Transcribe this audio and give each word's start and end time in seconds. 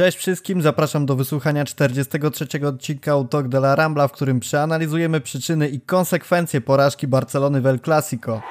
Cześć 0.00 0.18
wszystkim, 0.18 0.62
zapraszam 0.62 1.06
do 1.06 1.16
wysłuchania 1.16 1.64
43 1.64 2.66
odcinka 2.66 3.12
Talk 3.30 3.48
de 3.48 3.58
la 3.58 3.74
Rambla, 3.74 4.08
w 4.08 4.12
którym 4.12 4.40
przeanalizujemy 4.40 5.20
przyczyny 5.20 5.68
i 5.68 5.80
konsekwencje 5.80 6.60
porażki 6.60 7.06
Barcelony 7.06 7.60
w 7.60 7.66
El 7.66 7.80
Clasico. 7.80 8.42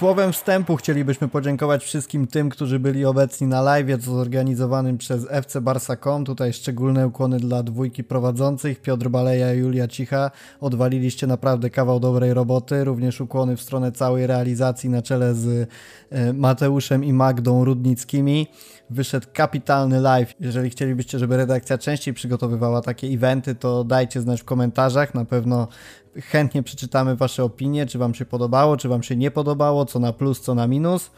Słowem 0.00 0.32
wstępu 0.32 0.76
chcielibyśmy 0.76 1.28
podziękować 1.28 1.84
wszystkim 1.84 2.26
tym, 2.26 2.50
którzy 2.50 2.78
byli 2.78 3.04
obecni 3.04 3.46
na 3.46 3.62
live 3.62 4.02
zorganizowanym 4.02 4.98
przez 4.98 5.26
FC 5.30 5.60
Barsa.com. 5.60 6.24
Tutaj 6.24 6.52
szczególne 6.52 7.06
ukłony 7.06 7.40
dla 7.40 7.62
dwójki 7.62 8.04
prowadzących, 8.04 8.82
Piotr 8.82 9.08
Baleja 9.08 9.54
i 9.54 9.58
Julia 9.58 9.88
Cicha. 9.88 10.30
Odwaliliście 10.60 11.26
naprawdę 11.26 11.70
kawał 11.70 12.00
dobrej 12.00 12.34
roboty. 12.34 12.84
Również 12.84 13.20
ukłony 13.20 13.56
w 13.56 13.62
stronę 13.62 13.92
całej 13.92 14.26
realizacji 14.26 14.90
na 14.90 15.02
czele 15.02 15.34
z 15.34 15.68
e, 16.10 16.32
Mateuszem 16.32 17.04
i 17.04 17.12
Magdą 17.12 17.64
Rudnickimi. 17.64 18.46
Wyszedł 18.90 19.26
kapitalny 19.32 20.00
live. 20.00 20.34
Jeżeli 20.40 20.70
chcielibyście, 20.70 21.18
żeby 21.18 21.36
redakcja 21.36 21.78
częściej 21.78 22.14
przygotowywała 22.14 22.80
takie 22.80 23.06
eventy, 23.06 23.54
to 23.54 23.84
dajcie 23.84 24.20
znać 24.20 24.40
w 24.40 24.44
komentarzach. 24.44 25.14
Na 25.14 25.24
pewno 25.24 25.68
chętnie 26.16 26.62
przeczytamy 26.62 27.16
Wasze 27.16 27.44
opinie, 27.44 27.86
czy 27.86 27.98
Wam 27.98 28.14
się 28.14 28.24
podobało, 28.24 28.76
czy 28.76 28.88
Wam 28.88 29.02
się 29.02 29.16
nie 29.16 29.30
podobało, 29.30 29.86
co 29.86 29.98
na 29.98 30.12
plus, 30.12 30.40
co 30.40 30.54
na 30.54 30.66
minus. 30.66 31.10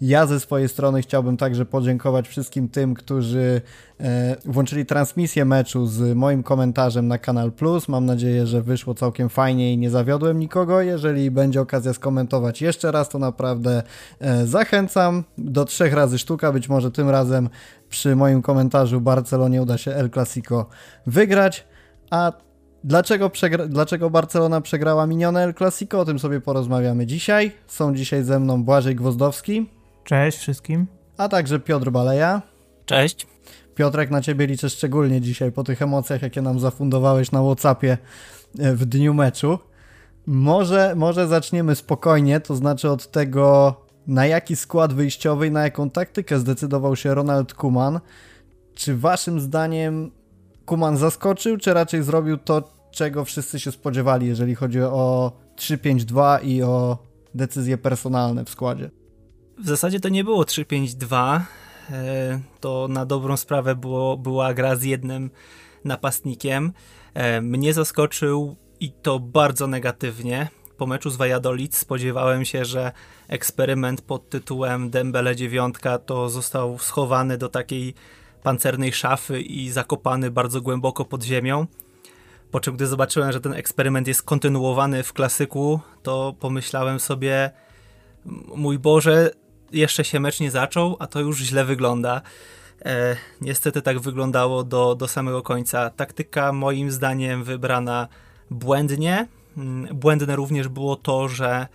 Ja 0.00 0.26
ze 0.26 0.40
swojej 0.40 0.68
strony 0.68 1.02
chciałbym 1.02 1.36
także 1.36 1.66
podziękować 1.66 2.28
wszystkim 2.28 2.68
tym, 2.68 2.94
którzy 2.94 3.60
e, 4.00 4.36
włączyli 4.44 4.86
transmisję 4.86 5.44
meczu 5.44 5.86
z 5.86 6.16
moim 6.16 6.42
komentarzem 6.42 7.08
na 7.08 7.18
Kanal 7.18 7.52
Plus. 7.52 7.88
Mam 7.88 8.06
nadzieję, 8.06 8.46
że 8.46 8.62
wyszło 8.62 8.94
całkiem 8.94 9.28
fajnie 9.28 9.72
i 9.72 9.78
nie 9.78 9.90
zawiodłem 9.90 10.38
nikogo. 10.38 10.80
Jeżeli 10.80 11.30
będzie 11.30 11.60
okazja 11.60 11.92
skomentować 11.92 12.62
jeszcze 12.62 12.92
raz, 12.92 13.08
to 13.08 13.18
naprawdę 13.18 13.82
e, 14.20 14.46
zachęcam 14.46 15.24
do 15.38 15.64
trzech 15.64 15.92
razy 15.92 16.18
sztuka. 16.18 16.52
Być 16.52 16.68
może 16.68 16.90
tym 16.90 17.10
razem 17.10 17.48
przy 17.88 18.16
moim 18.16 18.42
komentarzu 18.42 19.00
Barcelonie 19.00 19.62
uda 19.62 19.78
się 19.78 19.92
El 19.92 20.10
Clasico 20.10 20.66
wygrać. 21.06 21.66
A 22.10 22.32
Dlaczego, 22.84 23.30
dlaczego 23.68 24.10
Barcelona 24.10 24.60
przegrała 24.60 25.06
minione 25.06 25.44
El 25.44 25.54
Clasico? 25.54 26.00
O 26.00 26.04
tym 26.04 26.18
sobie 26.18 26.40
porozmawiamy 26.40 27.06
dzisiaj. 27.06 27.52
Są 27.66 27.94
dzisiaj 27.94 28.24
ze 28.24 28.40
mną 28.40 28.64
Błażej 28.64 28.96
Gwozdowski. 28.96 29.79
Cześć 30.04 30.38
wszystkim. 30.38 30.86
A 31.16 31.28
także 31.28 31.60
Piotr 31.60 31.90
Baleja. 31.90 32.42
Cześć. 32.86 33.26
Piotrek, 33.74 34.10
na 34.10 34.22
ciebie 34.22 34.46
liczę 34.46 34.70
szczególnie 34.70 35.20
dzisiaj 35.20 35.52
po 35.52 35.64
tych 35.64 35.82
emocjach, 35.82 36.22
jakie 36.22 36.42
nam 36.42 36.60
zafundowałeś 36.60 37.32
na 37.32 37.42
Whatsappie 37.42 37.98
e, 38.58 38.74
w 38.74 38.84
dniu 38.84 39.14
meczu. 39.14 39.58
Może, 40.26 40.94
może 40.96 41.26
zaczniemy 41.26 41.74
spokojnie, 41.74 42.40
to 42.40 42.56
znaczy 42.56 42.90
od 42.90 43.10
tego, 43.10 43.74
na 44.06 44.26
jaki 44.26 44.56
skład 44.56 44.92
wyjściowy 44.92 45.46
i 45.46 45.50
na 45.50 45.62
jaką 45.62 45.90
taktykę 45.90 46.38
zdecydował 46.38 46.96
się 46.96 47.14
Ronald 47.14 47.54
Kuman. 47.54 48.00
Czy 48.74 48.96
waszym 48.96 49.40
zdaniem 49.40 50.10
Kuman 50.66 50.96
zaskoczył, 50.96 51.56
czy 51.56 51.74
raczej 51.74 52.02
zrobił 52.02 52.36
to, 52.36 52.62
czego 52.90 53.24
wszyscy 53.24 53.60
się 53.60 53.72
spodziewali, 53.72 54.26
jeżeli 54.26 54.54
chodzi 54.54 54.82
o 54.82 55.32
3-5-2 55.56 56.44
i 56.44 56.62
o 56.62 56.98
decyzje 57.34 57.78
personalne 57.78 58.44
w 58.44 58.50
składzie? 58.50 58.90
W 59.62 59.68
zasadzie 59.68 60.00
to 60.00 60.08
nie 60.08 60.24
było 60.24 60.42
3-5-2. 60.42 61.40
E, 61.90 62.40
to 62.60 62.88
na 62.88 63.06
dobrą 63.06 63.36
sprawę 63.36 63.74
było, 63.74 64.16
była 64.16 64.54
gra 64.54 64.76
z 64.76 64.82
jednym 64.82 65.30
napastnikiem. 65.84 66.72
E, 67.14 67.40
mnie 67.40 67.74
zaskoczył 67.74 68.56
i 68.80 68.92
to 68.92 69.18
bardzo 69.18 69.66
negatywnie. 69.66 70.48
Po 70.76 70.86
meczu 70.86 71.10
z 71.10 71.16
Valladolid 71.16 71.76
spodziewałem 71.76 72.44
się, 72.44 72.64
że 72.64 72.92
eksperyment 73.28 74.02
pod 74.02 74.30
tytułem 74.30 74.90
Dembele 74.90 75.36
9 75.36 75.74
to 76.06 76.28
został 76.28 76.78
schowany 76.78 77.38
do 77.38 77.48
takiej 77.48 77.94
pancernej 78.42 78.92
szafy 78.92 79.40
i 79.40 79.70
zakopany 79.70 80.30
bardzo 80.30 80.60
głęboko 80.60 81.04
pod 81.04 81.22
ziemią. 81.22 81.66
Po 82.50 82.60
czym, 82.60 82.76
gdy 82.76 82.86
zobaczyłem, 82.86 83.32
że 83.32 83.40
ten 83.40 83.52
eksperyment 83.52 84.08
jest 84.08 84.22
kontynuowany 84.22 85.02
w 85.02 85.12
klasyku, 85.12 85.80
to 86.02 86.34
pomyślałem 86.40 87.00
sobie, 87.00 87.50
mój 88.56 88.78
Boże, 88.78 89.30
jeszcze 89.72 90.04
się 90.04 90.20
mecz 90.20 90.40
nie 90.40 90.50
zaczął, 90.50 90.96
a 90.98 91.06
to 91.06 91.20
już 91.20 91.38
źle 91.38 91.64
wygląda. 91.64 92.22
E, 92.84 93.16
niestety 93.40 93.82
tak 93.82 93.98
wyglądało 93.98 94.64
do, 94.64 94.94
do 94.94 95.08
samego 95.08 95.42
końca. 95.42 95.90
Taktyka 95.90 96.52
moim 96.52 96.90
zdaniem 96.90 97.44
wybrana 97.44 98.08
błędnie. 98.50 99.28
Mm, 99.56 99.96
błędne 99.96 100.36
również 100.36 100.68
było 100.68 100.96
to, 100.96 101.28
że 101.28 101.66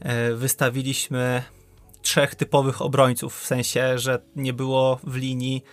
e, 0.00 0.34
wystawiliśmy 0.34 1.42
trzech 2.02 2.34
typowych 2.34 2.82
obrońców, 2.82 3.40
w 3.40 3.46
sensie, 3.46 3.98
że 3.98 4.22
nie 4.36 4.52
było 4.52 5.00
w 5.04 5.16
linii 5.16 5.64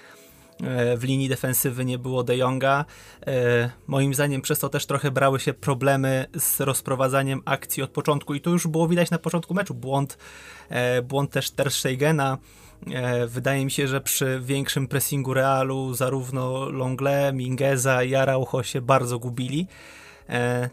w 0.97 1.03
linii 1.03 1.29
defensywy 1.29 1.85
nie 1.85 1.99
było 1.99 2.23
De 2.23 2.37
Jonga. 2.37 2.85
E, 3.27 3.69
moim 3.87 4.13
zdaniem 4.13 4.41
przez 4.41 4.59
to 4.59 4.69
też 4.69 4.85
trochę 4.85 5.11
brały 5.11 5.39
się 5.39 5.53
problemy 5.53 6.25
z 6.37 6.59
rozprowadzaniem 6.59 7.41
akcji 7.45 7.83
od 7.83 7.89
początku 7.89 8.33
i 8.33 8.41
to 8.41 8.49
już 8.49 8.67
było 8.67 8.87
widać 8.87 9.11
na 9.11 9.17
początku 9.17 9.53
meczu. 9.53 9.73
Błąd, 9.73 10.17
e, 10.69 11.01
błąd 11.01 11.31
też 11.31 11.51
Ter 11.51 11.71
Stegena. 11.71 12.37
Wydaje 13.27 13.65
mi 13.65 13.71
się, 13.71 13.87
że 13.87 14.01
przy 14.01 14.39
większym 14.43 14.87
pressingu 14.87 15.33
Realu 15.33 15.93
zarówno 15.93 16.69
Longle, 16.69 17.33
Mingeza 17.33 18.03
i 18.03 18.15
Araujo 18.15 18.63
się 18.63 18.81
bardzo 18.81 19.19
gubili. 19.19 19.67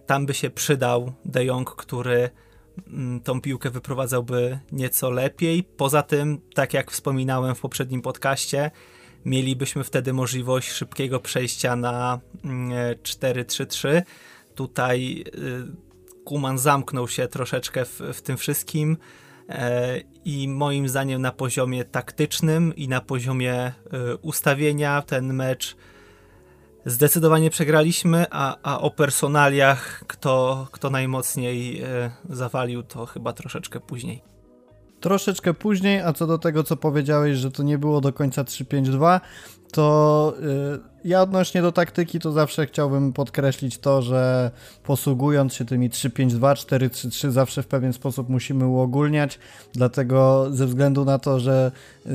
Tam 0.07 0.27
by 0.27 0.35
się 0.35 0.51
przydał 0.51 1.13
De 1.25 1.45
Jong, 1.45 1.71
który 1.71 2.31
mm, 2.87 3.21
tą 3.21 3.41
piłkę 3.41 3.71
wyprowadzałby 3.71 4.59
nieco 4.73 5.11
lepiej. 5.11 5.65
Poza 5.65 6.03
tym, 6.03 6.41
tak 6.55 6.75
jak 6.75 6.91
wspominałem 6.91 7.55
w 7.55 7.61
poprzednim 7.61 8.03
podcaście, 8.03 8.71
mielibyśmy 9.27 9.85
wtedy 9.85 10.13
możliwość 10.13 10.71
szybkiego 10.71 11.21
przejścia 11.21 11.77
na 11.77 12.21
4-3-3. 13.03 13.89
Mm, 13.89 14.03
Tutaj 14.55 15.25
y, 15.27 16.25
Kuman 16.25 16.59
zamknął 16.59 17.09
się 17.09 17.29
troszeczkę 17.29 17.85
w, 17.85 18.01
w 18.15 18.23
tym 18.23 18.37
wszystkim 18.37 18.97
e, 19.49 20.01
i 20.25 20.49
moim 20.49 20.89
zdaniem 20.89 21.23
na 21.23 21.33
poziomie 21.33 21.85
taktycznym 21.85 22.77
i 22.77 22.89
na 22.89 23.01
poziomie 23.01 23.73
ustawienia 24.23 25.03
ten 25.03 25.35
mecz 25.35 25.77
zdecydowanie 26.87 27.51
przegraliśmy, 27.51 28.27
a, 28.31 28.57
a 28.63 28.81
o 28.81 28.91
personaliach 28.91 30.05
kto, 30.07 30.67
kto 30.73 30.91
najmocniej 30.91 31.83
zawalił 32.31 32.83
to 32.83 33.07
chyba 33.07 33.33
troszeczkę 33.33 33.81
później 33.81 34.36
troszeczkę 35.01 35.55
później, 35.55 36.01
a 36.01 36.13
co 36.13 36.27
do 36.27 36.39
tego, 36.39 36.65
co 36.65 36.77
powiedziałeś, 36.77 37.39
że 37.39 37.51
to 37.51 37.63
nie 37.63 37.79
było 37.79 38.01
do 38.01 38.13
końca 38.13 38.45
3-5-2, 38.45 39.21
to 39.73 40.35
yy, 40.41 40.81
ja 41.05 41.23
odnośnie 41.23 41.63
do 41.63 41.73
taktyki 41.73 42.21
to 42.21 42.33
zawsze 42.33 42.67
chciałbym 42.67 43.13
podkreślić 43.13 43.79
to, 43.79 44.03
że 44.03 44.51
posługując 44.85 45.55
się 45.55 45.65
tymi 45.65 45.91
3-5-2, 45.91 46.39
4-3-3 46.39 47.31
zawsze 47.31 47.63
w 47.63 47.67
pewien 47.67 47.93
sposób 47.93 48.29
musimy 48.29 48.67
uogólniać, 48.67 49.39
dlatego 49.73 50.47
ze 50.51 50.67
względu 50.67 51.05
na 51.05 51.19
to, 51.19 51.41
że 51.41 51.73
yy, 52.05 52.13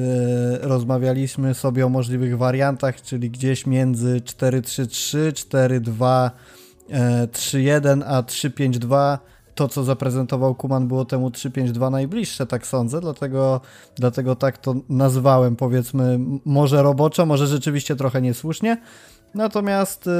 rozmawialiśmy 0.62 1.54
sobie 1.54 1.86
o 1.86 1.90
możliwych 1.90 2.38
wariantach, 2.38 3.02
czyli 3.02 3.30
gdzieś 3.30 3.66
między 3.66 4.22
4-3-3, 4.22 5.32
4-2, 5.32 6.30
3-1 7.32 8.04
a 8.06 8.22
3-5-2 8.22 9.18
to, 9.62 9.68
co 9.68 9.84
zaprezentował 9.84 10.56
Kuman, 10.56 10.88
było 10.88 11.06
temu 11.06 11.30
3-5-2 11.30 11.92
najbliższe, 11.92 12.46
tak 12.46 12.68
sądzę, 12.68 13.02
dlatego, 13.02 13.62
dlatego 13.96 14.36
tak 14.36 14.58
to 14.58 14.76
nazwałem, 14.90 15.56
powiedzmy, 15.56 16.20
może 16.46 16.84
roboczo, 16.84 17.26
może 17.26 17.48
rzeczywiście 17.48 17.96
trochę 17.96 18.22
niesłusznie. 18.22 18.78
Natomiast 19.36 20.08
y, 20.08 20.12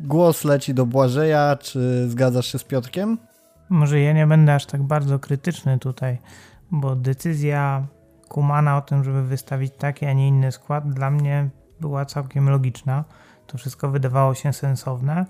głos 0.00 0.44
leci 0.44 0.74
do 0.74 0.86
Błażeja. 0.86 1.56
Czy 1.56 2.08
zgadzasz 2.08 2.46
się 2.46 2.58
z 2.58 2.64
Piotrkiem? 2.64 3.18
Może 3.68 4.00
ja 4.00 4.12
nie 4.12 4.26
będę 4.26 4.54
aż 4.54 4.66
tak 4.66 4.82
bardzo 4.82 5.18
krytyczny 5.18 5.78
tutaj, 5.78 6.18
bo 6.70 6.96
decyzja 6.96 7.86
Kumana 8.28 8.76
o 8.76 8.82
tym, 8.82 9.04
żeby 9.04 9.22
wystawić 9.22 9.72
taki, 9.78 10.06
a 10.06 10.12
nie 10.12 10.28
inny 10.28 10.52
skład, 10.52 10.92
dla 10.92 11.10
mnie 11.10 11.48
była 11.80 12.04
całkiem 12.04 12.50
logiczna. 12.50 13.04
To 13.46 13.58
wszystko 13.58 13.90
wydawało 13.90 14.34
się 14.34 14.52
sensowne 14.52 15.26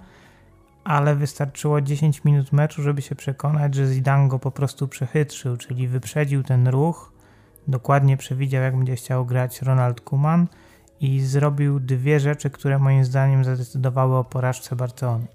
ale 0.87 1.15
wystarczyło 1.15 1.81
10 1.81 2.25
minut 2.25 2.53
meczu, 2.53 2.83
żeby 2.83 3.03
się 3.03 3.15
przekonać, 3.15 3.75
że 3.75 3.87
Zidane 3.87 4.29
go 4.29 4.39
po 4.39 4.51
prostu 4.51 4.89
przechytrzył, 4.89 5.57
czyli 5.57 5.89
wyprzedził 5.89 6.43
ten 6.43 6.69
ruch, 6.69 7.13
dokładnie 7.69 8.17
przewidział, 8.17 8.63
jak 8.63 8.77
będzie 8.77 8.97
chciał 8.97 9.27
grać 9.27 9.63
Ronald 9.63 10.01
Koeman 10.01 10.47
i 11.01 11.21
zrobił 11.21 11.81
dwie 11.81 12.21
rzeczy, 12.21 12.51
które 12.51 12.79
moim 12.79 13.05
zdaniem 13.05 13.45
zadecydowały 13.45 14.17
o 14.17 14.25
porażce 14.25 14.77
Barcelony. 14.77 15.27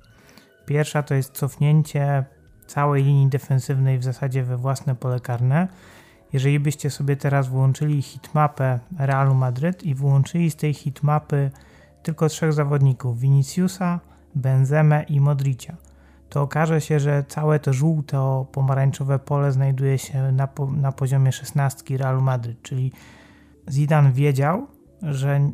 Pierwsza 0.65 1.03
to 1.03 1.13
jest 1.13 1.33
cofnięcie 1.33 2.25
całej 2.67 3.03
linii 3.03 3.27
defensywnej 3.27 3.99
w 3.99 4.03
zasadzie 4.03 4.43
we 4.43 4.57
własne 4.57 4.95
pole 4.95 5.19
karne. 5.19 5.67
Jeżeli 6.33 6.59
byście 6.59 6.89
sobie 6.89 7.15
teraz 7.15 7.47
włączyli 7.47 8.01
hitmapę 8.01 8.79
Realu 8.99 9.35
Madryt 9.35 9.83
i 9.83 9.95
włączyli 9.95 10.51
z 10.51 10.55
tej 10.55 10.73
hitmapy 10.73 11.51
tylko 12.03 12.29
trzech 12.29 12.53
zawodników: 12.53 13.19
Viniciusa, 13.19 13.99
Benzemę 14.35 15.03
i 15.03 15.21
Modricia. 15.21 15.75
To 16.29 16.41
okaże 16.41 16.81
się, 16.81 16.99
że 16.99 17.23
całe 17.27 17.59
to 17.59 17.73
żółto-pomarańczowe 17.73 19.19
pole 19.19 19.51
znajduje 19.51 19.97
się 19.97 20.31
na, 20.31 20.47
po, 20.47 20.71
na 20.71 20.91
poziomie 20.91 21.31
16 21.31 21.97
Realu 21.97 22.21
Madryt, 22.21 22.61
czyli 22.61 22.91
Zidane 23.69 24.11
wiedział, 24.11 24.67
że 25.01 25.51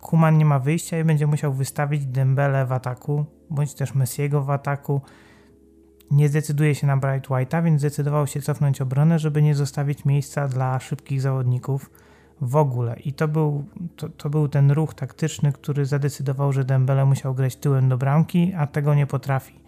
Kuman 0.00 0.38
nie 0.38 0.44
ma 0.44 0.58
wyjścia 0.58 0.98
i 0.98 1.04
będzie 1.04 1.26
musiał 1.26 1.52
wystawić 1.52 2.06
Dembele 2.06 2.66
w 2.66 2.72
ataku, 2.72 3.24
bądź 3.50 3.74
też 3.74 3.94
Messiego 3.94 4.42
w 4.42 4.50
ataku. 4.50 5.00
Nie 6.10 6.28
zdecyduje 6.28 6.74
się 6.74 6.86
na 6.86 6.96
Bright 6.96 7.28
White'a, 7.28 7.64
więc 7.64 7.80
zdecydował 7.80 8.26
się 8.26 8.42
cofnąć 8.42 8.80
obronę, 8.80 9.18
żeby 9.18 9.42
nie 9.42 9.54
zostawić 9.54 10.04
miejsca 10.04 10.48
dla 10.48 10.80
szybkich 10.80 11.20
zawodników 11.20 11.90
w 12.40 12.56
ogóle. 12.56 12.96
I 13.04 13.12
to 13.12 13.28
był, 13.28 13.64
to, 13.96 14.08
to 14.08 14.30
był 14.30 14.48
ten 14.48 14.70
ruch 14.70 14.94
taktyczny, 14.94 15.52
który 15.52 15.86
zadecydował, 15.86 16.52
że 16.52 16.64
Dembele 16.64 17.04
musiał 17.04 17.34
grać 17.34 17.56
tyłem 17.56 17.88
do 17.88 17.98
bramki, 17.98 18.54
a 18.54 18.66
tego 18.66 18.94
nie 18.94 19.06
potrafi 19.06 19.60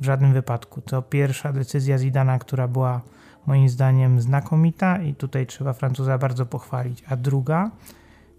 w 0.00 0.04
żadnym 0.04 0.32
wypadku. 0.32 0.80
To 0.80 1.02
pierwsza 1.02 1.52
decyzja 1.52 1.98
Zidana, 1.98 2.38
która 2.38 2.68
była 2.68 3.00
moim 3.46 3.68
zdaniem 3.68 4.20
znakomita 4.20 4.98
i 4.98 5.14
tutaj 5.14 5.46
trzeba 5.46 5.72
Francuza 5.72 6.18
bardzo 6.18 6.46
pochwalić. 6.46 7.04
A 7.08 7.16
druga 7.16 7.70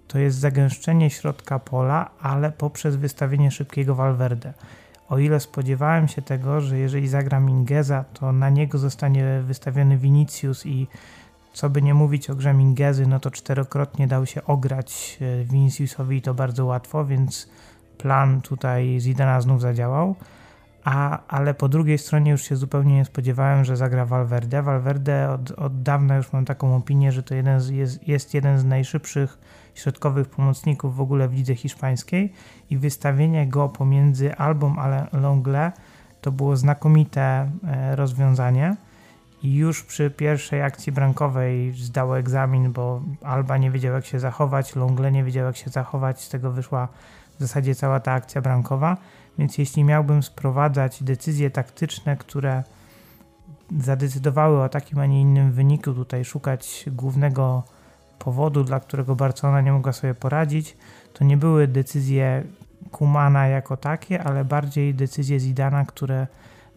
to 0.07 0.19
jest 0.19 0.37
zagęszczenie 0.37 1.09
środka 1.09 1.59
pola, 1.59 2.09
ale 2.21 2.51
poprzez 2.51 2.95
wystawienie 2.95 3.51
szybkiego 3.51 3.95
Valverde. 3.95 4.53
O 5.09 5.17
ile 5.17 5.39
spodziewałem 5.39 6.07
się 6.07 6.21
tego, 6.21 6.61
że 6.61 6.77
jeżeli 6.77 7.07
zagra 7.07 7.39
Mingeza, 7.39 8.03
to 8.03 8.31
na 8.31 8.49
niego 8.49 8.77
zostanie 8.77 9.41
wystawiony 9.43 9.97
Vinicius 9.97 10.65
i 10.65 10.87
co 11.55 11.69
by 11.69 11.81
nie 11.81 11.93
mówić 11.93 12.29
o 12.29 12.35
grze 12.35 12.53
Mingezy, 12.53 13.07
no 13.07 13.19
to 13.19 13.31
czterokrotnie 13.31 14.07
dał 14.07 14.25
się 14.25 14.43
ograć 14.43 15.19
e, 15.21 15.43
Viniciusowi 15.43 16.21
to 16.21 16.33
bardzo 16.33 16.65
łatwo, 16.65 17.05
więc 17.05 17.49
plan 17.97 18.41
tutaj 18.41 18.99
Zidana 18.99 19.41
znów 19.41 19.61
zadziałał. 19.61 20.15
A, 20.83 21.27
ale 21.27 21.53
po 21.53 21.69
drugiej 21.69 21.97
stronie 21.97 22.31
już 22.31 22.43
się 22.43 22.55
zupełnie 22.55 22.95
nie 22.95 23.05
spodziewałem, 23.05 23.65
że 23.65 23.77
zagra 23.77 24.05
Valverde. 24.05 24.61
Valverde 24.61 25.31
od, 25.31 25.51
od 25.51 25.81
dawna 25.81 26.15
już 26.15 26.33
mam 26.33 26.45
taką 26.45 26.75
opinię, 26.75 27.11
że 27.11 27.23
to 27.23 27.35
jeden 27.35 27.59
z, 27.59 27.69
jest, 27.69 28.07
jest 28.07 28.33
jeden 28.33 28.59
z 28.59 28.65
najszybszych 28.65 29.37
środkowych 29.75 30.29
pomocników 30.29 30.95
w 30.95 31.01
ogóle 31.01 31.27
w 31.27 31.33
lidze 31.33 31.55
hiszpańskiej 31.55 32.33
i 32.69 32.77
wystawienie 32.77 33.47
go 33.47 33.69
pomiędzy 33.69 34.35
Albą 34.35 34.75
a 34.77 35.17
Longle 35.17 35.71
to 36.21 36.31
było 36.31 36.57
znakomite 36.57 37.51
e, 37.67 37.95
rozwiązanie. 37.95 38.75
Już 39.43 39.83
przy 39.83 40.09
pierwszej 40.09 40.61
akcji 40.61 40.91
brankowej 40.91 41.73
zdał 41.73 42.15
egzamin, 42.15 42.71
bo 42.71 43.01
Alba 43.23 43.57
nie 43.57 43.71
wiedział 43.71 43.93
jak 43.93 44.05
się 44.05 44.19
zachować, 44.19 44.75
Longle 44.75 45.11
nie 45.11 45.23
wiedział 45.23 45.45
jak 45.45 45.57
się 45.57 45.69
zachować, 45.69 46.21
z 46.21 46.29
tego 46.29 46.51
wyszła 46.51 46.87
w 47.37 47.41
zasadzie 47.41 47.75
cała 47.75 47.99
ta 47.99 48.11
akcja 48.11 48.41
brankowa. 48.41 48.97
Więc 49.37 49.57
jeśli 49.57 49.83
miałbym 49.83 50.23
sprowadzać 50.23 51.03
decyzje 51.03 51.49
taktyczne, 51.49 52.17
które 52.17 52.63
zadecydowały 53.79 54.63
o 54.63 54.69
takim, 54.69 54.99
a 54.99 55.05
nie 55.05 55.21
innym 55.21 55.51
wyniku, 55.51 55.93
tutaj 55.93 56.25
szukać 56.25 56.85
głównego 56.87 57.63
powodu, 58.19 58.63
dla 58.63 58.79
którego 58.79 59.15
Barcelona 59.15 59.61
nie 59.61 59.71
mogła 59.71 59.93
sobie 59.93 60.13
poradzić, 60.13 60.77
to 61.13 61.23
nie 61.23 61.37
były 61.37 61.67
decyzje 61.67 62.43
Kumana 62.91 63.47
jako 63.47 63.77
takie, 63.77 64.23
ale 64.23 64.45
bardziej 64.45 64.93
decyzje 64.93 65.39
Zidana, 65.39 65.85
które 65.85 66.27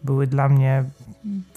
były 0.03 0.27
dla 0.27 0.49
mnie 0.49 0.83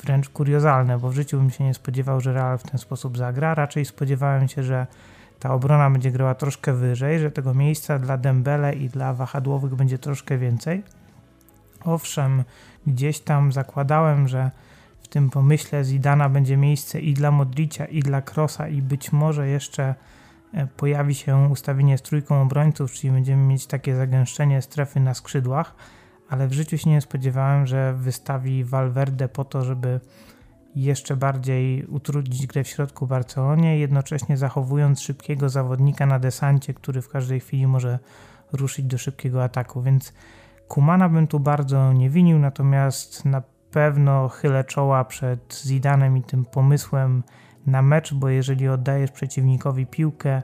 wręcz 0.05 0.29
kuriozalne, 0.29 0.99
bo 0.99 1.11
w 1.11 1.15
życiu 1.15 1.39
bym 1.39 1.51
się 1.51 1.65
nie 1.65 1.75
spodziewał, 1.75 2.21
że 2.21 2.33
Real 2.33 2.59
w 2.59 2.63
ten 2.63 2.79
sposób 2.79 3.19
zagra. 3.19 3.55
Raczej 3.55 3.85
spodziewałem 3.85 4.49
się, 4.49 4.63
że 4.63 4.87
ta 5.41 5.55
obrona 5.55 5.91
będzie 5.91 6.11
grała 6.11 6.35
troszkę 6.35 6.73
wyżej, 6.73 7.19
że 7.19 7.31
tego 7.31 7.55
miejsca 7.55 7.99
dla 7.99 8.17
Dembele 8.17 8.75
i 8.75 8.89
dla 8.89 9.15
wahadłowych 9.15 9.75
będzie 9.75 9.99
troszkę 9.99 10.39
więcej. 10.39 10.83
Owszem, 11.85 12.45
gdzieś 12.87 13.21
tam 13.21 13.53
zakładałem, 13.53 14.29
że 14.29 14.51
w 15.03 15.09
tym 15.09 15.31
pomyśle 15.31 15.85
Zidana 15.85 16.29
będzie 16.29 16.57
miejsce 16.57 17.01
i 17.01 17.15
dla 17.15 17.31
Modricia, 17.31 17.85
i 17.85 18.01
dla 18.01 18.23
Krosa, 18.23 18.69
i 18.69 18.83
być 18.83 19.13
może 19.13 19.49
jeszcze 19.49 19.95
e, 20.55 20.67
pojawi 20.67 21.15
się 21.15 21.37
ustawienie 21.37 21.99
z 21.99 22.03
trójką 22.03 22.43
obrońców, 22.43 22.93
czyli 22.93 23.13
będziemy 23.13 23.47
mieć 23.47 23.67
takie 23.67 23.97
zagęszczenie 23.97 24.63
strefy 24.63 25.01
na 25.01 25.15
skrzydłach, 25.15 25.75
ale 26.33 26.49
w 26.49 26.53
życiu 26.53 26.79
się 26.79 26.91
nie 26.91 27.01
spodziewałem, 27.01 27.67
że 27.67 27.95
wystawi 27.95 28.65
Valverde 28.65 29.29
po 29.29 29.45
to, 29.45 29.65
żeby 29.65 30.01
jeszcze 30.75 31.17
bardziej 31.17 31.87
utrudnić 31.87 32.47
grę 32.47 32.65
w 32.65 32.69
środku 32.69 33.07
Barcelonie, 33.07 33.79
jednocześnie 33.79 34.37
zachowując 34.37 35.01
szybkiego 35.01 35.49
zawodnika 35.49 36.07
na 36.07 36.19
desancie, 36.19 36.75
który 36.75 37.03
w 37.03 37.09
każdej 37.09 37.41
chwili 37.41 37.67
może 37.67 37.99
ruszyć 38.53 38.87
do 38.87 38.99
szybkiego 38.99 39.45
ataku, 39.45 39.83
więc 39.83 40.13
Kumana 40.69 41.09
bym 41.09 41.27
tu 41.27 41.41
bardzo 41.41 41.93
nie 41.93 42.11
winił, 42.11 42.39
natomiast 42.39 43.25
na 43.25 43.43
pewno 43.71 44.29
chylę 44.29 44.65
czoła 44.65 45.05
przed 45.05 45.63
Zidanem 45.65 46.17
i 46.17 46.23
tym 46.23 46.45
pomysłem 46.45 47.23
na 47.67 47.83
mecz, 47.83 48.15
bo 48.15 48.29
jeżeli 48.29 48.69
oddajesz 48.69 49.11
przeciwnikowi 49.11 49.87
piłkę 49.87 50.43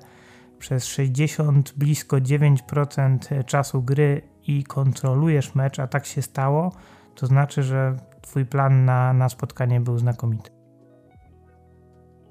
przez 0.59 0.85
60, 0.85 1.75
blisko 1.77 2.17
9% 2.17 3.45
czasu 3.45 3.83
gry 3.83 4.23
i 4.49 4.65
kontrolujesz 4.65 5.55
mecz, 5.55 5.79
a 5.79 5.87
tak 5.87 6.07
się 6.07 6.23
stało, 6.23 6.73
to 7.15 7.27
znaczy, 7.27 7.63
że 7.63 7.97
twój 8.21 8.47
plan 8.47 8.85
na, 8.85 9.13
na 9.13 9.29
spotkanie 9.29 9.81
był 9.81 9.99
znakomity. 9.99 10.51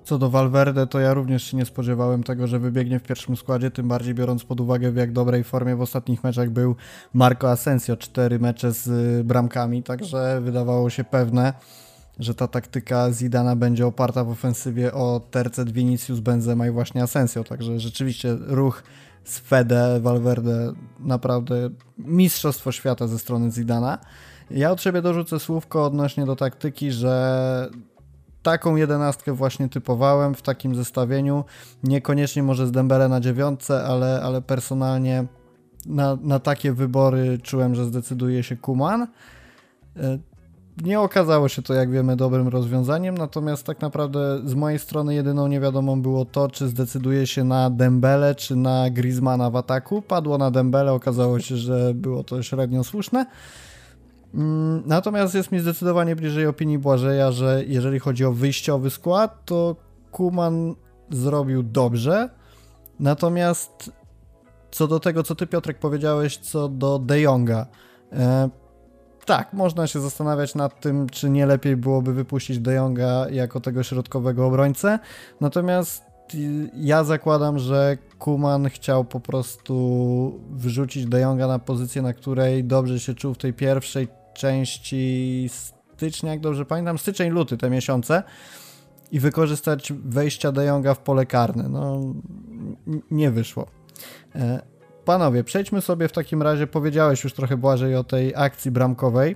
Co 0.04 0.18
do 0.18 0.30
Valverde, 0.30 0.88
to 0.88 1.00
ja 1.00 1.14
również 1.14 1.44
się 1.44 1.58
nie 1.58 1.66
spodziewałem 1.66 2.24
tego, 2.24 2.48
że 2.48 2.60
wybiegnie 2.60 3.00
w 3.00 3.04
pierwszym 3.04 3.36
składzie, 3.36 3.72
tym 3.72 3.88
bardziej 3.88 4.14
biorąc 4.14 4.44
pod 4.44 4.62
uwagę 4.62 4.92
w 4.92 4.96
jak 4.96 5.12
dobrej 5.12 5.44
formie 5.44 5.76
w 5.76 5.82
ostatnich 5.82 6.24
meczach 6.24 6.50
był 6.50 6.76
Marco 7.14 7.52
Asensio, 7.52 7.98
cztery 7.98 8.40
mecze 8.40 8.72
z 8.72 8.88
y, 8.88 9.24
bramkami, 9.24 9.84
także 9.84 10.42
wydawało 10.42 10.90
się 10.90 11.04
pewne, 11.04 11.54
że 12.20 12.36
ta 12.36 12.48
taktyka 12.48 13.12
Zidana 13.12 13.56
będzie 13.56 13.88
oparta 13.88 14.24
w 14.24 14.30
ofensywie 14.30 14.94
o 14.94 15.22
tercet 15.32 15.72
Vinicius, 15.72 16.20
Benzema 16.20 16.68
i 16.68 16.72
właśnie 16.72 17.04
Asensio, 17.04 17.44
także 17.44 17.80
rzeczywiście 17.80 18.38
ruch 18.40 18.84
z 19.28 19.40
Fede, 19.40 20.00
Valverde, 20.00 20.74
naprawdę 21.00 21.70
mistrzostwo 21.98 22.72
świata 22.72 23.08
ze 23.08 23.20
strony 23.20 23.52
Zidana. 23.52 23.98
Ja 24.52 24.72
od 24.72 24.82
siebie 24.82 25.02
dorzucę 25.02 25.40
słówko 25.40 25.86
odnośnie 25.86 26.26
do 26.26 26.36
taktyki, 26.36 26.92
że 26.92 27.70
taką 28.44 28.76
jedenastkę 28.76 29.34
właśnie 29.34 29.70
typowałem 29.70 30.36
w 30.36 30.42
takim 30.42 30.76
zestawieniu. 30.76 31.46
Niekoniecznie 31.84 32.44
może 32.44 32.68
z 32.68 32.72
Dembele 32.72 33.10
na 33.10 33.20
dziewiątce, 33.20 33.84
ale, 33.84 34.22
ale 34.22 34.42
personalnie 34.42 35.26
na, 35.86 36.18
na 36.22 36.40
takie 36.40 36.74
wybory 36.74 37.38
czułem, 37.44 37.76
że 37.76 37.86
zdecyduje 37.86 38.44
się 38.44 38.56
Kuman. 38.56 39.08
E, 40.84 40.88
nie 40.88 41.00
okazało 41.00 41.48
się 41.50 41.62
to, 41.62 41.74
jak 41.74 41.92
wiemy, 41.92 42.16
dobrym 42.16 42.48
rozwiązaniem, 42.48 43.18
natomiast 43.18 43.66
tak 43.66 43.82
naprawdę 43.82 44.42
z 44.46 44.54
mojej 44.54 44.80
strony 44.80 45.16
jedyną 45.16 45.48
niewiadomą 45.48 46.02
było 46.02 46.26
to, 46.26 46.50
czy 46.50 46.68
zdecyduje 46.68 47.28
się 47.28 47.44
na 47.44 47.70
Dembele, 47.70 48.36
czy 48.36 48.56
na 48.56 48.90
Griezmana 48.90 49.50
w 49.50 49.56
ataku. 49.56 50.02
Padło 50.02 50.38
na 50.38 50.52
Dembele, 50.52 50.94
okazało 50.94 51.40
się, 51.40 51.58
że 51.58 51.94
było 51.94 52.24
to 52.24 52.44
średnio 52.44 52.84
słuszne. 52.84 53.26
Mm, 54.34 54.84
natomiast 54.86 55.36
jest 55.36 55.52
mi 55.52 55.60
zdecydowanie 55.60 56.16
bliżej 56.16 56.48
opinii 56.48 56.78
Błażeja, 56.78 57.32
że 57.32 57.64
jeżeli 57.68 58.00
chodzi 58.00 58.26
o 58.26 58.32
wyjściowy 58.32 58.90
skład, 58.90 59.46
to 59.46 59.76
Kuman 60.12 60.76
zrobił 61.10 61.64
dobrze. 61.64 62.30
Natomiast 63.00 63.92
co 64.72 64.88
do 64.88 65.00
tego, 65.00 65.24
co 65.24 65.36
ty 65.36 65.48
Piotrek 65.48 65.80
powiedziałeś, 65.80 66.38
co 66.38 66.70
do 66.70 67.00
De 67.00 67.22
Jonga. 67.22 67.66
E, 69.28 69.38
tak, 69.38 69.54
można 69.54 69.88
się 69.88 70.00
zastanawiać 70.00 70.56
nad 70.56 70.80
tym, 70.80 71.10
czy 71.10 71.30
nie 71.30 71.46
lepiej 71.46 71.78
byłoby 71.78 72.14
wypuścić 72.14 72.60
De 72.60 72.74
Jonga 72.74 73.30
jako 73.30 73.60
tego 73.60 73.84
środkowego 73.84 74.46
obrońcę. 74.46 75.00
Natomiast 75.42 76.04
ja 76.74 77.04
zakładam, 77.04 77.60
że 77.60 77.98
Kuman 78.20 78.70
chciał 78.70 79.06
po 79.06 79.20
prostu 79.20 80.40
wrzucić 80.52 81.06
De 81.06 81.20
Jonga 81.20 81.48
na 81.48 81.60
pozycję, 81.60 82.02
na 82.02 82.14
której 82.14 82.64
dobrze 82.64 83.00
się 83.00 83.14
czuł 83.14 83.34
w 83.34 83.38
tej 83.38 83.54
pierwszej 83.54 84.08
części 84.34 85.50
stycznia, 85.52 86.32
jak 86.32 86.40
dobrze 86.40 86.66
pamiętam, 86.66 86.98
styczeń, 86.98 87.30
luty 87.30 87.58
te 87.58 87.70
miesiące 87.70 88.24
i 89.12 89.20
wykorzystać 89.20 89.94
wejścia 90.06 90.52
De 90.52 90.66
Jonga 90.66 90.94
w 90.94 91.00
pole 91.00 91.26
karne. 91.26 91.70
No, 91.70 92.02
nie 93.12 93.32
wyszło. 93.32 93.68
Panowie, 95.08 95.44
przejdźmy 95.44 95.82
sobie 95.82 96.08
w 96.08 96.12
takim 96.12 96.42
razie, 96.42 96.68
powiedziałeś 96.68 97.24
już 97.24 97.34
trochę 97.34 97.58
Błażej 97.58 97.96
o 97.96 98.04
tej 98.04 98.36
akcji 98.36 98.72
bramkowej, 98.72 99.36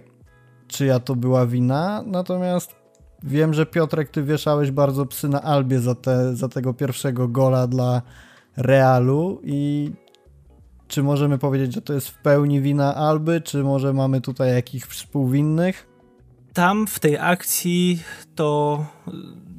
czyja 0.67 0.99
to 0.99 1.15
była 1.15 1.45
wina, 1.45 2.03
natomiast 2.05 2.75
wiem, 3.23 3.53
że 3.53 3.65
Piotrek, 3.65 4.09
ty 4.09 4.23
wieszałeś 4.23 4.71
bardzo 4.71 5.05
psy 5.05 5.29
na 5.29 5.41
Albie 5.41 5.79
za, 5.79 5.95
te, 5.95 6.35
za 6.35 6.49
tego 6.49 6.73
pierwszego 6.73 7.27
gola 7.27 7.67
dla 7.67 8.01
Realu 8.57 9.39
i 9.43 9.91
czy 10.87 11.03
możemy 11.03 11.37
powiedzieć, 11.37 11.73
że 11.73 11.81
to 11.81 11.93
jest 11.93 12.09
w 12.09 12.21
pełni 12.21 12.61
wina 12.61 12.95
Alby, 12.95 13.41
czy 13.41 13.63
może 13.63 13.93
mamy 13.93 14.21
tutaj 14.21 14.53
jakichś 14.53 14.87
współwinnych? 14.87 15.87
Tam 16.53 16.87
w 16.87 16.99
tej 16.99 17.17
akcji 17.17 18.03
to 18.35 18.85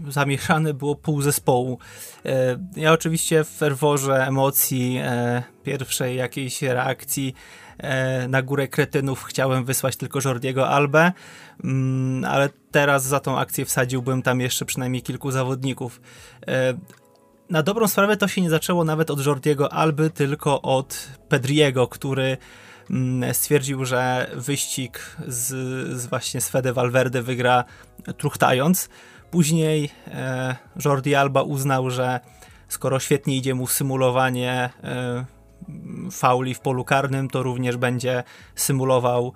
zamieszane 0.08 0.74
było 0.74 0.94
pół 0.94 1.22
zespołu. 1.22 1.78
E, 2.26 2.58
ja 2.76 2.92
oczywiście 2.92 3.44
w 3.44 3.48
ferworze 3.48 4.26
emocji, 4.26 4.98
e, 5.02 5.42
pierwszej 5.62 6.16
jakiejś 6.16 6.62
reakcji 6.62 7.34
e, 7.78 8.28
na 8.28 8.42
górę 8.42 8.68
kretynów 8.68 9.24
chciałem 9.24 9.64
wysłać 9.64 9.96
tylko 9.96 10.18
Jordiego 10.24 10.68
Albę, 10.68 11.12
mm, 11.64 12.24
ale 12.24 12.48
teraz 12.70 13.04
za 13.04 13.20
tą 13.20 13.38
akcję 13.38 13.64
wsadziłbym 13.64 14.22
tam 14.22 14.40
jeszcze 14.40 14.64
przynajmniej 14.64 15.02
kilku 15.02 15.30
zawodników. 15.30 16.00
Na 17.50 17.62
dobrą 17.62 17.88
sprawę 17.88 18.16
to 18.16 18.28
się 18.28 18.40
nie 18.40 18.50
zaczęło 18.50 18.84
nawet 18.84 19.10
od 19.10 19.26
Jordiego 19.26 19.72
Alby, 19.72 20.10
tylko 20.10 20.62
od 20.62 21.08
Pedriego, 21.28 21.88
który 21.88 22.36
stwierdził, 23.32 23.84
że 23.84 24.30
wyścig 24.34 25.16
z, 25.26 25.46
z 26.00 26.06
właśnie 26.06 26.40
z 26.40 26.52
Valverde 26.72 27.22
wygra 27.22 27.64
truchtając. 28.16 28.88
Później 29.30 29.90
e, 30.06 30.56
Jordi 30.84 31.14
Alba 31.14 31.42
uznał, 31.42 31.90
że 31.90 32.20
skoro 32.68 33.00
świetnie 33.00 33.36
idzie 33.36 33.54
mu 33.54 33.66
symulowanie 33.66 34.70
e, 34.84 35.24
fauli 36.10 36.54
w 36.54 36.60
polu 36.60 36.84
karnym, 36.84 37.28
to 37.28 37.42
również 37.42 37.76
będzie 37.76 38.22
symulował 38.54 39.32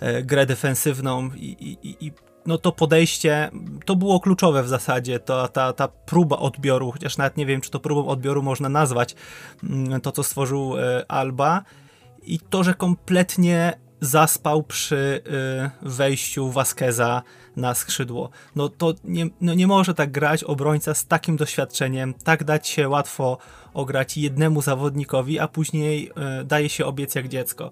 e, 0.00 0.22
grę 0.22 0.46
defensywną 0.46 1.30
i, 1.36 1.78
i, 1.82 2.06
i 2.06 2.12
no 2.46 2.58
to 2.58 2.72
podejście, 2.72 3.50
to 3.84 3.96
było 3.96 4.20
kluczowe 4.20 4.62
w 4.62 4.68
zasadzie, 4.68 5.18
to, 5.18 5.48
ta, 5.48 5.72
ta 5.72 5.88
próba 5.88 6.36
odbioru, 6.36 6.90
chociaż 6.92 7.16
nawet 7.16 7.36
nie 7.36 7.46
wiem, 7.46 7.60
czy 7.60 7.70
to 7.70 7.80
próbą 7.80 8.06
odbioru 8.06 8.42
można 8.42 8.68
nazwać, 8.68 9.14
mm, 9.64 10.00
to 10.00 10.12
co 10.12 10.22
stworzył 10.22 10.78
e, 10.78 11.04
Alba 11.08 11.64
i 12.28 12.38
to, 12.38 12.64
że 12.64 12.74
kompletnie 12.74 13.72
zaspał 14.00 14.62
przy 14.62 15.22
y, 15.84 15.88
wejściu 15.90 16.50
Vasqueza 16.50 17.22
na 17.56 17.74
skrzydło. 17.74 18.30
No 18.56 18.68
to 18.68 18.94
nie, 19.04 19.26
no 19.40 19.54
nie 19.54 19.66
może 19.66 19.94
tak 19.94 20.10
grać 20.10 20.44
obrońca 20.44 20.94
z 20.94 21.06
takim 21.06 21.36
doświadczeniem, 21.36 22.14
tak 22.14 22.44
dać 22.44 22.68
się 22.68 22.88
łatwo 22.88 23.38
ograć 23.74 24.16
jednemu 24.16 24.62
zawodnikowi, 24.62 25.38
a 25.38 25.48
później 25.48 26.10
y, 26.40 26.44
daje 26.44 26.68
się 26.68 26.86
obiec 26.86 27.14
jak 27.14 27.28
dziecko. 27.28 27.70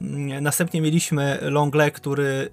Mm, 0.00 0.44
następnie 0.44 0.80
mieliśmy 0.80 1.38
Longle, 1.42 1.90
który 1.90 2.24
y, 2.24 2.50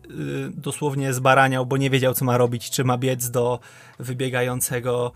dosłownie 0.57 1.13
zbaraniał, 1.13 1.65
bo 1.65 1.77
nie 1.77 1.89
wiedział 1.89 2.13
co 2.13 2.25
ma 2.25 2.37
robić, 2.37 2.69
czy 2.69 2.83
ma 2.83 2.97
biec 2.97 3.29
do 3.29 3.59
wybiegającego 3.99 5.11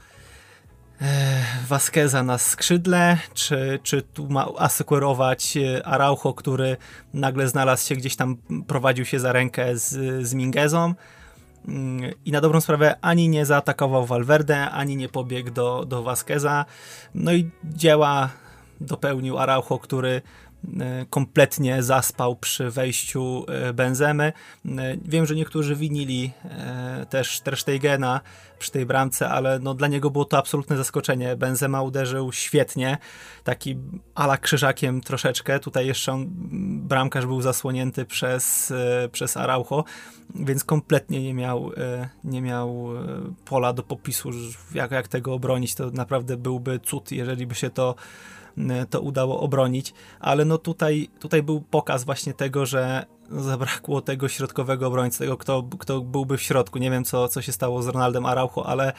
Vasqueza 1.68 2.24
na 2.24 2.38
skrzydle, 2.38 3.18
czy, 3.34 3.80
czy 3.84 4.02
tu 4.02 4.30
ma 4.30 4.48
asekurować 4.58 5.58
e, 5.58 5.88
Araujo, 5.88 6.34
który 6.34 6.78
nagle 7.14 7.48
znalazł 7.48 7.88
się 7.88 7.96
gdzieś 7.96 8.16
tam, 8.16 8.38
prowadził 8.68 9.06
się 9.06 9.20
za 9.20 9.32
rękę 9.32 9.78
z, 9.78 9.88
z 10.28 10.34
Mingezą 10.34 10.94
mm, 11.68 12.12
i 12.26 12.32
na 12.32 12.42
dobrą 12.42 12.62
sprawę 12.62 12.96
ani 13.02 13.30
nie 13.30 13.46
zaatakował 13.46 14.06
Valverde, 14.06 14.70
ani 14.70 14.96
nie 14.96 15.10
pobiegł 15.10 15.52
do, 15.52 15.86
do 15.86 16.04
Vasqueza. 16.04 16.66
No 17.16 17.34
i 17.34 17.52
dzieła 17.64 18.30
dopełnił 18.82 19.38
Araujo, 19.38 19.80
który 19.80 20.22
kompletnie 21.10 21.84
zaspał 21.84 22.36
przy 22.36 22.70
wejściu 22.70 23.46
e, 23.48 23.74
Benzemy. 23.74 24.34
E, 24.66 24.98
wiem, 25.06 25.26
że 25.26 25.36
niektórzy 25.36 25.76
winili 25.76 26.32
też 27.10 27.42
Ter 27.42 27.58
Stegena 27.58 28.22
przy 28.60 28.72
tej 28.72 28.86
bramce, 28.86 29.30
ale 29.30 29.60
no 29.60 29.74
dla 29.74 29.88
niego 29.88 30.10
było 30.10 30.26
to 30.26 30.38
absolutne 30.38 30.78
zaskoczenie. 30.78 31.36
Benzema 31.36 31.82
uderzył 31.82 32.32
świetnie, 32.32 32.98
taki 33.44 33.78
ala 34.16 34.38
krzyżakiem 34.38 35.02
troszeczkę. 35.02 35.60
Tutaj 35.60 35.88
jeszcze 35.88 36.12
on, 36.12 36.26
bramkarz 36.88 37.26
był 37.26 37.42
zasłonięty 37.42 38.06
przez, 38.06 38.74
przez 39.12 39.38
Araujo, 39.38 39.84
więc 40.36 40.64
kompletnie 40.64 41.24
nie 41.24 41.34
miał, 41.34 41.72
nie 42.24 42.42
miał 42.42 42.88
pola 43.46 43.74
do 43.74 43.84
popisu, 43.84 44.30
jak, 44.74 44.92
jak 44.92 45.08
tego 45.08 45.34
obronić. 45.34 45.76
To 45.76 45.92
naprawdę 45.92 46.38
byłby 46.38 46.80
cud, 46.80 47.12
jeżeli 47.12 47.48
by 47.48 47.56
się 47.56 47.70
to 47.70 47.96
E, 47.96 48.39
to 48.90 49.02
udało 49.02 49.40
obronić, 49.40 49.94
ale 50.20 50.46
no 50.46 50.58
tutaj, 50.58 51.10
tutaj 51.20 51.44
był 51.44 51.62
pokaz 51.62 52.04
właśnie 52.04 52.34
tego, 52.34 52.66
że 52.66 53.06
zabrakło 53.32 54.02
tego 54.02 54.28
środkowego 54.28 54.88
obrońcy, 54.88 55.20
tego 55.20 55.38
kto, 55.38 55.64
kto 55.80 56.02
byłby 56.02 56.38
w 56.38 56.42
środku. 56.42 56.80
Nie 56.80 56.92
wiem 56.92 57.04
co, 57.04 57.28
co 57.28 57.42
się 57.42 57.52
stało 57.52 57.84
z 57.84 57.88
Ronaldem 57.88 58.26
Araujo, 58.26 58.66
ale 58.66 58.94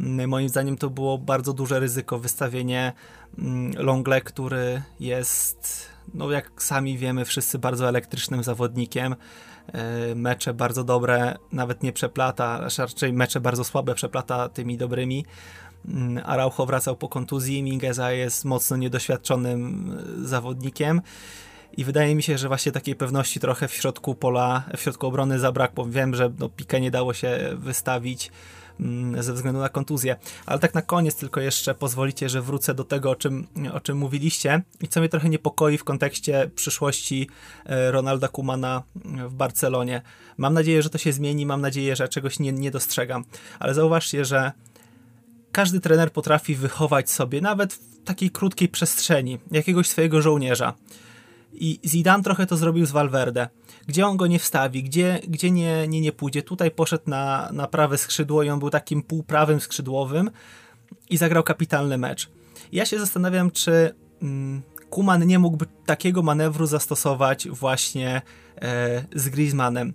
mm, 0.00 0.28
moim 0.28 0.48
zdaniem 0.48 0.76
to 0.76 0.90
było 0.90 1.18
bardzo 1.18 1.52
duże 1.52 1.80
ryzyko 1.80 2.18
wystawienie 2.18 2.92
mm, 3.38 3.72
Longle, 3.76 4.20
który 4.20 4.82
jest, 5.00 5.88
no 6.14 6.30
jak 6.30 6.62
sami 6.62 6.98
wiemy, 6.98 7.24
wszyscy 7.24 7.58
bardzo 7.58 7.88
elektrycznym 7.88 8.42
zawodnikiem. 8.42 9.16
E, 9.72 10.14
mecze 10.14 10.54
bardzo 10.54 10.84
dobre, 10.84 11.36
nawet 11.52 11.82
nie 11.82 11.92
przeplata, 11.92 12.68
raczej 12.78 13.12
mecze 13.12 13.40
bardzo 13.40 13.64
słabe 13.64 13.94
przeplata 13.94 14.48
tymi 14.48 14.76
dobrymi. 14.76 15.24
Mm, 15.88 16.22
Araujo 16.26 16.66
wracał 16.66 16.96
po 16.96 17.08
kontuzji, 17.08 17.62
Mingeza 17.62 18.12
jest 18.12 18.44
mocno 18.44 18.76
niedoświadczonym 18.76 19.92
e, 20.22 20.28
zawodnikiem 20.28 21.00
i 21.76 21.84
wydaje 21.84 22.14
mi 22.14 22.22
się, 22.22 22.38
że 22.38 22.48
właśnie 22.48 22.72
takiej 22.72 22.94
pewności 22.94 23.40
trochę 23.40 23.68
w 23.68 23.72
środku 23.72 24.14
pola, 24.14 24.62
w 24.76 24.80
środku 24.80 25.06
obrony 25.06 25.38
zabrakło. 25.38 25.86
Wiem, 25.86 26.14
że 26.14 26.32
no, 26.38 26.48
Pique 26.48 26.80
nie 26.80 26.90
dało 26.90 27.14
się 27.14 27.38
wystawić 27.54 28.30
mm, 28.80 29.22
ze 29.22 29.32
względu 29.32 29.60
na 29.60 29.68
kontuzję. 29.68 30.16
Ale 30.46 30.58
tak 30.58 30.74
na 30.74 30.82
koniec 30.82 31.16
tylko 31.16 31.40
jeszcze 31.40 31.74
pozwolicie, 31.74 32.28
że 32.28 32.42
wrócę 32.42 32.74
do 32.74 32.84
tego, 32.84 33.10
o 33.10 33.14
czym, 33.14 33.46
o 33.72 33.80
czym 33.80 33.98
mówiliście 33.98 34.62
i 34.80 34.88
co 34.88 35.00
mnie 35.00 35.08
trochę 35.08 35.28
niepokoi 35.28 35.78
w 35.78 35.84
kontekście 35.84 36.50
przyszłości 36.54 37.28
e, 37.66 37.90
Ronalda 37.90 38.28
Kumana 38.28 38.82
w 39.04 39.34
Barcelonie. 39.34 40.02
Mam 40.36 40.54
nadzieję, 40.54 40.82
że 40.82 40.90
to 40.90 40.98
się 40.98 41.12
zmieni, 41.12 41.46
mam 41.46 41.60
nadzieję, 41.60 41.96
że 41.96 42.08
czegoś 42.08 42.38
nie, 42.38 42.52
nie 42.52 42.70
dostrzegam. 42.70 43.24
Ale 43.58 43.74
zauważcie, 43.74 44.24
że 44.24 44.52
każdy 45.54 45.80
trener 45.80 46.12
potrafi 46.12 46.54
wychować 46.54 47.10
sobie, 47.10 47.40
nawet 47.40 47.74
w 47.74 48.04
takiej 48.04 48.30
krótkiej 48.30 48.68
przestrzeni, 48.68 49.38
jakiegoś 49.50 49.88
swojego 49.88 50.22
żołnierza. 50.22 50.74
I 51.52 51.80
Zidane 51.84 52.22
trochę 52.22 52.46
to 52.46 52.56
zrobił 52.56 52.86
z 52.86 52.90
Valverde. 52.90 53.48
Gdzie 53.86 54.06
on 54.06 54.16
go 54.16 54.26
nie 54.26 54.38
wstawi, 54.38 54.82
gdzie, 54.82 55.20
gdzie 55.28 55.50
nie, 55.50 55.88
nie, 55.88 56.00
nie 56.00 56.12
pójdzie. 56.12 56.42
Tutaj 56.42 56.70
poszedł 56.70 57.04
na, 57.06 57.50
na 57.52 57.66
prawe 57.66 57.98
skrzydło 57.98 58.42
i 58.42 58.50
on 58.50 58.58
był 58.58 58.70
takim 58.70 59.02
półprawym 59.02 59.60
skrzydłowym 59.60 60.30
i 61.10 61.16
zagrał 61.16 61.42
kapitalny 61.42 61.98
mecz. 61.98 62.30
Ja 62.72 62.86
się 62.86 62.98
zastanawiam, 62.98 63.50
czy 63.50 63.94
mm, 64.22 64.62
Kuman 64.90 65.26
nie 65.26 65.38
mógłby 65.38 65.66
takiego 65.86 66.22
manewru 66.22 66.66
zastosować 66.66 67.48
właśnie 67.48 68.22
e, 68.62 69.04
z 69.14 69.28
Griezmannem. 69.28 69.94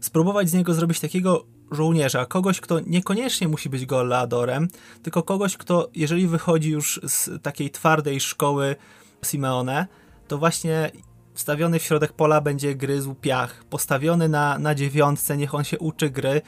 Spróbować 0.00 0.50
z 0.50 0.54
niego 0.54 0.74
zrobić 0.74 1.00
takiego 1.00 1.53
żołnierza, 1.74 2.26
kogoś, 2.26 2.60
kto 2.60 2.80
niekoniecznie 2.80 3.48
musi 3.48 3.68
być 3.68 3.86
goleadorem, 3.86 4.68
tylko 5.02 5.22
kogoś, 5.22 5.56
kto 5.56 5.88
jeżeli 5.94 6.26
wychodzi 6.26 6.70
już 6.70 7.00
z 7.02 7.42
takiej 7.42 7.70
twardej 7.70 8.20
szkoły 8.20 8.76
Simeone, 9.24 9.86
to 10.28 10.38
właśnie 10.38 10.90
wstawiony 11.34 11.78
w 11.78 11.82
środek 11.82 12.12
pola 12.12 12.40
będzie 12.40 12.74
gryzł 12.74 13.14
piach, 13.14 13.64
postawiony 13.64 14.28
na, 14.28 14.58
na 14.58 14.74
dziewiątce, 14.74 15.36
niech 15.36 15.54
on 15.54 15.64
się 15.64 15.78
uczy 15.78 16.10
gry, 16.10 16.42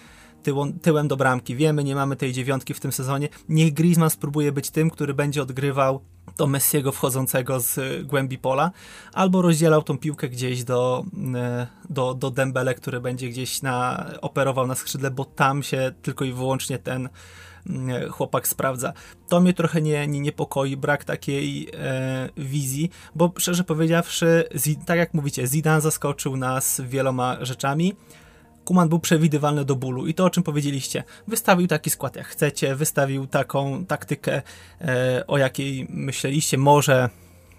tyłem, 0.83 1.09
do 1.09 1.17
bramki. 1.17 1.57
Wiemy, 1.57 1.85
nie 1.85 1.95
mamy 1.95 2.17
tej 2.17 2.33
dziewiątki 2.33 2.75
w 2.75 2.81
tym 2.81 2.93
sezonie. 2.93 3.29
Niech 3.49 3.73
Griezmann 3.73 4.11
spróbuje 4.11 4.53
być 4.53 4.71
tym, 4.71 4.91
który 4.91 5.15
będzie 5.15 5.43
odgrywał 5.43 6.01
do 6.37 6.47
Messiego 6.47 6.93
wchodzącego 6.93 7.61
z 7.61 8.07
głębi 8.07 8.39
pola, 8.39 8.71
albo 9.13 9.43
rozdzielał 9.43 9.83
tą 9.83 9.99
piłkę 9.99 10.29
gdzieś 10.29 10.65
do, 10.65 11.05
e, 11.35 11.67
do, 11.91 12.15
do 12.15 12.31
Dembele, 12.31 12.75
który 12.75 13.01
będzie 13.01 13.29
gdzieś 13.29 13.63
na, 13.63 14.07
operował 14.21 14.67
na 14.67 14.75
skrzydle, 14.75 15.11
bo 15.11 15.25
tam 15.25 15.63
się 15.63 15.93
tylko 16.03 16.25
i 16.25 16.33
wyłącznie 16.33 16.79
ten 16.79 17.09
mm, 17.67 18.11
chłopak 18.11 18.49
sprawdza. 18.49 18.93
To 19.29 19.41
mnie 19.41 19.55
trochę 19.55 19.83
nie, 19.83 20.07
nie 20.07 20.21
niepokoi, 20.21 20.77
brak 20.77 21.05
takiej 21.05 21.69
e, 21.75 22.29
wizji, 22.37 22.91
bo 23.15 23.33
szczerze 23.39 23.65
powiedziawszy, 23.65 24.45
tak 24.87 24.99
jak 24.99 25.15
mówicie, 25.15 25.47
Zidane 25.47 25.81
zaskoczył 25.81 26.37
nas 26.37 26.83
wieloma 26.85 27.37
rzeczami, 27.41 27.95
Kuman 28.67 28.89
był 28.89 28.99
przewidywalny 28.99 29.65
do 29.65 29.77
bólu 29.77 30.07
i 30.07 30.15
to 30.15 30.25
o 30.25 30.31
czym 30.31 30.43
powiedzieliście. 30.43 31.05
Wystawił 31.29 31.67
taki 31.67 31.91
skład 31.91 32.17
jak 32.17 32.27
chcecie, 32.27 32.75
wystawił 32.75 33.27
taką 33.27 33.87
taktykę, 33.87 34.43
e, 34.81 35.25
o 35.27 35.39
jakiej 35.39 35.87
myśleliście, 35.91 36.59
może 36.59 37.09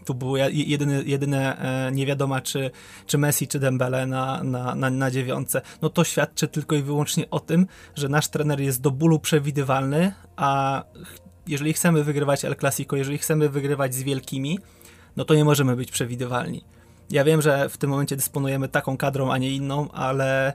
tu 0.05 0.13
było 0.13 0.37
jedyne, 0.37 1.03
jedyne 1.03 1.57
e, 1.57 1.91
nie 1.91 2.05
wiadoma, 2.05 2.41
czy, 2.41 2.71
czy 3.05 3.17
Messi, 3.17 3.47
czy 3.47 3.59
Dembele 3.59 4.05
na, 4.05 4.43
na, 4.43 4.75
na, 4.75 4.89
na 4.89 5.11
dziewiątce. 5.11 5.61
No 5.81 5.89
to 5.89 6.03
świadczy 6.03 6.47
tylko 6.47 6.75
i 6.75 6.81
wyłącznie 6.81 7.29
o 7.29 7.39
tym, 7.39 7.67
że 7.95 8.09
nasz 8.09 8.27
trener 8.27 8.59
jest 8.59 8.81
do 8.81 8.91
bólu 8.91 9.19
przewidywalny, 9.19 10.13
a 10.35 10.83
jeżeli 11.47 11.73
chcemy 11.73 12.03
wygrywać 12.03 12.45
El 12.45 12.55
Clasico, 12.55 12.95
jeżeli 12.95 13.17
chcemy 13.17 13.49
wygrywać 13.49 13.95
z 13.95 14.03
wielkimi, 14.03 14.59
no 15.15 15.25
to 15.25 15.35
nie 15.35 15.45
możemy 15.45 15.75
być 15.75 15.91
przewidywalni. 15.91 16.63
Ja 17.09 17.23
wiem, 17.23 17.41
że 17.41 17.69
w 17.69 17.77
tym 17.77 17.89
momencie 17.89 18.15
dysponujemy 18.15 18.67
taką 18.67 18.97
kadrą, 18.97 19.31
a 19.31 19.37
nie 19.37 19.51
inną, 19.51 19.91
ale 19.91 20.53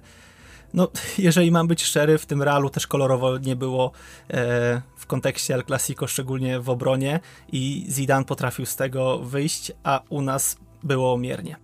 no, 0.74 0.88
jeżeli 1.18 1.50
mam 1.50 1.66
być 1.66 1.84
szczery, 1.84 2.18
w 2.18 2.26
tym 2.26 2.42
realu 2.42 2.70
też 2.70 2.86
kolorowo 2.86 3.38
nie 3.38 3.56
było 3.56 3.92
e, 4.30 4.82
w 4.96 5.06
kontekście 5.06 5.54
El 5.54 5.64
Clasico, 5.64 6.06
szczególnie 6.06 6.60
w 6.60 6.70
obronie 6.70 7.20
i 7.52 7.86
Zidane 7.88 8.24
potrafił 8.24 8.66
z 8.66 8.76
tego 8.76 9.18
wyjść, 9.18 9.72
a 9.82 10.00
u 10.08 10.22
nas 10.22 10.56
było 10.82 11.18
miernie. 11.18 11.56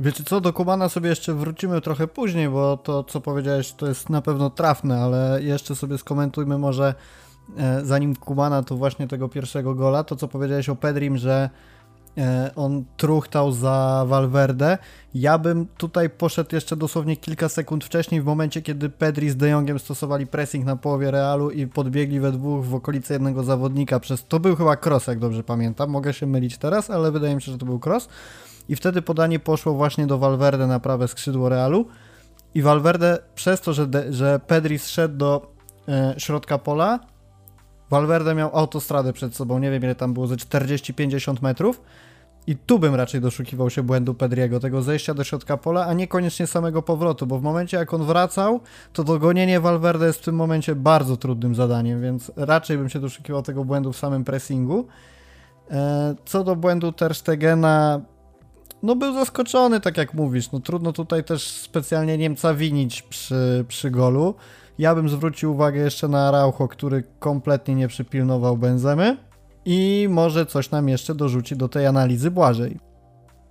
Wiecie 0.00 0.24
co, 0.24 0.40
do 0.40 0.52
Kumana 0.52 0.88
sobie 0.88 1.10
jeszcze 1.10 1.34
wrócimy 1.34 1.80
trochę 1.80 2.06
później, 2.06 2.48
bo 2.48 2.76
to, 2.76 3.04
co 3.04 3.20
powiedziałeś, 3.20 3.72
to 3.72 3.86
jest 3.86 4.10
na 4.10 4.22
pewno 4.22 4.50
trafne, 4.50 5.00
ale 5.00 5.42
jeszcze 5.42 5.76
sobie 5.76 5.98
skomentujmy 5.98 6.58
może, 6.58 6.94
e, 7.56 7.84
zanim 7.84 8.16
Kumana, 8.16 8.62
to 8.62 8.76
właśnie 8.76 9.08
tego 9.08 9.28
pierwszego 9.28 9.74
gola, 9.74 10.04
to 10.04 10.16
co 10.16 10.28
powiedziałeś 10.28 10.68
o 10.68 10.76
Pedrim, 10.76 11.16
że 11.16 11.50
on 12.56 12.84
truchtał 12.96 13.52
za 13.52 14.04
Valverde. 14.06 14.78
Ja 15.14 15.38
bym 15.38 15.66
tutaj 15.76 16.10
poszedł 16.10 16.54
jeszcze 16.54 16.76
dosłownie 16.76 17.16
kilka 17.16 17.48
sekund 17.48 17.84
wcześniej, 17.84 18.22
w 18.22 18.24
momencie, 18.24 18.62
kiedy 18.62 18.88
Pedri 18.88 19.30
z 19.30 19.36
De 19.36 19.48
Jongiem 19.48 19.78
stosowali 19.78 20.26
pressing 20.26 20.64
na 20.64 20.76
połowie 20.76 21.10
Realu 21.10 21.50
i 21.50 21.66
podbiegli 21.66 22.20
we 22.20 22.32
dwóch 22.32 22.64
w 22.64 22.74
okolice 22.74 23.14
jednego 23.14 23.44
zawodnika 23.44 24.00
przez... 24.00 24.24
To 24.28 24.40
był 24.40 24.56
chyba 24.56 24.76
cross, 24.86 25.06
jak 25.06 25.18
dobrze 25.18 25.42
pamiętam. 25.42 25.90
Mogę 25.90 26.12
się 26.12 26.26
mylić 26.26 26.58
teraz, 26.58 26.90
ale 26.90 27.12
wydaje 27.12 27.34
mi 27.34 27.42
się, 27.42 27.52
że 27.52 27.58
to 27.58 27.66
był 27.66 27.80
cross 27.86 28.08
i 28.68 28.76
wtedy 28.76 29.02
podanie 29.02 29.38
poszło 29.38 29.74
właśnie 29.74 30.06
do 30.06 30.18
Valverde 30.18 30.66
na 30.66 30.80
prawe 30.80 31.08
skrzydło 31.08 31.48
Realu 31.48 31.86
i 32.54 32.62
Valverde 32.62 33.18
przez 33.34 33.60
to, 33.60 33.72
że, 33.72 33.86
de, 33.86 34.12
że 34.12 34.40
Pedri 34.46 34.78
zszedł 34.78 35.16
do 35.16 35.52
e, 35.88 36.14
środka 36.18 36.58
pola, 36.58 37.00
Valverde 37.92 38.34
miał 38.34 38.50
autostradę 38.58 39.12
przed 39.12 39.36
sobą, 39.36 39.58
nie 39.58 39.70
wiem 39.70 39.82
ile 39.82 39.94
tam 39.94 40.14
było, 40.14 40.26
ze 40.26 40.36
40-50 40.36 41.42
metrów 41.42 41.80
i 42.46 42.56
tu 42.56 42.78
bym 42.78 42.94
raczej 42.94 43.20
doszukiwał 43.20 43.70
się 43.70 43.82
błędu 43.82 44.14
Pedriego, 44.14 44.60
tego 44.60 44.82
zejścia 44.82 45.14
do 45.14 45.24
środka 45.24 45.56
pola, 45.56 45.86
a 45.86 45.92
niekoniecznie 45.92 46.46
samego 46.46 46.82
powrotu, 46.82 47.26
bo 47.26 47.38
w 47.38 47.42
momencie 47.42 47.76
jak 47.76 47.94
on 47.94 48.04
wracał, 48.04 48.60
to 48.92 49.04
dogonienie 49.04 49.60
Valverde 49.60 50.06
jest 50.06 50.20
w 50.20 50.24
tym 50.24 50.34
momencie 50.34 50.74
bardzo 50.74 51.16
trudnym 51.16 51.54
zadaniem, 51.54 52.02
więc 52.02 52.32
raczej 52.36 52.78
bym 52.78 52.88
się 52.88 53.00
doszukiwał 53.00 53.42
tego 53.42 53.64
błędu 53.64 53.92
w 53.92 53.96
samym 53.96 54.24
pressingu. 54.24 54.86
E, 55.70 56.14
co 56.24 56.44
do 56.44 56.56
błędu 56.56 56.92
Terstegena, 56.92 58.00
no 58.82 58.96
był 58.96 59.14
zaskoczony, 59.14 59.80
tak 59.80 59.96
jak 59.96 60.14
mówisz. 60.14 60.52
No 60.52 60.60
trudno 60.60 60.92
tutaj 60.92 61.24
też 61.24 61.48
specjalnie 61.48 62.18
Niemca 62.18 62.54
winić 62.54 63.02
przy, 63.02 63.64
przy 63.68 63.90
golu. 63.90 64.34
Ja 64.78 64.94
bym 64.94 65.08
zwrócił 65.08 65.52
uwagę 65.52 65.80
jeszcze 65.80 66.08
na 66.08 66.28
Araujo, 66.28 66.68
który 66.68 67.04
kompletnie 67.18 67.74
nie 67.74 67.88
przypilnował 67.88 68.56
Benzemy 68.56 69.16
i 69.64 70.06
może 70.10 70.46
coś 70.46 70.70
nam 70.70 70.88
jeszcze 70.88 71.14
dorzuci 71.14 71.56
do 71.56 71.68
tej 71.68 71.86
analizy 71.86 72.30
Błażej. 72.30 72.78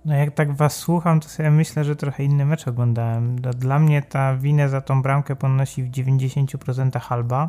No 0.04 0.14
jak 0.14 0.34
tak 0.34 0.56
was 0.56 0.76
słucham, 0.76 1.20
to 1.20 1.28
sobie 1.28 1.50
myślę, 1.50 1.84
że 1.84 1.96
trochę 1.96 2.24
inny 2.24 2.46
mecz 2.46 2.68
oglądałem. 2.68 3.36
Dla 3.36 3.78
mnie 3.78 4.02
ta 4.02 4.36
winę 4.36 4.68
za 4.68 4.80
tą 4.80 5.02
bramkę 5.02 5.36
ponosi 5.36 5.82
w 5.82 5.90
90% 5.90 7.00
Halba 7.00 7.48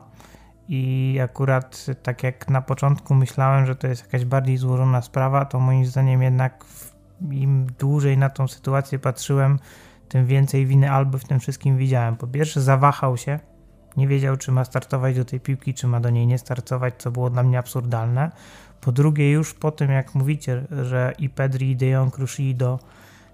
i 0.69 1.19
akurat 1.23 1.85
tak 2.03 2.23
jak 2.23 2.49
na 2.49 2.61
początku 2.61 3.15
myślałem, 3.15 3.65
że 3.65 3.75
to 3.75 3.87
jest 3.87 4.01
jakaś 4.01 4.25
bardziej 4.25 4.57
złożona 4.57 5.01
sprawa, 5.01 5.45
to 5.45 5.59
moim 5.59 5.85
zdaniem 5.85 6.21
jednak 6.21 6.65
im 7.31 7.67
dłużej 7.79 8.17
na 8.17 8.29
tą 8.29 8.47
sytuację 8.47 8.99
patrzyłem, 8.99 9.59
tym 10.09 10.25
więcej 10.25 10.65
winy 10.65 10.91
Alby 10.91 11.19
w 11.19 11.25
tym 11.25 11.39
wszystkim 11.39 11.77
widziałem. 11.77 12.15
Po 12.15 12.27
pierwsze, 12.27 12.61
zawahał 12.61 13.17
się, 13.17 13.39
nie 13.97 14.07
wiedział, 14.07 14.37
czy 14.37 14.51
ma 14.51 14.65
startować 14.65 15.15
do 15.15 15.25
tej 15.25 15.39
piłki, 15.39 15.73
czy 15.73 15.87
ma 15.87 15.99
do 15.99 16.09
niej 16.09 16.27
nie 16.27 16.37
startować, 16.37 16.93
co 16.97 17.11
było 17.11 17.29
dla 17.29 17.43
mnie 17.43 17.59
absurdalne. 17.59 18.31
Po 18.81 18.91
drugie, 18.91 19.31
już 19.31 19.53
po 19.53 19.71
tym, 19.71 19.91
jak 19.91 20.15
mówicie, 20.15 20.63
że 20.83 21.13
i 21.19 21.29
Pedri, 21.29 21.71
i 21.71 21.75
De 21.75 21.85
Jong 21.85 22.17
ruszyli 22.17 22.55
do 22.55 22.79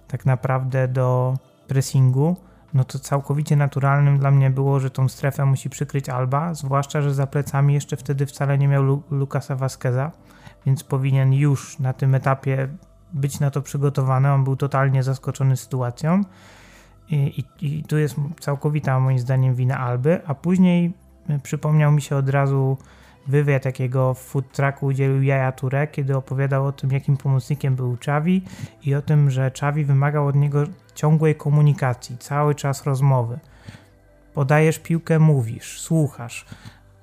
tak 0.08 0.26
naprawdę 0.26 0.88
do 0.88 1.38
pressingu, 1.68 2.36
no 2.74 2.84
to 2.84 2.98
całkowicie 2.98 3.56
naturalnym 3.56 4.18
dla 4.18 4.30
mnie 4.30 4.50
było, 4.50 4.80
że 4.80 4.90
tą 4.90 5.08
strefę 5.08 5.44
musi 5.44 5.70
przykryć 5.70 6.08
Alba, 6.08 6.54
zwłaszcza, 6.54 7.02
że 7.02 7.14
za 7.14 7.26
plecami 7.26 7.74
jeszcze 7.74 7.96
wtedy 7.96 8.26
wcale 8.26 8.58
nie 8.58 8.68
miał 8.68 8.82
Lu 8.82 9.02
Lukasa 9.10 9.56
Vasqueza, 9.56 10.10
więc 10.66 10.84
powinien 10.84 11.32
już 11.32 11.78
na 11.78 11.92
tym 11.92 12.14
etapie 12.14 12.68
być 13.12 13.40
na 13.40 13.50
to 13.50 13.62
przygotowany. 13.62 14.32
On 14.32 14.44
był 14.44 14.56
totalnie 14.56 15.02
zaskoczony 15.02 15.56
sytuacją. 15.56 16.20
I, 17.10 17.44
i, 17.60 17.82
tu 17.84 17.98
jest 17.98 18.16
całkowita, 18.40 19.00
moim 19.00 19.18
zdaniem, 19.18 19.54
wina 19.54 19.78
Alby. 19.78 20.20
A 20.26 20.34
później 20.34 20.92
y, 21.30 21.38
przypomniał 21.38 21.92
mi 21.92 22.02
się 22.02 22.16
od 22.16 22.28
razu 22.28 22.76
wywiad, 23.26 23.64
jakiego 23.64 24.14
w 24.14 24.18
food 24.18 24.52
trucku 24.52 24.86
udzielił 24.86 25.22
Jaja 25.22 25.52
Ture, 25.52 25.88
kiedy 25.92 26.16
opowiadał 26.16 26.66
o 26.66 26.72
tym, 26.72 26.90
jakim 26.90 27.16
pomocnikiem 27.16 27.76
był 27.76 27.96
Czawi 27.96 28.42
i 28.82 28.94
o 28.94 29.02
tym, 29.02 29.30
że 29.30 29.50
Czawi 29.50 29.84
wymagał 29.84 30.26
od 30.26 30.36
niego 30.36 30.64
ciągłej 30.94 31.34
komunikacji, 31.34 32.18
cały 32.18 32.54
czas 32.54 32.84
rozmowy. 32.84 33.38
Podajesz 34.34 34.78
piłkę, 34.78 35.18
mówisz, 35.18 35.80
słuchasz 35.80 36.46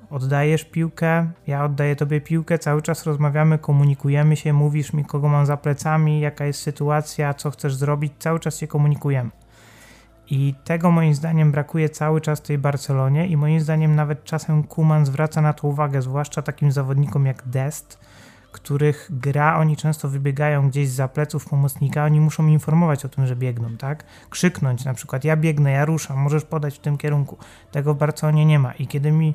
oddajesz 0.10 0.64
piłkę, 0.64 1.32
ja 1.48 1.64
oddaję 1.66 1.96
tobie 1.96 2.22
piłkę, 2.22 2.60
cały 2.60 2.82
czas 2.82 3.06
rozmawiamy, 3.06 3.58
komunikujemy 3.58 4.36
się, 4.36 4.54
mówisz 4.54 4.94
mi, 4.94 5.06
kogo 5.06 5.28
mam 5.28 5.46
za 5.46 5.58
plecami, 5.58 6.20
jaka 6.20 6.46
jest 6.46 6.62
sytuacja, 6.62 7.34
co 7.34 7.52
chcesz 7.52 7.76
zrobić, 7.76 8.14
cały 8.20 8.40
czas 8.40 8.58
się 8.58 8.68
komunikujemy. 8.68 9.30
I 10.30 10.56
tego 10.64 10.92
moim 10.92 11.14
zdaniem 11.14 11.52
brakuje 11.52 11.90
cały 11.90 12.22
czas 12.22 12.42
tej 12.42 12.58
Barcelonie 12.58 13.28
i 13.28 13.38
moim 13.38 13.60
zdaniem 13.60 13.96
nawet 13.96 14.24
czasem 14.24 14.64
Kuman 14.64 15.06
zwraca 15.06 15.42
na 15.42 15.54
to 15.54 15.68
uwagę, 15.68 16.02
zwłaszcza 16.02 16.42
takim 16.42 16.72
zawodnikom 16.72 17.26
jak 17.26 17.48
Dest, 17.48 18.00
których 18.52 19.08
gra, 19.10 19.58
oni 19.58 19.78
często 19.78 20.10
wybiegają 20.10 20.70
gdzieś 20.70 20.90
za 20.90 21.08
pleców 21.08 21.50
pomocnika, 21.50 22.06
oni 22.06 22.20
muszą 22.20 22.48
informować 22.48 23.06
o 23.06 23.10
tym, 23.10 23.28
że 23.28 23.36
biegną, 23.36 23.78
tak? 23.78 24.04
Krzyknąć 24.30 24.86
na 24.86 24.94
przykład, 24.94 25.24
ja 25.24 25.38
biegnę, 25.38 25.72
ja 25.72 25.86
ruszam, 25.86 26.18
możesz 26.18 26.44
podać 26.44 26.76
w 26.76 26.80
tym 26.80 26.98
kierunku. 26.98 27.38
Tego 27.72 27.94
w 27.94 27.98
Barcelonie 27.98 28.46
nie 28.46 28.60
ma 28.60 28.74
i 28.74 28.88
kiedy 28.88 29.12
mi 29.12 29.34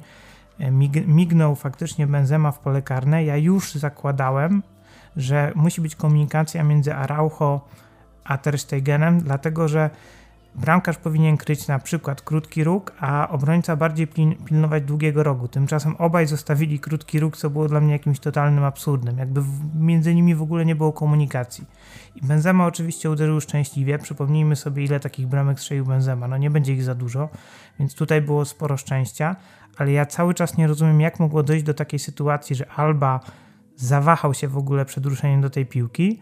E, 0.59 0.71
mig 0.71 1.07
mignął 1.07 1.55
faktycznie 1.55 2.07
Benzema 2.07 2.53
w 2.53 2.59
pole 2.59 2.83
karne, 2.83 3.25
ja 3.25 3.37
już 3.37 3.75
zakładałem, 3.75 4.63
że 5.17 5.53
musi 5.55 5.81
być 5.81 5.97
komunikacja 5.97 6.65
między 6.65 6.95
Araujo 6.95 7.61
a 8.25 8.39
Ter 8.39 8.59
Stegenem, 8.59 9.21
dlatego 9.21 9.69
że 9.69 9.91
bramkarz 10.55 10.97
powinien 10.97 11.37
kryć 11.37 11.69
na 11.69 11.79
przykład 11.79 12.23
krótki 12.23 12.65
róg, 12.65 12.93
a 13.01 13.29
obrońca 13.29 13.77
bardziej 13.77 14.07
pilnować 14.45 14.85
długiego 14.85 15.23
rogu. 15.23 15.49
Tymczasem 15.49 15.97
obaj 15.97 16.27
zostawili 16.27 16.79
krótki 16.79 17.21
róg, 17.21 17.37
co 17.37 17.51
było 17.51 17.69
dla 17.69 17.81
mnie 17.81 17.93
jakimś 17.93 18.19
totalnym 18.19 18.65
absurdem. 18.65 19.19
Jakby 19.19 19.43
między 19.81 20.15
nimi 20.15 20.35
w 20.35 20.43
ogóle 20.43 20.65
nie 20.65 20.77
było 20.77 20.93
komunikacji. 20.93 21.65
I 22.17 22.27
Benzema 22.27 22.67
oczywiście 22.67 23.11
uderzył 23.11 23.41
szczęśliwie. 23.41 23.99
Przypomnijmy 23.99 24.57
sobie, 24.57 24.85
ile 24.85 25.01
takich 25.01 25.27
bramek 25.27 25.61
strzelił 25.61 25.85
Benzema. 25.85 26.29
No 26.29 26.37
nie 26.37 26.51
będzie 26.51 26.73
ich 26.73 26.83
za 26.83 26.95
dużo, 26.95 27.29
więc 27.79 27.95
tutaj 27.95 28.23
było 28.23 28.45
sporo 28.45 28.77
szczęścia 28.77 29.37
ale 29.77 29.93
ja 29.93 30.07
cały 30.07 30.35
czas 30.35 30.57
nie 30.57 30.67
rozumiem, 30.67 31.01
jak 31.01 31.21
mogło 31.21 31.43
dojść 31.43 31.65
do 31.65 31.75
takiej 31.75 31.99
sytuacji, 31.99 32.57
że 32.57 32.71
Alba 32.71 33.21
zawahał 33.77 34.35
się 34.35 34.49
w 34.49 34.57
ogóle 34.57 34.85
przed 34.85 35.07
ruszeniem 35.07 35.41
do 35.41 35.51
tej 35.51 35.67
piłki, 35.67 36.21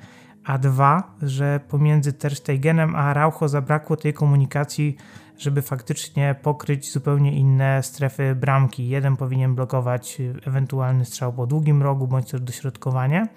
a 0.50 0.58
dwa, 0.58 1.14
że 1.22 1.60
pomiędzy 1.68 2.12
Ter 2.12 2.36
Stegenem 2.36 2.94
a 2.94 2.98
Araujo 2.98 3.48
zabrakło 3.48 3.96
tej 3.96 4.14
komunikacji, 4.14 4.96
żeby 5.38 5.62
faktycznie 5.62 6.34
pokryć 6.42 6.92
zupełnie 6.92 7.32
inne 7.32 7.82
strefy 7.82 8.34
bramki. 8.34 8.88
Jeden 8.88 9.16
powinien 9.16 9.54
blokować 9.54 10.18
ewentualny 10.46 11.04
strzał 11.04 11.32
po 11.32 11.46
długim 11.46 11.82
rogu, 11.82 12.06
bądź 12.06 12.30
też 12.30 12.40
dośrodkowanie, 12.40 13.28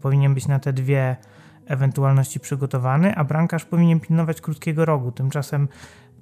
powinien 0.00 0.34
być 0.34 0.48
na 0.48 0.58
te 0.58 0.72
dwie 0.72 1.16
ewentualności 1.66 2.40
przygotowany, 2.40 3.14
a 3.14 3.24
bramkarz 3.24 3.64
powinien 3.64 4.00
pilnować 4.00 4.40
krótkiego 4.40 4.84
rogu. 4.84 5.12
Tymczasem 5.12 5.68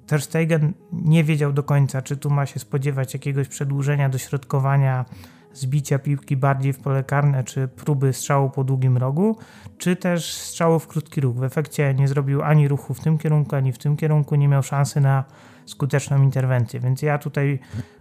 Ter 0.05 0.21
Stegen 0.21 0.73
nie 0.91 1.23
wiedział 1.23 1.53
do 1.53 1.63
końca, 1.63 2.01
czy 2.01 2.17
tu 2.17 2.29
ma 2.29 2.45
się 2.45 2.59
spodziewać 2.59 3.13
jakiegoś 3.13 3.47
przedłużenia 3.47 4.09
dośrodkowania, 4.09 5.05
zbicia 5.53 5.99
piłki 5.99 6.37
bardziej 6.37 6.73
w 6.73 6.79
pole 6.79 7.03
karne, 7.03 7.43
czy 7.43 7.67
próby 7.67 8.13
strzału 8.13 8.49
po 8.49 8.63
długim 8.63 8.97
rogu, 8.97 9.37
czy 9.77 9.95
też 9.95 10.33
strzału 10.33 10.79
w 10.79 10.87
krótki 10.87 11.21
ruch. 11.21 11.35
W 11.35 11.43
efekcie 11.43 11.93
nie 11.93 12.07
zrobił 12.07 12.43
ani 12.43 12.67
ruchu 12.67 12.93
w 12.93 12.99
tym 12.99 13.17
kierunku, 13.17 13.55
ani 13.55 13.73
w 13.73 13.77
tym 13.77 13.97
kierunku, 13.97 14.35
nie 14.35 14.47
miał 14.47 14.63
szansy 14.63 15.01
na 15.01 15.23
skuteczną 15.65 16.21
interwencję. 16.21 16.79
Więc 16.79 17.01
ja 17.01 17.17
tutaj 17.17 17.59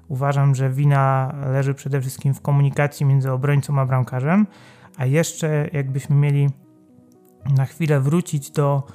uważam, 0.09 0.55
że 0.55 0.71
wina 0.71 1.35
leży 1.53 1.75
przede 1.75 2.01
wszystkim 2.01 2.35
w 2.35 2.41
komunikacji 2.41 3.07
między 3.07 3.33
obrońcą 3.33 3.81
a 3.81 3.87
bramkarzem, 3.87 4.47
a 4.97 5.07
jeszcze 5.07 5.69
jakbyśmy 5.73 6.17
mieli 6.17 6.49
na 7.57 7.65
chwilę 7.65 8.01
wrócić 8.01 8.51
do 8.51 8.87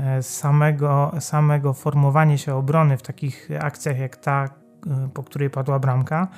E, 0.00 0.22
samego, 0.22 1.12
samego 1.20 1.72
formowania 1.72 2.38
się 2.38 2.54
obrony 2.54 2.96
w 2.96 3.02
takich 3.02 3.48
akcjach 3.60 3.98
jak 3.98 4.16
ta, 4.16 4.44
e, 4.44 5.08
po 5.14 5.22
której 5.22 5.50
padła 5.50 5.78
bramka, 5.78 6.28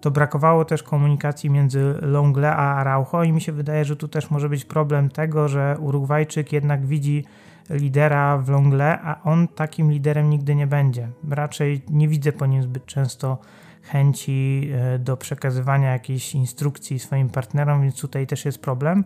to 0.00 0.10
brakowało 0.10 0.64
też 0.64 0.82
komunikacji 0.82 1.50
między 1.50 1.94
Longle 2.02 2.56
a 2.56 2.74
Araujo 2.74 3.24
i 3.24 3.32
mi 3.32 3.40
się 3.40 3.52
wydaje, 3.52 3.84
że 3.84 3.96
tu 3.96 4.08
też 4.08 4.30
może 4.30 4.48
być 4.48 4.64
problem 4.64 5.08
tego, 5.08 5.48
że 5.48 5.76
Urugwajczyk 5.80 6.52
jednak 6.52 6.86
widzi 6.86 7.24
lidera 7.70 8.38
w 8.38 8.48
Longle, 8.48 9.00
a 9.02 9.22
on 9.22 9.48
takim 9.48 9.92
liderem 9.92 10.30
nigdy 10.30 10.54
nie 10.54 10.66
będzie. 10.66 11.08
Raczej 11.30 11.82
nie 11.88 12.08
widzę 12.08 12.32
po 12.32 12.46
nim 12.46 12.62
zbyt 12.62 12.86
często 12.86 13.38
chęci 13.82 14.70
e, 14.72 14.98
do 14.98 15.16
przekazywania 15.16 15.92
jakiejś 15.92 16.34
instrukcji 16.34 16.98
swoim 16.98 17.28
partnerom, 17.28 17.82
więc 17.82 18.00
tutaj 18.00 18.26
też 18.26 18.44
jest 18.44 18.62
problem. 18.62 19.04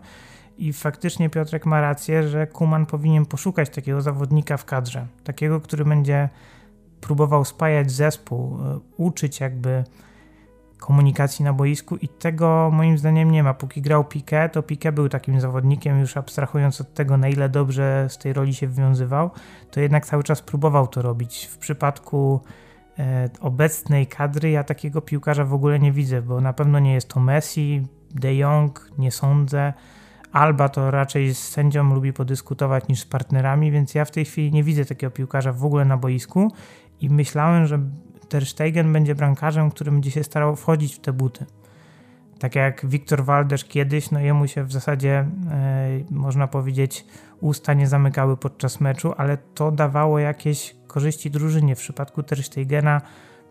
I 0.57 0.73
faktycznie 0.73 1.29
Piotrek 1.29 1.65
ma 1.65 1.81
rację, 1.81 2.27
że 2.27 2.47
Kuman 2.47 2.85
powinien 2.85 3.25
poszukać 3.25 3.69
takiego 3.69 4.01
zawodnika 4.01 4.57
w 4.57 4.65
kadrze, 4.65 5.07
takiego, 5.23 5.61
który 5.61 5.85
będzie 5.85 6.29
próbował 7.01 7.45
spajać 7.45 7.91
zespół, 7.91 8.59
e, 8.61 8.79
uczyć 8.97 9.39
jakby 9.39 9.83
komunikacji 10.85 11.45
na 11.45 11.53
boisku 11.53 11.95
i 11.95 12.07
tego 12.07 12.69
moim 12.73 12.97
zdaniem 12.97 13.31
nie 13.31 13.43
ma. 13.43 13.53
Póki 13.53 13.81
grał 13.81 14.03
Piqué, 14.03 14.49
to 14.49 14.61
Piqué 14.61 14.91
był 14.91 15.09
takim 15.09 15.41
zawodnikiem, 15.41 15.99
już 15.99 16.17
abstrahując 16.17 16.81
od 16.81 16.93
tego, 16.93 17.17
na 17.17 17.27
ile 17.27 17.49
dobrze 17.49 18.07
z 18.09 18.17
tej 18.17 18.33
roli 18.33 18.53
się 18.53 18.67
wywiązywał, 18.67 19.31
to 19.71 19.79
jednak 19.79 20.05
cały 20.05 20.23
czas 20.23 20.41
próbował 20.41 20.87
to 20.87 21.01
robić. 21.01 21.45
W 21.45 21.57
przypadku 21.57 22.41
e, 22.99 23.29
obecnej 23.39 24.07
kadry 24.07 24.49
ja 24.49 24.63
takiego 24.63 25.01
piłkarza 25.01 25.45
w 25.45 25.53
ogóle 25.53 25.79
nie 25.79 25.91
widzę, 25.91 26.21
bo 26.21 26.41
na 26.41 26.53
pewno 26.53 26.79
nie 26.79 26.93
jest 26.93 27.09
to 27.09 27.19
Messi, 27.19 27.87
De 28.11 28.35
Jong, 28.35 28.91
nie 28.97 29.11
sądzę. 29.11 29.73
Alba 30.31 30.69
to 30.69 30.91
raczej 30.91 31.35
z 31.35 31.47
sędzią 31.47 31.93
lubi 31.93 32.13
podyskutować 32.13 32.87
niż 32.87 32.99
z 32.99 33.05
partnerami, 33.05 33.71
więc 33.71 33.95
ja 33.95 34.05
w 34.05 34.11
tej 34.11 34.25
chwili 34.25 34.51
nie 34.51 34.63
widzę 34.63 34.85
takiego 34.85 35.11
piłkarza 35.11 35.53
w 35.53 35.65
ogóle 35.65 35.85
na 35.85 35.97
boisku 35.97 36.51
i 37.01 37.09
myślałem, 37.09 37.65
że 37.65 37.79
Ter 38.35 38.45
Stegen 38.45 38.93
będzie 38.93 39.15
brankarzem, 39.15 39.71
który 39.71 39.91
będzie 39.91 40.11
się 40.11 40.23
starał 40.23 40.55
wchodzić 40.55 40.95
w 40.95 40.99
te 40.99 41.13
buty. 41.13 41.45
Tak 42.39 42.55
jak 42.55 42.85
Wiktor 42.85 43.23
Waldesz 43.23 43.65
kiedyś, 43.65 44.11
no 44.11 44.19
jemu 44.19 44.47
się 44.47 44.63
w 44.63 44.71
zasadzie, 44.71 45.25
e, 45.51 46.03
można 46.11 46.47
powiedzieć, 46.47 47.05
usta 47.41 47.73
nie 47.73 47.87
zamykały 47.87 48.37
podczas 48.37 48.79
meczu, 48.81 49.13
ale 49.17 49.37
to 49.37 49.71
dawało 49.71 50.19
jakieś 50.19 50.75
korzyści 50.87 51.31
drużynie. 51.31 51.75
W 51.75 51.79
przypadku 51.79 52.23
Ter 52.23 52.43
Stegena 52.43 53.01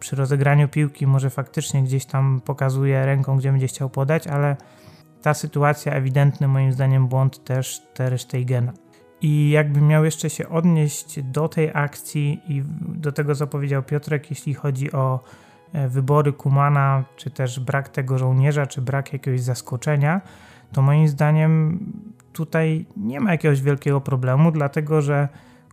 przy 0.01 0.17
rozegraniu 0.17 0.69
piłki 0.69 1.07
może 1.07 1.31
faktycznie 1.31 1.83
gdzieś 1.83 2.07
tam 2.07 2.41
pokazuje 2.45 3.07
ręką, 3.07 3.37
gdzie 3.37 3.51
będzie 3.51 3.67
chciał 3.67 3.91
podać, 3.91 4.27
ale 4.27 4.57
ta 5.23 5.35
sytuacja 5.35 5.93
ewidentny 5.93 6.49
moim 6.49 6.73
zdaniem 6.73 7.09
błąd 7.09 7.45
też 7.45 7.83
Ter 7.95 8.19
Stegena. 8.19 8.73
I 9.25 9.51
jakbym 9.51 9.87
miał 9.87 10.05
jeszcze 10.05 10.31
się 10.31 10.49
odnieść 10.49 11.23
do 11.23 11.49
tej 11.49 11.71
akcji 11.75 12.41
i 12.49 12.63
do 12.89 13.13
tego, 13.13 13.35
co 13.35 13.47
powiedział 13.47 13.83
Piotrek, 13.83 14.31
jeśli 14.31 14.55
chodzi 14.55 14.93
o 14.93 15.21
e, 15.73 15.89
wybory 15.89 16.33
Kumana, 16.33 17.05
czy 17.17 17.31
też 17.31 17.61
brak 17.61 17.89
tego 17.89 18.19
żołnierza, 18.19 18.67
czy 18.67 18.83
brak 18.83 19.13
jakiegoś 19.13 19.41
zaskoczenia, 19.41 20.21
to 20.73 20.83
moim 20.83 21.09
zdaniem 21.09 21.79
tutaj 22.33 22.87
nie 22.97 23.21
ma 23.21 23.33
jakiegoś 23.33 23.63
wielkiego 23.63 24.01
problemu, 24.01 24.51
dlatego 24.51 25.03
że 25.03 25.29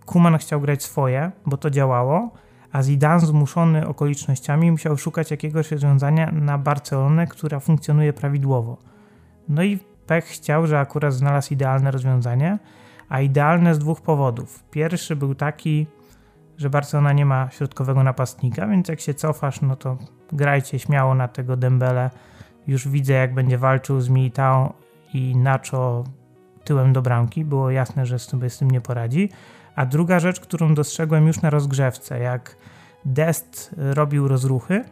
Kuman 0.05 0.37
chciał 0.37 0.61
grać 0.61 0.83
swoje, 0.83 1.31
bo 1.45 1.57
to 1.57 1.69
działało, 1.69 2.31
a 2.71 2.83
Zidane 2.83 3.19
zmuszony 3.19 3.87
okolicznościami 3.87 4.71
musiał 4.71 4.97
szukać 4.97 5.31
jakiegoś 5.31 5.71
rozwiązania 5.71 6.31
na 6.31 6.57
Barcelonę, 6.57 7.27
która 7.27 7.59
funkcjonuje 7.59 8.13
prawidłowo. 8.13 8.77
No 9.49 9.63
i 9.63 9.79
Pech 10.07 10.25
chciał, 10.25 10.67
że 10.67 10.79
akurat 10.79 11.13
znalazł 11.13 11.53
idealne 11.53 11.91
rozwiązanie, 11.91 12.57
a 13.11 13.21
idealne 13.21 13.75
z 13.75 13.79
dwóch 13.79 14.01
powodów. 14.01 14.63
Pierwszy 14.71 15.15
był 15.15 15.35
taki, 15.35 15.87
że 16.57 16.69
Barcelona 16.69 17.13
nie 17.13 17.25
ma 17.25 17.49
środkowego 17.49 18.03
napastnika, 18.03 18.67
więc 18.67 18.87
jak 18.87 18.99
się 18.99 19.13
cofasz, 19.13 19.61
no 19.61 19.75
to 19.75 19.97
grajcie 20.31 20.79
śmiało 20.79 21.15
na 21.15 21.27
tego 21.27 21.57
Dembele. 21.57 22.09
Już 22.67 22.87
widzę, 22.87 23.13
jak 23.13 23.33
będzie 23.33 23.57
walczył 23.57 24.01
z 24.01 24.09
Militao 24.09 24.73
i 25.13 25.35
Nacho 25.35 26.03
tyłem 26.63 26.93
do 26.93 27.01
bramki. 27.01 27.45
Było 27.45 27.71
jasne, 27.71 28.05
że 28.05 28.19
sobie 28.19 28.49
z 28.49 28.57
tym 28.57 28.71
nie 28.71 28.81
poradzi. 28.81 29.29
A 29.75 29.85
druga 29.85 30.19
rzecz, 30.19 30.39
którą 30.39 30.73
dostrzegłem 30.73 31.27
już 31.27 31.41
na 31.41 31.49
rozgrzewce, 31.49 32.19
jak 32.19 32.57
Dest 33.05 33.75
robił 33.77 34.27
rozruchy 34.27 34.83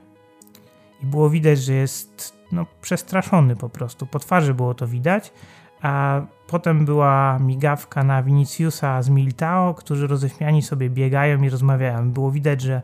i 1.04 1.06
było 1.06 1.30
widać, 1.30 1.60
że 1.60 1.74
jest 1.74 2.40
no, 2.52 2.66
przestraszony 2.82 3.56
po 3.56 3.70
prostu. 3.70 4.06
Po 4.06 4.20
twarzy 4.20 4.54
było 4.54 4.74
to 4.74 4.88
widać 4.88 5.34
a 5.82 6.22
potem 6.48 6.86
była 6.86 7.40
migawka 7.40 8.04
na 8.04 8.24
Viniciusa 8.24 9.02
z 9.02 9.10
Miltao, 9.10 9.74
którzy 9.74 10.08
roześmiani 10.08 10.62
sobie 10.62 10.90
biegają 10.90 11.44
i 11.44 11.50
rozmawiają. 11.50 12.12
Było 12.12 12.32
widać, 12.32 12.62
że 12.62 12.82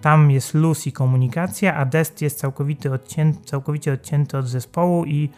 tam 0.00 0.30
jest 0.30 0.54
luz 0.54 0.86
i 0.86 0.92
komunikacja, 0.92 1.74
a 1.74 1.84
Dest 1.84 2.22
jest 2.22 2.38
całkowicie 2.38 2.92
odcięty, 2.92 3.44
całkowicie 3.44 3.92
odcięty 3.92 4.38
od 4.38 4.48
zespołu 4.48 5.04
i 5.04 5.30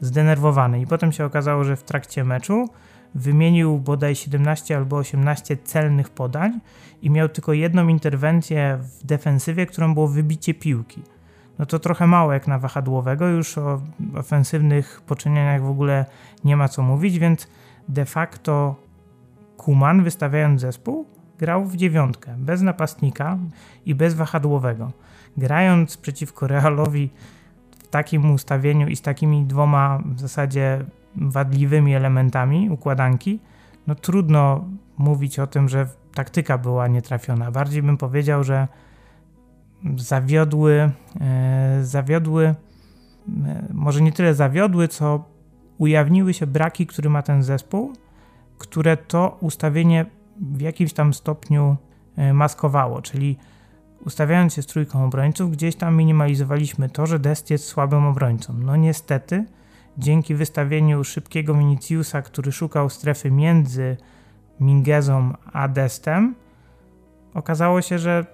zdenerwowany. 0.00 0.80
I 0.80 0.86
potem 0.86 1.12
się 1.12 1.24
okazało, 1.24 1.64
że 1.64 1.76
w 1.76 1.82
trakcie 1.82 2.24
meczu 2.24 2.68
wymienił 3.14 3.78
bodaj 3.78 4.14
17 4.14 4.76
albo 4.76 4.96
18 4.96 5.56
celnych 5.56 6.10
podań 6.10 6.60
i 7.02 7.10
miał 7.10 7.28
tylko 7.28 7.52
jedną 7.52 7.88
interwencję 7.88 8.78
w 8.80 9.06
defensywie, 9.06 9.66
którą 9.66 9.94
było 9.94 10.08
wybicie 10.08 10.54
piłki 10.54 11.02
no 11.58 11.66
to 11.66 11.78
trochę 11.78 12.06
mało 12.06 12.32
jak 12.32 12.48
na 12.48 12.58
wahadłowego, 12.58 13.28
już 13.28 13.58
o 13.58 13.80
ofensywnych 14.14 15.00
poczynieniach 15.06 15.62
w 15.62 15.68
ogóle 15.68 16.04
nie 16.44 16.56
ma 16.56 16.68
co 16.68 16.82
mówić, 16.82 17.18
więc 17.18 17.48
de 17.88 18.04
facto 18.04 18.76
Kuman 19.56 20.02
wystawiając 20.02 20.60
zespół 20.60 21.06
grał 21.38 21.64
w 21.64 21.76
dziewiątkę, 21.76 22.34
bez 22.38 22.62
napastnika 22.62 23.38
i 23.86 23.94
bez 23.94 24.14
wahadłowego. 24.14 24.92
Grając 25.36 25.96
przeciwko 25.96 26.46
Realowi 26.46 27.10
w 27.78 27.88
takim 27.88 28.30
ustawieniu 28.30 28.88
i 28.88 28.96
z 28.96 29.02
takimi 29.02 29.44
dwoma 29.44 30.02
w 30.06 30.20
zasadzie 30.20 30.84
wadliwymi 31.16 31.94
elementami 31.94 32.70
układanki, 32.70 33.40
no 33.86 33.94
trudno 33.94 34.64
mówić 34.98 35.38
o 35.38 35.46
tym, 35.46 35.68
że 35.68 35.86
taktyka 36.14 36.58
była 36.58 36.88
nietrafiona. 36.88 37.50
Bardziej 37.50 37.82
bym 37.82 37.96
powiedział, 37.96 38.44
że 38.44 38.68
zawiodły, 39.96 40.90
e, 41.20 41.78
zawiodły, 41.82 42.44
e, 42.46 42.54
może 43.72 44.00
nie 44.02 44.12
tyle 44.12 44.34
zawiodły, 44.34 44.88
co 44.88 45.24
ujawniły 45.78 46.34
się 46.34 46.46
braki, 46.46 46.86
które 46.86 47.10
ma 47.10 47.22
ten 47.22 47.42
zespół, 47.42 47.92
które 48.58 48.96
to 48.96 49.36
ustawienie 49.40 50.06
w 50.40 50.60
jakimś 50.60 50.92
tam 50.92 51.14
stopniu 51.14 51.76
e, 52.16 52.32
maskowało, 52.32 53.02
czyli 53.02 53.38
ustawiając 54.06 54.54
się 54.54 54.62
z 54.62 54.66
trójką 54.66 55.04
obrońców, 55.04 55.50
gdzieś 55.50 55.76
tam 55.76 55.96
minimalizowaliśmy 55.96 56.88
to, 56.88 57.06
że 57.06 57.18
Dest 57.18 57.50
jest 57.50 57.66
słabym 57.66 58.06
obrońcą. 58.06 58.54
No 58.54 58.76
niestety, 58.76 59.44
dzięki 59.98 60.34
wystawieniu 60.34 61.04
szybkiego 61.04 61.54
Viniciusa, 61.54 62.22
który 62.22 62.52
szukał 62.52 62.90
strefy 62.90 63.30
między 63.30 63.96
Mingezą 64.60 65.32
a 65.52 65.68
Destem, 65.68 66.34
okazało 67.34 67.82
się, 67.82 67.98
że 67.98 68.26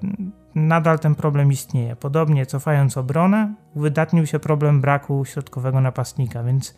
nadal 0.55 0.99
ten 0.99 1.15
problem 1.15 1.53
istnieje. 1.53 1.97
Podobnie 1.97 2.47
cofając 2.47 2.97
obronę, 2.97 3.55
uwydatnił 3.75 4.27
się 4.27 4.39
problem 4.39 4.81
braku 4.81 5.25
środkowego 5.25 5.81
napastnika, 5.81 6.43
więc 6.43 6.75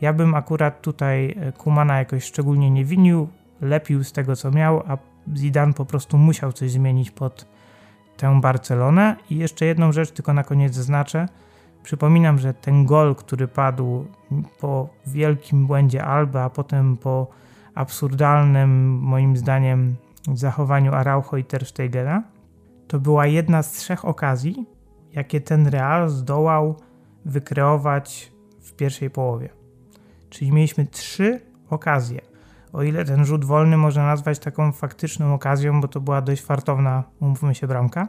ja 0.00 0.12
bym 0.12 0.34
akurat 0.34 0.82
tutaj 0.82 1.36
e, 1.40 1.52
Kumana 1.52 1.98
jakoś 1.98 2.24
szczególnie 2.24 2.70
nie 2.70 2.84
winił, 2.84 3.28
lepił 3.60 4.04
z 4.04 4.12
tego 4.12 4.36
co 4.36 4.50
miał, 4.50 4.82
a 4.88 4.98
Zidane 5.36 5.72
po 5.72 5.84
prostu 5.84 6.18
musiał 6.18 6.52
coś 6.52 6.70
zmienić 6.70 7.10
pod 7.10 7.46
tę 8.16 8.40
Barcelonę. 8.40 9.16
I 9.30 9.36
jeszcze 9.36 9.66
jedną 9.66 9.92
rzecz 9.92 10.10
tylko 10.10 10.32
na 10.32 10.44
koniec 10.44 10.74
zaznaczę. 10.74 11.28
Przypominam, 11.82 12.38
że 12.38 12.54
ten 12.54 12.86
gol, 12.86 13.14
który 13.14 13.48
padł 13.48 14.06
po 14.60 14.88
wielkim 15.06 15.66
błędzie 15.66 16.04
Alba, 16.04 16.42
a 16.42 16.50
potem 16.50 16.96
po 16.96 17.26
absurdalnym, 17.74 18.98
moim 18.98 19.36
zdaniem, 19.36 19.96
zachowaniu 20.34 20.94
Araujo 20.94 21.36
i 21.36 21.44
Ter 21.44 21.66
Stegena, 21.66 22.22
to 22.88 23.00
była 23.00 23.26
jedna 23.26 23.62
z 23.62 23.72
trzech 23.72 24.04
okazji, 24.04 24.66
jakie 25.12 25.40
ten 25.40 25.66
Real 25.66 26.08
zdołał 26.08 26.76
wykreować 27.24 28.32
w 28.60 28.72
pierwszej 28.72 29.10
połowie. 29.10 29.57
Czyli 30.30 30.52
mieliśmy 30.52 30.86
trzy 30.86 31.40
okazje. 31.70 32.20
O 32.72 32.82
ile 32.82 33.04
ten 33.04 33.24
rzut 33.24 33.44
wolny 33.44 33.76
można 33.76 34.06
nazwać 34.06 34.38
taką 34.38 34.72
faktyczną 34.72 35.34
okazją, 35.34 35.80
bo 35.80 35.88
to 35.88 36.00
była 36.00 36.22
dość 36.22 36.42
fartowna, 36.42 37.04
umówmy 37.20 37.54
się, 37.54 37.66
bramka, 37.66 38.08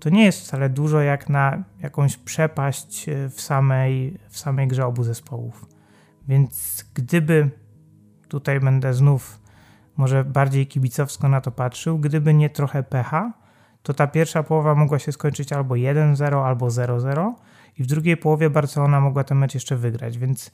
to 0.00 0.10
nie 0.10 0.24
jest 0.24 0.40
wcale 0.40 0.68
dużo 0.68 1.00
jak 1.00 1.28
na 1.28 1.64
jakąś 1.80 2.16
przepaść 2.16 3.06
w 3.30 3.40
samej, 3.40 4.18
w 4.28 4.38
samej 4.38 4.68
grze 4.68 4.86
obu 4.86 5.02
zespołów. 5.02 5.66
Więc 6.28 6.84
gdyby, 6.94 7.50
tutaj 8.28 8.60
będę 8.60 8.94
znów 8.94 9.40
może 9.96 10.24
bardziej 10.24 10.66
kibicowsko 10.66 11.28
na 11.28 11.40
to 11.40 11.50
patrzył, 11.50 11.98
gdyby 11.98 12.34
nie 12.34 12.50
trochę 12.50 12.82
pecha, 12.82 13.32
to 13.82 13.94
ta 13.94 14.06
pierwsza 14.06 14.42
połowa 14.42 14.74
mogła 14.74 14.98
się 14.98 15.12
skończyć 15.12 15.52
albo 15.52 15.74
1-0, 15.74 16.44
albo 16.44 16.66
0-0 16.66 17.32
i 17.78 17.82
w 17.82 17.86
drugiej 17.86 18.16
połowie 18.16 18.50
Barcelona 18.50 19.00
mogła 19.00 19.24
ten 19.24 19.38
mecz 19.38 19.54
jeszcze 19.54 19.76
wygrać, 19.76 20.18
więc 20.18 20.50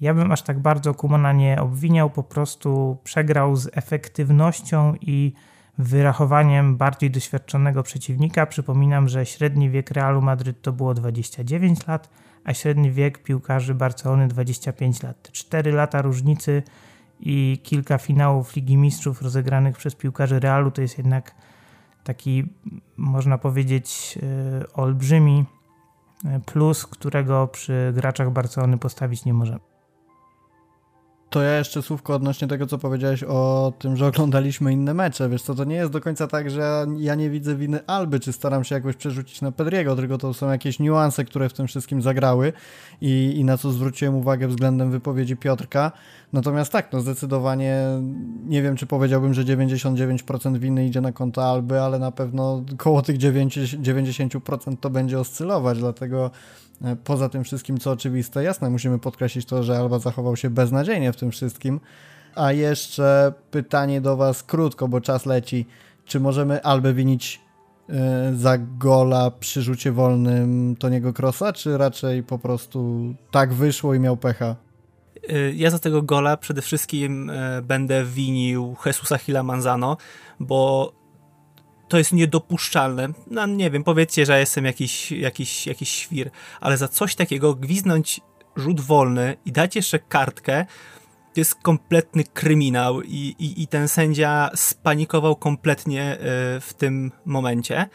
ja 0.00 0.14
bym 0.14 0.32
aż 0.32 0.42
tak 0.42 0.58
bardzo 0.58 0.94
Kumana 0.94 1.32
nie 1.32 1.60
obwiniał, 1.60 2.10
po 2.10 2.22
prostu 2.22 2.98
przegrał 3.04 3.56
z 3.56 3.70
efektywnością 3.72 4.94
i 5.00 5.32
wyrachowaniem 5.78 6.76
bardziej 6.76 7.10
doświadczonego 7.10 7.82
przeciwnika. 7.82 8.46
Przypominam, 8.46 9.08
że 9.08 9.26
średni 9.26 9.70
wiek 9.70 9.90
Realu 9.90 10.22
Madryt 10.22 10.62
to 10.62 10.72
było 10.72 10.94
29 10.94 11.86
lat, 11.86 12.10
a 12.44 12.54
średni 12.54 12.90
wiek 12.90 13.22
piłkarzy 13.22 13.74
Barcelony 13.74 14.28
25 14.28 15.02
lat. 15.02 15.28
4 15.32 15.72
lata 15.72 16.02
różnicy 16.02 16.62
i 17.20 17.60
kilka 17.62 17.98
finałów 17.98 18.56
Ligi 18.56 18.76
Mistrzów 18.76 19.22
rozegranych 19.22 19.76
przez 19.76 19.94
piłkarzy 19.94 20.40
Realu 20.40 20.70
to 20.70 20.82
jest 20.82 20.98
jednak 20.98 21.34
taki, 22.04 22.44
można 22.96 23.38
powiedzieć, 23.38 24.18
e, 24.22 24.72
olbrzymi 24.72 25.44
e, 26.24 26.40
plus, 26.40 26.86
którego 26.86 27.46
przy 27.46 27.92
graczach 27.94 28.30
Barcelony 28.30 28.78
postawić 28.78 29.24
nie 29.24 29.34
możemy. 29.34 29.73
To 31.34 31.42
ja 31.42 31.58
jeszcze 31.58 31.82
słówko 31.82 32.14
odnośnie 32.14 32.48
tego, 32.48 32.66
co 32.66 32.78
powiedziałeś 32.78 33.22
o 33.22 33.72
tym, 33.78 33.96
że 33.96 34.06
oglądaliśmy 34.06 34.72
inne 34.72 34.94
mecze. 34.94 35.28
Wiesz 35.28 35.42
co, 35.42 35.54
to 35.54 35.64
nie 35.64 35.76
jest 35.76 35.92
do 35.92 36.00
końca 36.00 36.26
tak, 36.26 36.50
że 36.50 36.86
ja 36.98 37.14
nie 37.14 37.30
widzę 37.30 37.56
winy 37.56 37.86
Alby, 37.86 38.20
czy 38.20 38.32
staram 38.32 38.64
się 38.64 38.74
jakoś 38.74 38.96
przerzucić 38.96 39.42
na 39.42 39.52
Pedriego, 39.52 39.96
tylko 39.96 40.18
to 40.18 40.34
są 40.34 40.50
jakieś 40.50 40.78
niuanse, 40.78 41.24
które 41.24 41.48
w 41.48 41.52
tym 41.52 41.66
wszystkim 41.66 42.02
zagrały 42.02 42.52
i, 43.00 43.34
i 43.36 43.44
na 43.44 43.58
co 43.58 43.72
zwróciłem 43.72 44.14
uwagę 44.14 44.48
względem 44.48 44.90
wypowiedzi 44.90 45.36
Piotrka. 45.36 45.92
Natomiast 46.32 46.72
tak, 46.72 46.92
no 46.92 47.00
zdecydowanie 47.00 47.84
nie 48.46 48.62
wiem, 48.62 48.76
czy 48.76 48.86
powiedziałbym, 48.86 49.34
że 49.34 49.44
99% 49.44 50.58
winy 50.58 50.86
idzie 50.86 51.00
na 51.00 51.12
konto 51.12 51.44
Alby, 51.44 51.80
ale 51.80 51.98
na 51.98 52.10
pewno 52.10 52.64
koło 52.76 53.02
tych 53.02 53.18
90% 53.18 54.76
to 54.80 54.90
będzie 54.90 55.20
oscylować, 55.20 55.78
dlatego 55.78 56.30
poza 57.04 57.28
tym 57.28 57.44
wszystkim, 57.44 57.78
co 57.78 57.90
oczywiste, 57.90 58.44
jasne, 58.44 58.70
musimy 58.70 58.98
podkreślić 58.98 59.46
to, 59.46 59.62
że 59.62 59.78
Alba 59.78 59.98
zachował 59.98 60.36
się 60.36 60.50
beznadziejnie 60.50 61.12
w 61.12 61.16
tym 61.16 61.30
wszystkim. 61.30 61.80
A 62.34 62.52
jeszcze 62.52 63.32
pytanie 63.50 64.00
do 64.00 64.16
Was 64.16 64.42
krótko, 64.42 64.88
bo 64.88 65.00
czas 65.00 65.26
leci. 65.26 65.66
Czy 66.04 66.20
możemy 66.20 66.62
Albę 66.62 66.94
winić 66.94 67.40
e, 67.88 68.32
za 68.36 68.58
gola 68.58 69.30
przy 69.30 69.62
rzucie 69.62 69.92
wolnym 69.92 70.76
Toniego 70.76 71.12
Krosa, 71.12 71.52
czy 71.52 71.78
raczej 71.78 72.22
po 72.22 72.38
prostu 72.38 73.14
tak 73.30 73.52
wyszło 73.52 73.94
i 73.94 74.00
miał 74.00 74.16
pecha? 74.16 74.56
E, 75.28 75.52
ja 75.52 75.70
za 75.70 75.78
tego 75.78 76.02
gola 76.02 76.36
przede 76.36 76.62
wszystkim 76.62 77.32
będę 77.62 78.04
winił 78.04 78.76
Jesusa 78.86 79.18
Hila 79.18 79.42
Manzano, 79.42 79.96
bo 80.40 80.92
to 81.94 81.98
jest 81.98 82.12
niedopuszczalne. 82.12 83.08
No 83.30 83.46
nie 83.46 83.70
wiem, 83.70 83.84
powiedzcie, 83.84 84.26
że 84.26 84.40
jestem 84.40 84.64
jakiś, 84.64 85.12
jakiś, 85.12 85.66
jakiś 85.66 85.88
świr, 85.88 86.30
ale 86.60 86.76
za 86.76 86.88
coś 86.88 87.14
takiego 87.14 87.54
gwiznąć 87.54 88.20
rzut 88.56 88.80
wolny 88.80 89.36
i 89.44 89.52
dać 89.52 89.76
jeszcze 89.76 89.98
kartkę, 89.98 90.66
to 91.34 91.40
jest 91.40 91.54
kompletny 91.54 92.24
kryminał 92.24 93.02
i, 93.02 93.36
i, 93.38 93.62
i 93.62 93.66
ten 93.66 93.88
sędzia 93.88 94.50
spanikował 94.54 95.36
kompletnie 95.36 96.02
e, 96.02 96.16
w 96.60 96.74
tym 96.78 97.12
momencie 97.24 97.88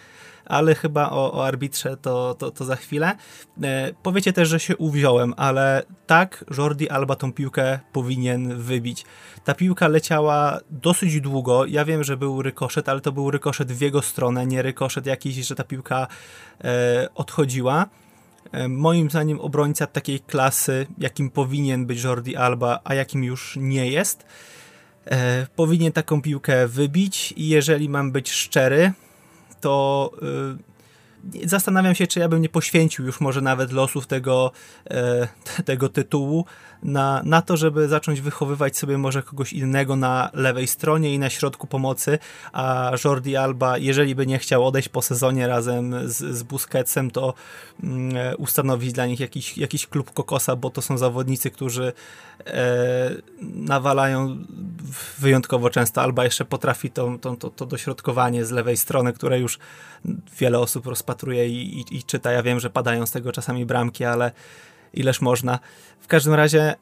ale 0.50 0.76
chyba 0.76 1.10
o, 1.10 1.34
o 1.34 1.46
arbitrze 1.46 1.98
to, 1.98 2.36
to, 2.40 2.52
to 2.52 2.66
za 2.66 2.76
chwilę. 2.76 3.16
E, 3.64 3.94
powiecie 4.04 4.34
też, 4.34 4.50
że 4.50 4.60
się 4.60 4.78
uwziąłem, 4.78 5.34
ale 5.38 5.84
tak, 6.08 6.46
Jordi 6.58 6.90
Alba 6.90 7.16
tą 7.16 7.34
piłkę 7.34 7.80
powinien 7.92 8.58
wybić. 8.58 9.06
Ta 9.44 9.54
piłka 9.54 9.88
leciała 9.88 10.60
dosyć 10.70 11.22
długo. 11.22 11.66
Ja 11.66 11.86
wiem, 11.86 12.04
że 12.04 12.18
był 12.18 12.42
rykoszet, 12.42 12.90
ale 12.90 13.02
to 13.02 13.12
był 13.12 13.32
rykoszet 13.32 13.72
w 13.72 13.82
jego 13.82 14.02
stronę, 14.02 14.46
nie 14.46 14.62
rykoszet 14.62 15.06
jakiś, 15.06 15.36
że 15.36 15.56
ta 15.56 15.64
piłka 15.64 16.08
e, 16.64 17.08
odchodziła. 17.16 17.86
E, 18.52 18.68
moim 18.68 19.10
zdaniem 19.10 19.40
obrońca 19.40 19.88
takiej 19.88 20.20
klasy, 20.20 20.88
jakim 20.98 21.30
powinien 21.30 21.86
być 21.86 22.04
Jordi 22.04 22.36
Alba, 22.36 22.80
a 22.84 22.94
jakim 22.94 23.24
już 23.24 23.58
nie 23.62 23.92
jest, 23.92 24.26
e, 25.06 25.48
powinien 25.56 25.92
taką 25.92 26.22
piłkę 26.22 26.68
wybić 26.68 27.34
i 27.38 27.50
jeżeli 27.50 27.90
mam 27.90 28.12
być 28.12 28.32
szczery, 28.32 28.94
to 29.62 30.12
y, 31.36 31.50
zastanawiam 31.50 31.95
się, 31.95 32.08
czy 32.08 32.19
ja 32.19 32.30
bym 32.30 32.41
nie 32.41 32.50
poświęcił 32.50 33.06
już 33.06 33.22
może 33.22 33.41
nawet 33.41 33.72
losów 33.72 34.08
tego, 34.08 34.52
e, 34.89 35.28
tego 35.65 35.89
tytułu 35.89 36.45
na, 36.84 37.22
na 37.26 37.42
to, 37.42 37.58
żeby 37.58 37.88
zacząć 37.88 38.22
wychowywać 38.22 38.78
sobie 38.78 38.98
może 38.98 39.24
kogoś 39.24 39.54
innego 39.54 39.96
na 39.96 40.30
lewej 40.34 40.68
stronie 40.68 41.13
i 41.13 41.20
na 41.20 41.30
środku 41.30 41.68
pomocy, 41.68 42.20
a 42.54 42.92
Jordi 43.06 43.36
Alba, 43.36 43.78
jeżeli 43.78 44.15
by 44.15 44.28
nie 44.28 44.39
chciał 44.39 44.68
odejść 44.68 44.89
po 44.89 45.02
sezonie 45.02 45.48
razem 45.48 46.10
z, 46.10 46.18
z 46.18 46.44
Busquetsem, 46.44 47.12
to 47.12 47.34
mm, 47.84 48.36
ustanowić 48.38 48.94
dla 48.94 49.06
nich 49.06 49.20
jakiś, 49.20 49.58
jakiś 49.58 49.88
klub 49.88 50.13
kokosa, 50.13 50.56
bo 50.56 50.70
to 50.70 50.82
są 50.82 50.98
zawodnicy, 50.98 51.52
którzy 51.52 51.94
e, 52.46 53.12
nawalają 53.42 54.38
wyjątkowo 55.20 55.70
często. 55.70 56.02
Alba 56.02 56.24
jeszcze 56.24 56.46
potrafi 56.46 56.92
to, 56.92 57.18
to, 57.22 57.36
to, 57.36 57.50
to 57.50 57.65
dośrodkowanie 57.65 58.46
z 58.46 58.52
lewej 58.52 58.78
strony, 58.78 59.13
które 59.13 59.39
już 59.39 59.60
wiele 60.39 60.60
osób 60.60 60.88
rozpatruje 60.88 61.50
i, 61.50 61.80
i, 61.80 61.98
i 61.98 62.04
czyta. 62.04 62.32
Ja 62.32 62.44
wiem, 62.44 62.60
że 62.60 62.70
padają 62.70 63.06
z 63.06 63.12
tego 63.12 63.32
czasami 63.32 63.65
bramki, 63.65 64.06
ale 64.06 64.32
ileż 64.93 65.21
można. 65.21 65.60
W 65.99 66.08
każdym 66.08 66.34
razie 66.34 66.62
e, 66.62 66.75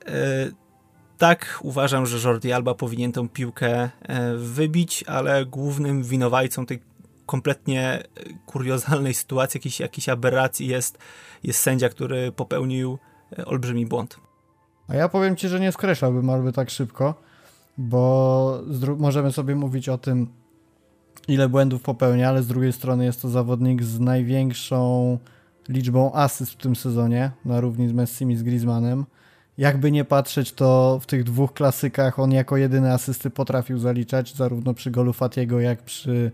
tak, 1.17 1.59
uważam, 1.61 2.05
że 2.05 2.27
Jordi 2.27 2.53
Alba 2.53 2.73
powinien 2.73 3.11
tą 3.11 3.29
piłkę 3.29 3.89
e, 4.01 4.35
wybić, 4.35 5.03
ale 5.07 5.45
głównym 5.45 6.03
winowajcą 6.03 6.65
tej 6.65 6.79
kompletnie 7.25 7.83
e, 7.83 8.03
kuriozalnej 8.45 9.13
sytuacji, 9.23 9.57
jakiejś, 9.57 9.79
jakiejś 9.79 10.09
aberracji 10.09 10.67
jest, 10.67 10.97
jest 11.43 11.59
sędzia, 11.59 11.89
który 11.89 12.31
popełnił 12.31 12.97
olbrzymi 13.45 13.85
błąd. 13.85 14.19
A 14.87 14.95
ja 14.95 15.09
powiem 15.09 15.35
Ci, 15.35 15.47
że 15.47 15.59
nie 15.59 15.71
skreślałbym 15.71 16.29
Alby 16.29 16.53
tak 16.53 16.69
szybko, 16.69 17.13
bo 17.77 18.61
możemy 18.97 19.31
sobie 19.31 19.55
mówić 19.55 19.89
o 19.89 19.97
tym, 19.97 20.27
ile 21.27 21.49
błędów 21.49 21.81
popełnia, 21.81 22.29
ale 22.29 22.43
z 22.43 22.47
drugiej 22.47 22.73
strony 22.73 23.05
jest 23.05 23.21
to 23.21 23.29
zawodnik 23.29 23.83
z 23.83 23.99
największą 23.99 25.17
liczbą 25.69 26.13
asyst 26.13 26.51
w 26.51 26.57
tym 26.57 26.75
sezonie, 26.75 27.31
na 27.45 27.61
równi 27.61 27.87
z 27.89 27.93
Messim 27.93 28.31
i 28.31 28.35
z 28.35 28.43
Griezmannem. 28.43 29.05
Jakby 29.57 29.91
nie 29.91 30.05
patrzeć, 30.05 30.51
to 30.51 30.99
w 31.01 31.05
tych 31.05 31.23
dwóch 31.23 31.53
klasykach 31.53 32.19
on 32.19 32.31
jako 32.31 32.57
jedyny 32.57 32.93
asysty 32.93 33.29
potrafił 33.29 33.79
zaliczać, 33.79 34.35
zarówno 34.35 34.73
przy 34.73 34.91
golu 34.91 35.13
Fatiego, 35.13 35.59
jak 35.59 35.81
przy 35.83 36.31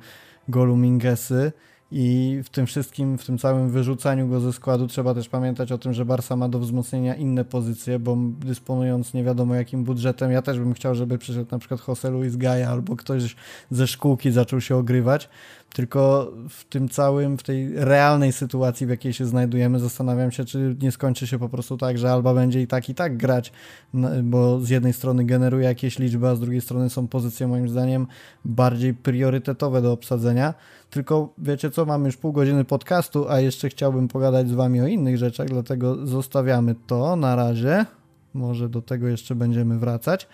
golu 0.48 0.78
Mingesy. 0.78 1.52
I 1.96 2.40
w 2.44 2.50
tym 2.50 2.66
wszystkim, 2.66 3.18
w 3.18 3.26
tym 3.26 3.38
całym 3.38 3.70
wyrzucaniu 3.70 4.28
go 4.28 4.40
ze 4.40 4.54
składu 4.54 4.88
trzeba 4.88 5.14
też 5.14 5.30
pamiętać 5.30 5.72
o 5.72 5.78
tym, 5.78 5.94
że 5.94 6.06
Barca 6.06 6.36
ma 6.36 6.50
do 6.50 6.60
wzmocnienia 6.60 7.16
inne 7.16 7.46
pozycje, 7.46 8.00
bo 8.00 8.18
dysponując 8.40 9.14
nie 9.14 9.24
wiadomo 9.24 9.56
jakim 9.56 9.84
budżetem, 9.84 10.32
ja 10.32 10.42
też 10.42 10.60
bym 10.60 10.74
chciał, 10.74 10.96
żeby 10.96 11.18
przyszedł 11.18 11.48
na 11.52 11.60
przykład 11.60 11.88
Jose 11.88 12.10
Luis 12.10 12.36
Gaia 12.36 12.70
albo 12.70 12.96
ktoś 12.96 13.36
ze 13.72 13.88
szkółki 13.88 14.32
zaczął 14.32 14.62
się 14.62 14.76
ogrywać. 14.76 15.30
Tylko 15.74 16.32
w 16.50 16.66
tym 16.66 16.90
całym, 16.90 17.38
w 17.38 17.44
tej 17.44 17.74
realnej 17.76 18.32
sytuacji, 18.32 18.88
w 18.88 18.90
jakiej 18.90 19.14
się 19.14 19.26
znajdujemy, 19.26 19.80
zastanawiam 19.80 20.32
się, 20.32 20.46
czy 20.46 20.76
nie 20.82 20.92
skończy 20.92 21.28
się 21.28 21.40
po 21.40 21.50
prostu 21.50 21.78
tak, 21.78 21.98
że 21.98 22.12
Alba 22.12 22.34
będzie 22.34 22.62
i 22.62 22.68
tak, 22.68 22.90
i 22.90 22.96
tak 22.96 23.18
grać, 23.18 23.52
bo 24.24 24.60
z 24.60 24.70
jednej 24.70 24.94
strony 24.94 25.26
generuje 25.26 25.66
jakieś 25.66 26.00
liczby, 26.00 26.28
a 26.28 26.36
z 26.36 26.40
drugiej 26.40 26.62
strony 26.62 26.90
są 26.90 27.08
pozycje 27.08 27.48
moim 27.48 27.70
zdaniem 27.70 28.08
bardziej 28.46 28.94
priorytetowe 28.94 29.82
do 29.82 29.92
obsadzenia. 29.92 30.54
Tylko 30.90 31.34
wiecie 31.38 31.72
co, 31.72 31.86
mamy 31.86 32.06
już 32.06 32.18
pół 32.18 32.34
godziny 32.34 32.66
podcastu, 32.66 33.30
a 33.30 33.40
jeszcze 33.40 33.70
chciałbym 33.70 34.08
pogadać 34.08 34.50
z 34.50 34.54
wami 34.54 34.82
o 34.82 34.88
innych 34.88 35.18
rzeczach, 35.18 35.48
dlatego 35.48 36.08
zostawiamy 36.08 36.76
to 36.88 37.16
na 37.16 37.36
razie. 37.36 37.86
Może 38.34 38.70
do 38.70 38.82
tego 38.82 39.08
jeszcze 39.08 39.36
będziemy 39.36 39.80
wracać. 39.80 40.28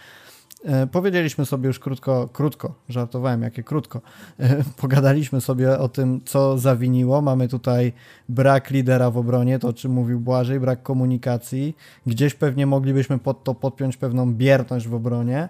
E, 0.65 0.87
powiedzieliśmy 0.87 1.45
sobie 1.45 1.67
już 1.67 1.79
krótko, 1.79 2.29
krótko, 2.33 2.73
żartowałem, 2.89 3.41
jakie 3.41 3.63
krótko. 3.63 4.01
E, 4.39 4.63
pogadaliśmy 4.81 5.41
sobie 5.41 5.79
o 5.79 5.89
tym, 5.89 6.21
co 6.25 6.57
zawiniło. 6.57 7.21
Mamy 7.21 7.47
tutaj 7.47 7.93
brak 8.29 8.69
lidera 8.69 9.11
w 9.11 9.17
obronie, 9.17 9.59
to 9.59 9.67
o 9.67 9.73
czym 9.73 9.91
mówił 9.91 10.19
Błażej, 10.19 10.59
brak 10.59 10.83
komunikacji. 10.83 11.75
Gdzieś 12.05 12.33
pewnie 12.33 12.65
moglibyśmy 12.65 13.19
pod 13.19 13.43
to 13.43 13.55
podpiąć 13.55 13.97
pewną 13.97 14.33
bierność 14.33 14.87
w 14.87 14.93
obronie. 14.93 15.49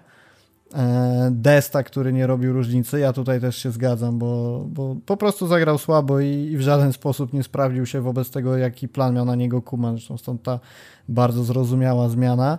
E, 0.74 1.28
Desta, 1.32 1.82
który 1.82 2.12
nie 2.12 2.26
robił 2.26 2.52
różnicy, 2.52 3.00
ja 3.00 3.12
tutaj 3.12 3.40
też 3.40 3.56
się 3.56 3.70
zgadzam, 3.70 4.18
bo, 4.18 4.64
bo 4.68 4.96
po 5.06 5.16
prostu 5.16 5.46
zagrał 5.46 5.78
słabo 5.78 6.20
i, 6.20 6.26
i, 6.26 6.56
w 6.56 6.60
żaden 6.60 6.92
sposób 6.92 7.32
nie 7.32 7.42
sprawdził 7.42 7.86
się 7.86 8.00
wobec 8.00 8.30
tego, 8.30 8.56
jaki 8.56 8.88
plan 8.88 9.14
miał 9.14 9.24
na 9.24 9.34
niego 9.34 9.62
Kuman. 9.62 9.96
Zresztą 9.96 10.18
stąd 10.18 10.42
ta 10.42 10.60
bardzo 11.08 11.44
zrozumiała 11.44 12.08
zmiana. 12.08 12.58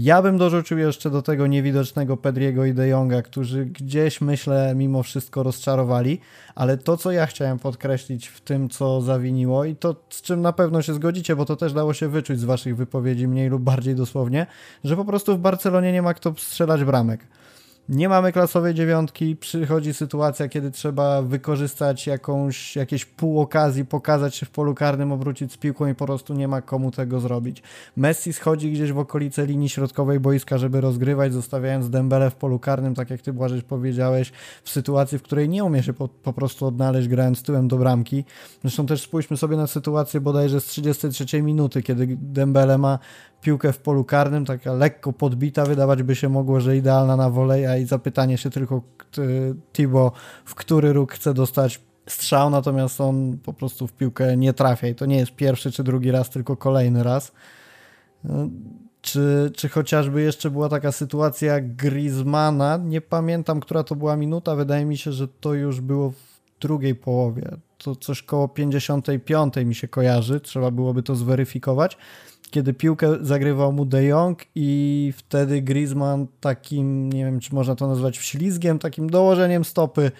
Ja 0.00 0.22
bym 0.22 0.38
dorzucił 0.38 0.78
jeszcze 0.78 1.10
do 1.10 1.22
tego 1.22 1.46
niewidocznego 1.46 2.16
Pedriego 2.16 2.64
i 2.64 2.74
De 2.74 2.88
Jonga, 2.88 3.22
którzy 3.22 3.66
gdzieś, 3.66 4.20
myślę, 4.20 4.72
mimo 4.76 5.02
wszystko 5.02 5.42
rozczarowali, 5.42 6.20
ale 6.54 6.78
to, 6.78 6.96
co 6.96 7.12
ja 7.12 7.26
chciałem 7.26 7.58
podkreślić 7.58 8.26
w 8.26 8.40
tym, 8.40 8.68
co 8.68 9.00
zawiniło 9.00 9.64
i 9.64 9.76
to, 9.76 9.96
z 10.10 10.22
czym 10.22 10.42
na 10.42 10.52
pewno 10.52 10.82
się 10.82 10.94
zgodzicie, 10.94 11.36
bo 11.36 11.44
to 11.44 11.56
też 11.56 11.72
dało 11.72 11.94
się 11.94 12.08
wyczuć 12.08 12.40
z 12.40 12.44
waszych 12.44 12.76
wypowiedzi, 12.76 13.28
mniej 13.28 13.48
lub 13.48 13.62
bardziej 13.62 13.94
dosłownie, 13.94 14.46
że 14.84 14.96
po 14.96 15.04
prostu 15.04 15.36
w 15.36 15.40
Barcelonie 15.40 15.92
nie 15.92 16.02
ma 16.02 16.14
kto 16.14 16.34
strzelać 16.38 16.84
bramek. 16.84 17.26
Nie 17.88 18.08
mamy 18.08 18.32
klasowej 18.32 18.74
dziewiątki, 18.74 19.36
przychodzi 19.36 19.94
sytuacja, 19.94 20.48
kiedy 20.48 20.70
trzeba 20.70 21.22
wykorzystać 21.22 22.06
jakąś, 22.06 22.76
jakieś 22.76 23.04
pół 23.04 23.40
okazji, 23.40 23.84
pokazać 23.84 24.34
się 24.34 24.46
w 24.46 24.50
polu 24.50 24.74
karnym, 24.74 25.12
obrócić 25.12 25.52
z 25.52 25.56
piłką 25.56 25.86
i 25.86 25.94
po 25.94 26.06
prostu 26.06 26.34
nie 26.34 26.48
ma 26.48 26.62
komu 26.62 26.90
tego 26.90 27.20
zrobić. 27.20 27.62
Messi 27.96 28.32
schodzi 28.32 28.72
gdzieś 28.72 28.92
w 28.92 28.98
okolice 28.98 29.46
linii 29.46 29.68
środkowej 29.68 30.20
boiska, 30.20 30.58
żeby 30.58 30.80
rozgrywać, 30.80 31.32
zostawiając 31.32 31.90
Dembele 31.90 32.30
w 32.30 32.34
polu 32.34 32.58
karnym, 32.58 32.94
tak 32.94 33.10
jak 33.10 33.22
ty 33.22 33.32
Błażeś 33.32 33.62
powiedziałeś, 33.62 34.32
w 34.64 34.70
sytuacji, 34.70 35.18
w 35.18 35.22
której 35.22 35.48
nie 35.48 35.64
umie 35.64 35.82
się 35.82 35.92
po, 35.92 36.08
po 36.08 36.32
prostu 36.32 36.66
odnaleźć 36.66 37.08
grając 37.08 37.42
tyłem 37.42 37.68
do 37.68 37.76
bramki. 37.76 38.24
Zresztą 38.62 38.86
też 38.86 39.02
spójrzmy 39.02 39.36
sobie 39.36 39.56
na 39.56 39.66
sytuację 39.66 40.20
bodajże 40.20 40.60
z 40.60 40.64
33 40.64 41.42
minuty, 41.42 41.82
kiedy 41.82 42.06
Dembele 42.20 42.78
ma 42.78 42.98
piłkę 43.44 43.72
w 43.72 43.78
polu 43.78 44.04
karnym, 44.04 44.44
taka 44.44 44.72
lekko 44.72 45.12
podbita, 45.12 45.64
wydawać 45.64 46.02
by 46.02 46.16
się 46.16 46.28
mogło, 46.28 46.60
że 46.60 46.76
idealna 46.76 47.16
na 47.16 47.30
woleja 47.30 47.76
i 47.76 47.84
zapytanie 47.84 48.38
się 48.38 48.50
tylko 48.50 48.82
Tibo, 49.72 50.12
w 50.44 50.54
który 50.54 50.92
róg 50.92 51.12
chce 51.12 51.34
dostać 51.34 51.80
strzał, 52.08 52.50
natomiast 52.50 53.00
on 53.00 53.38
po 53.42 53.52
prostu 53.52 53.86
w 53.86 53.92
piłkę 53.92 54.36
nie 54.36 54.52
trafia 54.52 54.88
i 54.88 54.94
to 54.94 55.06
nie 55.06 55.16
jest 55.16 55.32
pierwszy 55.32 55.72
czy 55.72 55.84
drugi 55.84 56.10
raz, 56.10 56.30
tylko 56.30 56.56
kolejny 56.56 57.02
raz. 57.02 57.32
czy, 59.00 59.52
czy 59.56 59.68
chociażby 59.68 60.22
jeszcze 60.22 60.50
była 60.50 60.68
taka 60.68 60.92
sytuacja 60.92 61.60
Griezmana, 61.60 62.80
nie 62.84 63.00
pamiętam, 63.00 63.60
która 63.60 63.84
to 63.84 63.94
była 63.94 64.16
minuta, 64.16 64.54
wydaje 64.54 64.84
mi 64.84 64.96
się, 64.98 65.12
że 65.12 65.28
to 65.28 65.54
już 65.54 65.80
było 65.80 66.10
w 66.10 66.34
drugiej 66.60 66.94
połowie, 66.94 67.50
to 67.78 67.96
coś 67.96 68.22
koło 68.22 68.48
55 68.48 69.54
mi 69.56 69.74
się 69.74 69.88
kojarzy, 69.88 70.40
trzeba 70.40 70.70
byłoby 70.70 71.02
to 71.02 71.14
zweryfikować, 71.14 71.96
kiedy 72.54 72.74
piłkę 72.74 73.16
zagrywał 73.20 73.72
mu 73.72 73.84
De 73.84 74.04
Jong 74.04 74.42
i 74.54 75.12
wtedy 75.16 75.62
Griezmann 75.62 76.26
takim, 76.40 77.12
nie 77.12 77.24
wiem 77.24 77.40
czy 77.40 77.54
można 77.54 77.74
to 77.74 77.88
nazwać 77.88 78.18
wślizgiem, 78.18 78.78
takim 78.78 79.10
dołożeniem 79.10 79.64
stopy 79.64 80.10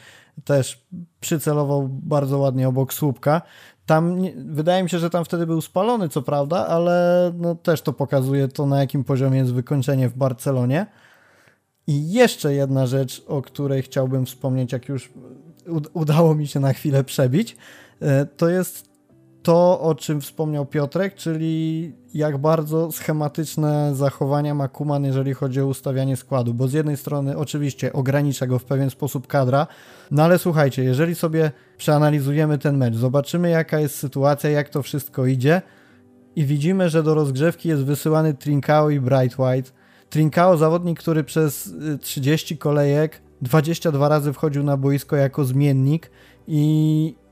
też 0.44 0.86
przycelował 1.20 1.88
bardzo 1.88 2.38
ładnie 2.38 2.68
obok 2.68 2.94
słupka. 2.94 3.42
Tam 3.86 4.18
wydaje 4.36 4.82
mi 4.82 4.90
się, 4.90 4.98
że 4.98 5.10
tam 5.10 5.24
wtedy 5.24 5.46
był 5.46 5.60
spalony, 5.60 6.08
co 6.08 6.22
prawda, 6.22 6.66
ale 6.66 7.32
no, 7.38 7.54
też 7.54 7.82
to 7.82 7.92
pokazuje 7.92 8.48
to, 8.48 8.66
na 8.66 8.80
jakim 8.80 9.04
poziomie 9.04 9.38
jest 9.38 9.54
wykończenie 9.54 10.08
w 10.08 10.16
Barcelonie. 10.16 10.86
I 11.86 12.12
jeszcze 12.12 12.54
jedna 12.54 12.86
rzecz, 12.86 13.24
o 13.28 13.42
której 13.42 13.82
chciałbym 13.82 14.26
wspomnieć, 14.26 14.72
jak 14.72 14.88
już 14.88 15.12
udało 15.92 16.34
mi 16.34 16.46
się 16.46 16.60
na 16.60 16.72
chwilę 16.72 17.04
przebić, 17.04 17.56
e, 18.00 18.26
to 18.26 18.48
jest 18.48 18.93
to, 19.44 19.80
o 19.80 19.94
czym 19.94 20.20
wspomniał 20.20 20.66
Piotrek, 20.66 21.14
czyli 21.14 21.92
jak 22.14 22.38
bardzo 22.38 22.92
schematyczne 22.92 23.94
zachowania 23.94 24.54
ma 24.54 24.68
Kuman, 24.68 25.04
jeżeli 25.04 25.34
chodzi 25.34 25.60
o 25.60 25.66
ustawianie 25.66 26.16
składu, 26.16 26.54
bo 26.54 26.68
z 26.68 26.72
jednej 26.72 26.96
strony 26.96 27.36
oczywiście 27.36 27.92
ogranicza 27.92 28.46
go 28.46 28.58
w 28.58 28.64
pewien 28.64 28.90
sposób 28.90 29.26
kadra, 29.26 29.66
no 30.10 30.22
ale 30.22 30.38
słuchajcie, 30.38 30.84
jeżeli 30.84 31.14
sobie 31.14 31.50
przeanalizujemy 31.76 32.58
ten 32.58 32.76
mecz, 32.76 32.94
zobaczymy 32.94 33.50
jaka 33.50 33.80
jest 33.80 33.94
sytuacja, 33.94 34.50
jak 34.50 34.68
to 34.68 34.82
wszystko 34.82 35.26
idzie 35.26 35.62
i 36.36 36.44
widzimy, 36.44 36.88
że 36.88 37.02
do 37.02 37.14
rozgrzewki 37.14 37.68
jest 37.68 37.84
wysyłany 37.84 38.34
Trincao 38.34 38.90
i 38.90 39.00
Bright 39.00 39.38
White. 39.38 39.70
Trincao, 40.10 40.56
zawodnik, 40.56 40.98
który 40.98 41.24
przez 41.24 41.74
30 42.00 42.54
y, 42.54 42.56
kolejek 42.56 43.22
22 43.42 44.08
razy 44.08 44.32
wchodził 44.32 44.62
na 44.62 44.76
boisko 44.76 45.16
jako 45.16 45.44
zmiennik 45.44 46.10
i 46.46 47.23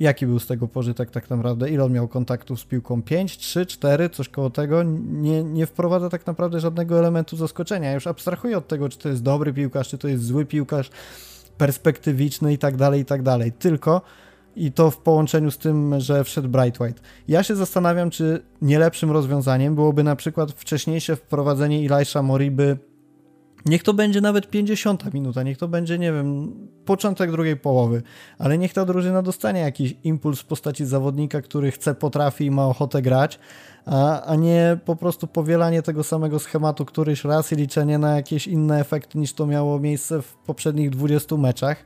Jaki 0.00 0.26
był 0.26 0.38
z 0.38 0.46
tego 0.46 0.68
pożytek 0.68 1.10
tak 1.10 1.30
naprawdę? 1.30 1.70
Ile 1.70 1.84
on 1.84 1.92
miał 1.92 2.08
kontaktów 2.08 2.60
z 2.60 2.64
piłką? 2.64 3.02
5, 3.02 3.38
3, 3.38 3.66
4, 3.66 4.10
coś 4.10 4.28
koło 4.28 4.50
tego? 4.50 4.82
Nie, 4.82 5.44
nie 5.44 5.66
wprowadza 5.66 6.10
tak 6.10 6.26
naprawdę 6.26 6.60
żadnego 6.60 6.98
elementu 6.98 7.36
zaskoczenia. 7.36 7.92
Już 7.92 8.06
abstrahuję 8.06 8.58
od 8.58 8.68
tego, 8.68 8.88
czy 8.88 8.98
to 8.98 9.08
jest 9.08 9.22
dobry 9.22 9.52
piłkarz, 9.52 9.88
czy 9.88 9.98
to 9.98 10.08
jest 10.08 10.24
zły 10.24 10.46
piłkarz, 10.46 10.90
perspektywiczny 11.58 12.52
i 12.52 12.58
tak 12.58 12.76
dalej, 12.76 13.00
i 13.00 13.04
tak 13.04 13.22
dalej. 13.22 13.52
Tylko 13.52 14.02
i 14.56 14.72
to 14.72 14.90
w 14.90 14.98
połączeniu 14.98 15.50
z 15.50 15.58
tym, 15.58 16.00
że 16.00 16.24
wszedł 16.24 16.48
Bright 16.48 16.80
White. 16.80 17.00
Ja 17.28 17.42
się 17.42 17.56
zastanawiam, 17.56 18.10
czy 18.10 18.42
nie 18.62 18.78
lepszym 18.78 19.10
rozwiązaniem 19.10 19.74
byłoby 19.74 20.02
na 20.02 20.16
przykład 20.16 20.52
wcześniejsze 20.52 21.16
wprowadzenie 21.16 21.94
Elisha 21.94 22.22
Moriby 22.22 22.78
Niech 23.66 23.82
to 23.82 23.94
będzie 23.94 24.20
nawet 24.20 24.50
50 24.50 25.14
minuta, 25.14 25.42
niech 25.42 25.58
to 25.58 25.68
będzie, 25.68 25.98
nie 25.98 26.12
wiem, 26.12 26.52
początek 26.84 27.30
drugiej 27.30 27.56
połowy, 27.56 28.02
ale 28.38 28.58
niech 28.58 28.72
ta 28.72 28.84
drużyna 28.84 29.22
dostanie 29.22 29.60
jakiś 29.60 29.94
impuls 30.04 30.40
w 30.40 30.44
postaci 30.44 30.86
zawodnika, 30.86 31.42
który 31.42 31.70
chce, 31.70 31.94
potrafi 31.94 32.44
i 32.44 32.50
ma 32.50 32.66
ochotę 32.66 33.02
grać, 33.02 33.38
a, 33.86 34.22
a 34.22 34.36
nie 34.36 34.78
po 34.84 34.96
prostu 34.96 35.26
powielanie 35.26 35.82
tego 35.82 36.04
samego 36.04 36.38
schematu 36.38 36.84
któryś 36.84 37.24
raz 37.24 37.52
i 37.52 37.56
liczenie 37.56 37.98
na 37.98 38.16
jakieś 38.16 38.46
inne 38.46 38.80
efekty 38.80 39.18
niż 39.18 39.32
to 39.32 39.46
miało 39.46 39.80
miejsce 39.80 40.22
w 40.22 40.34
poprzednich 40.34 40.90
20 40.90 41.36
meczach. 41.36 41.84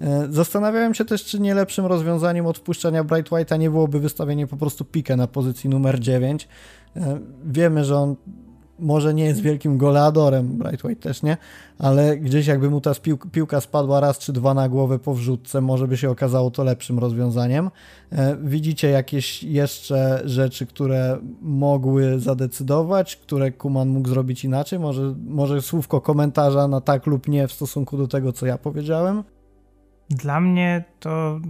E, 0.00 0.26
zastanawiałem 0.30 0.94
się 0.94 1.04
też, 1.04 1.24
czy 1.24 1.40
nie 1.40 1.54
lepszym 1.54 1.86
rozwiązaniem 1.86 2.46
od 2.46 2.58
wpuszczania 2.58 3.04
Bright 3.04 3.30
White'a 3.30 3.58
nie 3.58 3.70
byłoby 3.70 4.00
wystawienie 4.00 4.46
po 4.46 4.56
prostu 4.56 4.84
pika 4.84 5.16
na 5.16 5.26
pozycji 5.26 5.70
numer 5.70 6.00
9. 6.00 6.48
E, 6.96 7.18
wiemy, 7.44 7.84
że 7.84 7.96
on 7.96 8.16
może 8.82 9.14
nie 9.14 9.24
jest 9.24 9.40
wielkim 9.40 9.78
goleadorem, 9.78 10.48
Bright 10.48 10.84
White 10.84 11.02
też 11.02 11.22
nie, 11.22 11.36
ale 11.78 12.16
gdzieś 12.16 12.46
jakby 12.46 12.70
mu 12.70 12.80
ta 12.80 12.94
piłka, 12.94 13.28
piłka 13.32 13.60
spadła 13.60 14.00
raz 14.00 14.18
czy 14.18 14.32
dwa 14.32 14.54
na 14.54 14.68
głowę 14.68 14.98
po 14.98 15.14
wrzutce, 15.14 15.60
może 15.60 15.88
by 15.88 15.96
się 15.96 16.10
okazało 16.10 16.50
to 16.50 16.64
lepszym 16.64 16.98
rozwiązaniem. 16.98 17.70
E, 18.12 18.36
widzicie 18.42 18.90
jakieś 18.90 19.42
jeszcze 19.42 20.22
rzeczy, 20.24 20.66
które 20.66 21.18
mogły 21.42 22.20
zadecydować, 22.20 23.16
które 23.16 23.52
Kuman 23.52 23.88
mógł 23.88 24.08
zrobić 24.08 24.44
inaczej? 24.44 24.78
Może, 24.78 25.14
może 25.26 25.62
słówko 25.62 26.00
komentarza 26.00 26.68
na 26.68 26.80
tak 26.80 27.06
lub 27.06 27.28
nie 27.28 27.48
w 27.48 27.52
stosunku 27.52 27.96
do 27.96 28.08
tego, 28.08 28.32
co 28.32 28.46
ja 28.46 28.58
powiedziałem? 28.58 29.24
Dla 30.10 30.40
mnie 30.40 30.84
to 31.00 31.40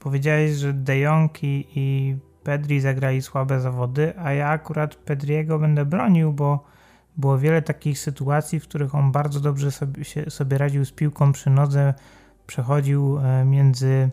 powiedziałeś, 0.00 0.52
że 0.52 0.72
De 0.72 0.98
Jong 0.98 1.44
i, 1.44 1.66
i 1.74 2.16
Pedri 2.46 2.80
zagrali 2.80 3.22
słabe 3.22 3.60
zawody, 3.60 4.12
a 4.18 4.32
ja 4.32 4.48
akurat 4.48 4.94
Pedriego 4.94 5.58
będę 5.58 5.84
bronił, 5.84 6.32
bo 6.32 6.64
było 7.16 7.38
wiele 7.38 7.62
takich 7.62 7.98
sytuacji, 7.98 8.60
w 8.60 8.62
których 8.62 8.94
on 8.94 9.12
bardzo 9.12 9.40
dobrze 9.40 9.70
sobie, 9.70 10.04
sobie 10.28 10.58
radził 10.58 10.84
z 10.84 10.92
piłką 10.92 11.32
przy 11.32 11.50
nodze, 11.50 11.94
przechodził 12.46 13.18
e, 13.18 13.44
między 13.44 14.10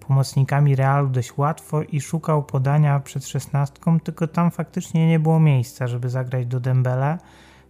pomocnikami 0.00 0.76
Realu 0.76 1.08
dość 1.08 1.36
łatwo 1.36 1.82
i 1.82 2.00
szukał 2.00 2.42
podania 2.42 3.00
przed 3.00 3.26
szesnastką, 3.26 4.00
tylko 4.00 4.26
tam 4.26 4.50
faktycznie 4.50 5.08
nie 5.08 5.18
było 5.18 5.40
miejsca, 5.40 5.86
żeby 5.86 6.10
zagrać 6.10 6.46
do 6.46 6.60
Dembele. 6.60 7.18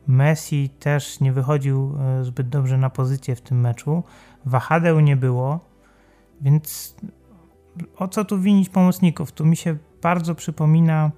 Messi 0.07 0.69
też 0.69 1.21
nie 1.21 1.33
wychodził 1.33 1.99
e, 2.01 2.25
zbyt 2.25 2.49
dobrze 2.49 2.79
na 2.79 2.91
pozycję 2.91 3.37
w 3.37 3.41
tym 3.41 3.61
meczu. 3.61 4.03
Wahadeł 4.45 5.01
nie 5.01 5.17
było, 5.17 5.61
więc 6.41 6.97
o 7.97 8.09
co 8.09 8.25
tu 8.25 8.41
winić 8.41 8.69
pomocników? 8.69 9.33
Tu 9.33 9.47
mi 9.47 9.57
się 9.57 9.77
bardzo 10.03 10.35
przypomina 10.35 11.11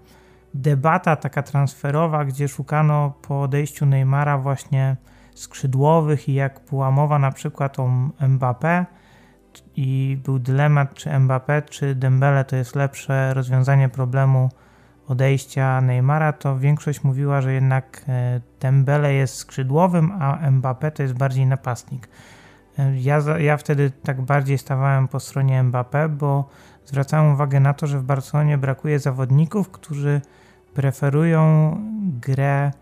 debata 0.54 1.16
taka 1.16 1.42
transferowa, 1.42 2.24
gdzie 2.24 2.48
szukano 2.48 3.12
po 3.22 3.42
odejściu 3.42 3.86
Neymara 3.86 4.38
właśnie 4.38 4.96
skrzydłowych 5.34 6.28
i 6.28 6.34
jak 6.34 6.60
była 6.70 6.90
mowa 6.90 7.18
na 7.18 7.32
przykład 7.32 7.78
o 7.78 7.90
Mbappé 8.20 8.84
i 9.76 10.18
był 10.24 10.38
dylemat 10.38 10.94
czy 10.94 11.10
Mbappé 11.10 11.62
czy 11.70 11.94
Dembele 11.94 12.44
to 12.44 12.56
jest 12.56 12.76
lepsze 12.76 13.34
rozwiązanie 13.34 13.88
problemu 13.88 14.48
odejścia 15.08 15.80
Neymara, 15.80 16.32
to 16.32 16.58
większość 16.58 17.04
mówiła, 17.04 17.40
że 17.40 17.52
jednak 17.52 18.04
e, 18.08 18.40
Dembele 18.60 19.14
jest 19.14 19.34
skrzydłowym, 19.34 20.12
a 20.12 20.50
Mbappé 20.50 20.90
to 20.90 21.02
jest 21.02 21.14
bardziej 21.14 21.46
napastnik. 21.46 22.08
Ja, 22.94 23.38
ja 23.38 23.56
wtedy 23.56 23.90
tak 23.90 24.22
bardziej 24.22 24.58
stawałem 24.58 25.08
po 25.08 25.20
stronie 25.20 25.62
Mbappé, 25.62 26.08
bo 26.08 26.48
zwracałem 26.84 27.32
uwagę 27.32 27.60
na 27.60 27.74
to, 27.74 27.86
że 27.86 27.98
w 27.98 28.02
Barcelonie 28.02 28.58
brakuje 28.58 28.98
zawodników, 28.98 29.70
którzy 29.70 30.20
preferują 30.74 31.76
grę 32.20 32.72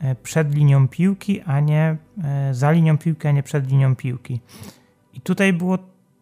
e, 0.00 0.14
przed 0.14 0.54
linią 0.54 0.88
piłki, 0.88 1.40
a 1.40 1.60
nie 1.60 1.96
e, 2.24 2.54
za 2.54 2.70
linią 2.70 2.98
piłki, 2.98 3.28
a 3.28 3.30
nie 3.30 3.42
przed 3.42 3.70
linią 3.70 3.96
piłki. 3.96 4.40
I 5.14 5.20
tutaj 5.20 5.52
było, 5.52 5.78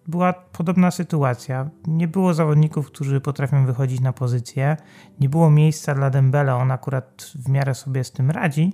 była 0.06 0.32
podobna 0.32 0.90
sytuacja. 0.90 1.70
Nie 1.86 2.08
było 2.08 2.34
zawodników, 2.34 2.86
którzy 2.86 3.20
potrafią 3.20 3.66
wychodzić 3.66 4.00
na 4.00 4.12
pozycję. 4.12 4.76
Nie 5.20 5.28
było 5.28 5.50
miejsca 5.50 5.94
dla 5.94 6.10
Dembele, 6.10 6.54
on 6.54 6.70
akurat 6.70 7.32
w 7.34 7.48
miarę 7.48 7.74
sobie 7.74 8.04
z 8.04 8.12
tym 8.12 8.30
radzi, 8.30 8.72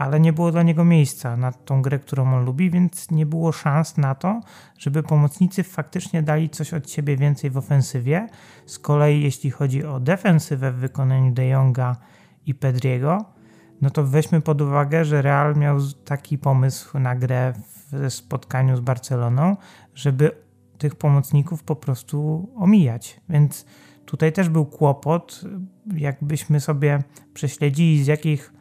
ale 0.00 0.20
nie 0.20 0.32
było 0.32 0.52
dla 0.52 0.62
niego 0.62 0.84
miejsca 0.84 1.36
na 1.36 1.52
tą 1.52 1.82
grę, 1.82 1.98
którą 1.98 2.34
on 2.34 2.44
lubi, 2.44 2.70
więc 2.70 3.10
nie 3.10 3.26
było 3.26 3.52
szans 3.52 3.96
na 3.96 4.14
to, 4.14 4.40
żeby 4.78 5.02
pomocnicy 5.02 5.62
faktycznie 5.62 6.22
dali 6.22 6.50
coś 6.50 6.74
od 6.74 6.90
siebie 6.90 7.16
więcej 7.16 7.50
w 7.50 7.56
ofensywie. 7.56 8.28
Z 8.66 8.78
kolei 8.78 9.22
jeśli 9.22 9.50
chodzi 9.50 9.84
o 9.84 10.00
defensywę 10.00 10.72
w 10.72 10.76
wykonaniu 10.76 11.32
De 11.32 11.46
Jonga 11.46 11.96
i 12.46 12.54
Pedriego, 12.54 13.24
no 13.80 13.90
to 13.90 14.04
weźmy 14.04 14.40
pod 14.40 14.60
uwagę, 14.60 15.04
że 15.04 15.22
Real 15.22 15.56
miał 15.56 15.78
taki 16.04 16.38
pomysł 16.38 16.98
na 16.98 17.16
grę 17.16 17.52
w 17.92 18.12
spotkaniu 18.12 18.76
z 18.76 18.80
Barceloną, 18.80 19.56
żeby 19.94 20.30
tych 20.78 20.96
pomocników 20.96 21.62
po 21.62 21.76
prostu 21.76 22.48
omijać. 22.56 23.20
Więc 23.28 23.66
tutaj 24.04 24.32
też 24.32 24.48
był 24.48 24.66
kłopot, 24.66 25.40
jakbyśmy 25.94 26.60
sobie 26.60 27.02
prześledzili 27.34 28.04
z 28.04 28.06
jakich 28.06 28.59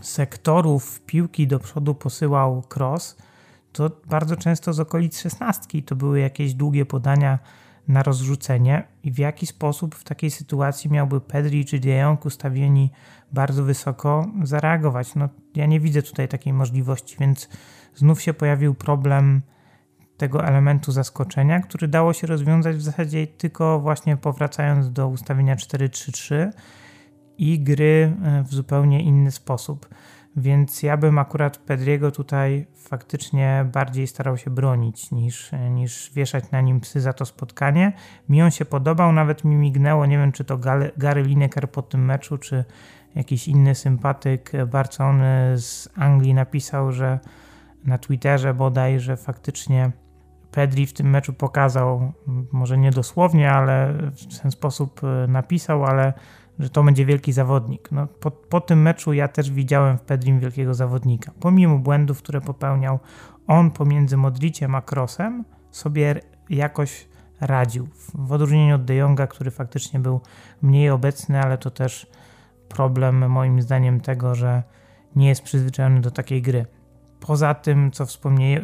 sektorów 0.00 1.00
piłki 1.00 1.46
do 1.46 1.58
przodu 1.58 1.94
posyłał 1.94 2.62
cross, 2.76 3.16
to 3.72 3.90
bardzo 4.06 4.36
często 4.36 4.72
z 4.72 4.80
okolic 4.80 5.20
szesnastki 5.20 5.82
to 5.82 5.96
były 5.96 6.20
jakieś 6.20 6.54
długie 6.54 6.86
podania 6.86 7.38
na 7.88 8.02
rozrzucenie 8.02 8.82
i 9.02 9.12
w 9.12 9.18
jaki 9.18 9.46
sposób 9.46 9.94
w 9.94 10.04
takiej 10.04 10.30
sytuacji 10.30 10.90
miałby 10.90 11.20
Pedri 11.20 11.64
czy 11.64 11.78
De 11.78 11.90
Jong 11.90 12.26
ustawieni 12.26 12.90
bardzo 13.32 13.64
wysoko 13.64 14.26
zareagować. 14.42 15.14
No, 15.14 15.28
ja 15.54 15.66
nie 15.66 15.80
widzę 15.80 16.02
tutaj 16.02 16.28
takiej 16.28 16.52
możliwości, 16.52 17.16
więc 17.20 17.48
znów 17.94 18.22
się 18.22 18.34
pojawił 18.34 18.74
problem 18.74 19.42
tego 20.16 20.44
elementu 20.44 20.92
zaskoczenia, 20.92 21.60
który 21.60 21.88
dało 21.88 22.12
się 22.12 22.26
rozwiązać 22.26 22.76
w 22.76 22.82
zasadzie 22.82 23.26
tylko 23.26 23.80
właśnie 23.80 24.16
powracając 24.16 24.92
do 24.92 25.08
ustawienia 25.08 25.56
4-3-3 25.56 26.50
i 27.40 27.60
gry 27.60 28.16
e, 28.24 28.42
w 28.42 28.54
zupełnie 28.54 29.02
inny 29.02 29.30
sposób. 29.30 29.88
Więc 30.36 30.82
ja 30.82 30.96
bym 30.96 31.18
akurat 31.18 31.58
Pedriego 31.58 32.10
tutaj 32.10 32.66
faktycznie 32.76 33.66
bardziej 33.72 34.06
starał 34.06 34.36
się 34.36 34.50
bronić 34.50 35.10
niż, 35.10 35.50
niż 35.70 36.10
wieszać 36.14 36.50
na 36.50 36.60
nim 36.60 36.80
psy 36.80 37.00
za 37.00 37.12
to 37.12 37.24
spotkanie. 37.24 37.92
Mi 38.28 38.42
on 38.42 38.50
się 38.50 38.64
podobał, 38.64 39.12
nawet 39.12 39.44
mi 39.44 39.56
mignęło, 39.56 40.06
nie 40.06 40.18
wiem 40.18 40.32
czy 40.32 40.44
to 40.44 40.58
Gary 40.96 41.22
Lineker 41.22 41.70
po 41.70 41.82
tym 41.82 42.04
meczu, 42.04 42.38
czy 42.38 42.64
jakiś 43.14 43.48
inny 43.48 43.74
sympatyk 43.74 44.52
Barcelony 44.66 45.58
z 45.58 45.88
Anglii 45.96 46.34
napisał, 46.34 46.92
że 46.92 47.18
na 47.84 47.98
Twitterze 47.98 48.54
bodaj, 48.54 49.00
że 49.00 49.16
faktycznie 49.16 49.90
Pedri 50.50 50.86
w 50.86 50.92
tym 50.92 51.10
meczu 51.10 51.32
pokazał, 51.32 52.12
może 52.52 52.78
nie 52.78 52.90
dosłownie, 52.90 53.52
ale 53.52 53.94
w 54.12 54.40
ten 54.40 54.50
sposób 54.50 55.00
e, 55.04 55.26
napisał, 55.26 55.84
ale 55.84 56.12
że 56.60 56.70
to 56.70 56.82
będzie 56.82 57.06
wielki 57.06 57.32
zawodnik. 57.32 57.92
No, 57.92 58.06
po, 58.06 58.30
po 58.30 58.60
tym 58.60 58.82
meczu 58.82 59.12
ja 59.12 59.28
też 59.28 59.50
widziałem 59.50 59.98
w 59.98 60.00
Pedrim 60.00 60.40
wielkiego 60.40 60.74
zawodnika. 60.74 61.32
Pomimo 61.40 61.78
błędów, 61.78 62.18
które 62.18 62.40
popełniał, 62.40 62.98
on 63.46 63.70
pomiędzy 63.70 64.16
Modriciem 64.16 64.74
a 64.74 64.82
Krosem 64.82 65.44
sobie 65.70 66.20
jakoś 66.50 67.08
radził. 67.40 67.88
W 68.14 68.32
odróżnieniu 68.32 68.74
od 68.74 68.84
De 68.84 68.94
Jonga, 68.94 69.26
który 69.26 69.50
faktycznie 69.50 70.00
był 70.00 70.20
mniej 70.62 70.90
obecny, 70.90 71.42
ale 71.42 71.58
to 71.58 71.70
też 71.70 72.06
problem 72.68 73.30
moim 73.30 73.62
zdaniem 73.62 74.00
tego, 74.00 74.34
że 74.34 74.62
nie 75.16 75.28
jest 75.28 75.42
przyzwyczajony 75.42 76.00
do 76.00 76.10
takiej 76.10 76.42
gry. 76.42 76.66
Poza 77.20 77.54
tym, 77.54 77.90
co 77.90 78.06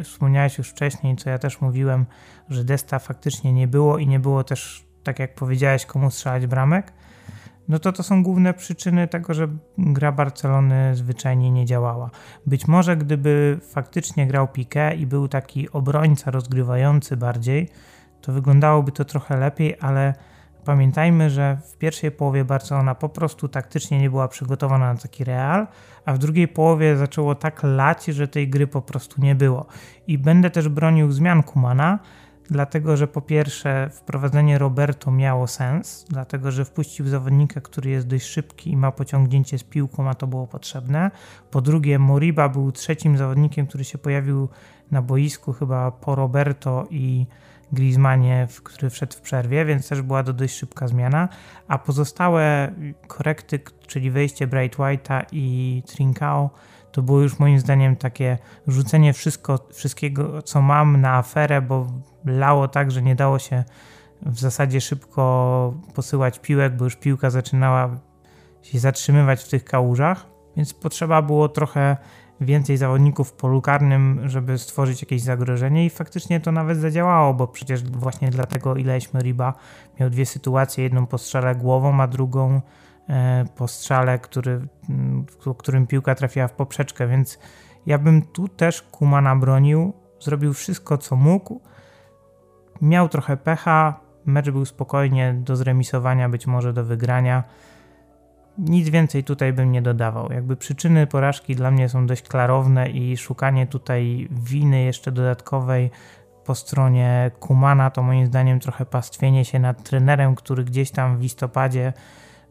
wspomniałeś 0.03 0.57
już 0.57 0.69
wcześniej, 0.69 1.15
co 1.15 1.29
ja 1.29 1.37
też 1.37 1.61
mówiłem, 1.61 2.05
że 2.49 2.63
Desta 2.63 2.99
faktycznie 2.99 3.53
nie 3.53 3.67
było 3.67 3.97
i 3.97 4.07
nie 4.07 4.19
było 4.19 4.43
też, 4.43 4.85
tak 5.03 5.19
jak 5.19 5.35
powiedziałeś, 5.35 5.85
komu 5.85 6.11
strzelać 6.11 6.47
bramek, 6.47 6.93
no 7.69 7.79
to 7.79 7.91
to 7.91 8.03
są 8.03 8.23
główne 8.23 8.53
przyczyny 8.53 9.07
tego, 9.07 9.33
że 9.33 9.47
gra 9.77 10.11
Barcelony 10.11 10.95
zwyczajnie 10.95 11.51
nie 11.51 11.65
działała. 11.65 12.09
Być 12.45 12.67
może 12.67 12.97
gdyby 12.97 13.59
faktycznie 13.71 14.27
grał 14.27 14.45
Piqué 14.45 14.97
i 14.97 15.07
był 15.07 15.27
taki 15.27 15.69
obrońca 15.69 16.31
rozgrywający 16.31 17.17
bardziej, 17.17 17.69
to 18.21 18.31
wyglądałoby 18.31 18.91
to 18.91 19.05
trochę 19.05 19.37
lepiej, 19.37 19.75
ale 19.79 20.13
pamiętajmy, 20.65 21.29
że 21.29 21.57
w 21.63 21.77
pierwszej 21.77 22.11
połowie 22.11 22.45
Barcelona 22.45 22.95
po 22.95 23.09
prostu 23.09 23.47
taktycznie 23.47 23.99
nie 23.99 24.09
była 24.09 24.27
przygotowana 24.27 24.93
na 24.93 24.99
taki 24.99 25.23
real, 25.23 25.67
a 26.05 26.13
w 26.13 26.17
drugiej 26.17 26.47
połowie 26.47 26.97
zaczęło 26.97 27.35
tak 27.35 27.63
lać, 27.63 28.05
że 28.05 28.27
tej 28.27 28.49
gry 28.49 28.67
po 28.67 28.81
prostu 28.81 29.21
nie 29.21 29.35
było. 29.35 29.65
I 30.07 30.17
będę 30.17 30.49
też 30.49 30.69
bronił 30.69 31.11
zmian 31.11 31.43
Kumana, 31.43 31.99
dlatego 32.49 32.97
że 32.97 33.07
po 33.07 33.21
pierwsze 33.21 33.89
wprowadzenie 33.93 34.57
Roberto 34.57 35.11
miało 35.11 35.47
sens, 35.47 36.05
dlatego 36.09 36.51
że 36.51 36.65
wpuścił 36.65 37.07
zawodnika, 37.07 37.61
który 37.61 37.89
jest 37.89 38.07
dość 38.07 38.25
szybki 38.25 38.71
i 38.71 38.77
ma 38.77 38.91
pociągnięcie 38.91 39.57
z 39.57 39.63
piłką, 39.63 40.09
a 40.09 40.13
to 40.13 40.27
było 40.27 40.47
potrzebne. 40.47 41.11
Po 41.51 41.61
drugie 41.61 41.99
Moriba 41.99 42.49
był 42.49 42.71
trzecim 42.71 43.17
zawodnikiem, 43.17 43.67
który 43.67 43.83
się 43.83 43.97
pojawił 43.97 44.49
na 44.91 45.01
boisku 45.01 45.53
chyba 45.53 45.91
po 45.91 46.15
Roberto 46.15 46.87
i 46.89 47.25
Griezmannie, 47.71 48.47
który 48.63 48.89
wszedł 48.89 49.13
w 49.13 49.21
przerwie, 49.21 49.65
więc 49.65 49.89
też 49.89 50.01
była 50.01 50.23
to 50.23 50.33
dość 50.33 50.55
szybka 50.55 50.87
zmiana, 50.87 51.29
a 51.67 51.77
pozostałe 51.77 52.71
korekty, 53.07 53.59
czyli 53.87 54.11
wejście 54.11 54.47
Bright 54.47 54.79
White'a 54.79 55.25
i 55.31 55.83
Trincao, 55.85 56.49
to 56.97 57.01
było 57.01 57.21
już 57.21 57.39
moim 57.39 57.59
zdaniem 57.59 57.95
takie 57.95 58.37
rzucenie 58.67 59.13
wszystko, 59.13 59.59
wszystkiego, 59.73 60.41
co 60.41 60.61
mam 60.61 61.01
na 61.01 61.13
aferę, 61.13 61.61
bo 61.61 61.87
lało 62.25 62.67
tak, 62.67 62.91
że 62.91 63.01
nie 63.01 63.15
dało 63.15 63.39
się 63.39 63.63
w 64.21 64.39
zasadzie 64.39 64.81
szybko 64.81 65.73
posyłać 65.93 66.39
piłek, 66.39 66.77
bo 66.77 66.83
już 66.85 66.95
piłka 66.95 67.29
zaczynała 67.29 67.99
się 68.61 68.79
zatrzymywać 68.79 69.43
w 69.43 69.49
tych 69.49 69.65
kałużach, 69.65 70.25
więc 70.55 70.73
potrzeba 70.73 71.21
było 71.21 71.49
trochę 71.49 71.97
więcej 72.41 72.77
zawodników 72.77 73.29
w 73.29 73.33
polu 73.33 73.61
karnym, 73.61 74.21
żeby 74.25 74.57
stworzyć 74.57 75.01
jakieś 75.01 75.21
zagrożenie 75.21 75.85
i 75.85 75.89
faktycznie 75.89 76.39
to 76.39 76.51
nawet 76.51 76.77
zadziałało, 76.77 77.33
bo 77.33 77.47
przecież 77.47 77.83
właśnie 77.83 78.29
dlatego 78.29 78.75
Ileśmy 78.75 79.21
Riba 79.21 79.53
miał 79.99 80.09
dwie 80.09 80.25
sytuacje, 80.25 80.83
jedną 80.83 81.05
po 81.05 81.17
głową, 81.55 82.01
a 82.01 82.07
drugą 82.07 82.61
po 83.55 83.67
strzale, 83.67 84.19
który, 84.19 84.67
w 85.29 85.55
którym 85.57 85.87
piłka 85.87 86.15
trafiła 86.15 86.47
w 86.47 86.53
poprzeczkę, 86.53 87.07
więc 87.07 87.39
ja 87.85 87.97
bym 87.97 88.21
tu 88.21 88.47
też 88.47 88.81
Kumana 88.81 89.35
bronił, 89.35 89.93
zrobił 90.19 90.53
wszystko 90.53 90.97
co 90.97 91.15
mógł, 91.15 91.61
miał 92.81 93.09
trochę 93.09 93.37
pecha, 93.37 93.99
mecz 94.25 94.49
był 94.49 94.65
spokojnie 94.65 95.33
do 95.33 95.55
zremisowania, 95.55 96.29
być 96.29 96.47
może 96.47 96.73
do 96.73 96.83
wygrania, 96.83 97.43
nic 98.57 98.89
więcej 98.89 99.23
tutaj 99.23 99.53
bym 99.53 99.71
nie 99.71 99.81
dodawał. 99.81 100.31
Jakby 100.31 100.55
przyczyny 100.55 101.07
porażki 101.07 101.55
dla 101.55 101.71
mnie 101.71 101.89
są 101.89 102.07
dość 102.07 102.27
klarowne 102.27 102.89
i 102.89 103.17
szukanie 103.17 103.67
tutaj 103.67 104.27
winy 104.31 104.83
jeszcze 104.83 105.11
dodatkowej 105.11 105.91
po 106.45 106.55
stronie 106.55 107.31
Kumana 107.39 107.89
to 107.89 108.03
moim 108.03 108.25
zdaniem 108.25 108.59
trochę 108.59 108.85
pastwienie 108.85 109.45
się 109.45 109.59
nad 109.59 109.83
trenerem, 109.83 110.35
który 110.35 110.63
gdzieś 110.63 110.91
tam 110.91 111.17
w 111.17 111.21
listopadzie 111.21 111.93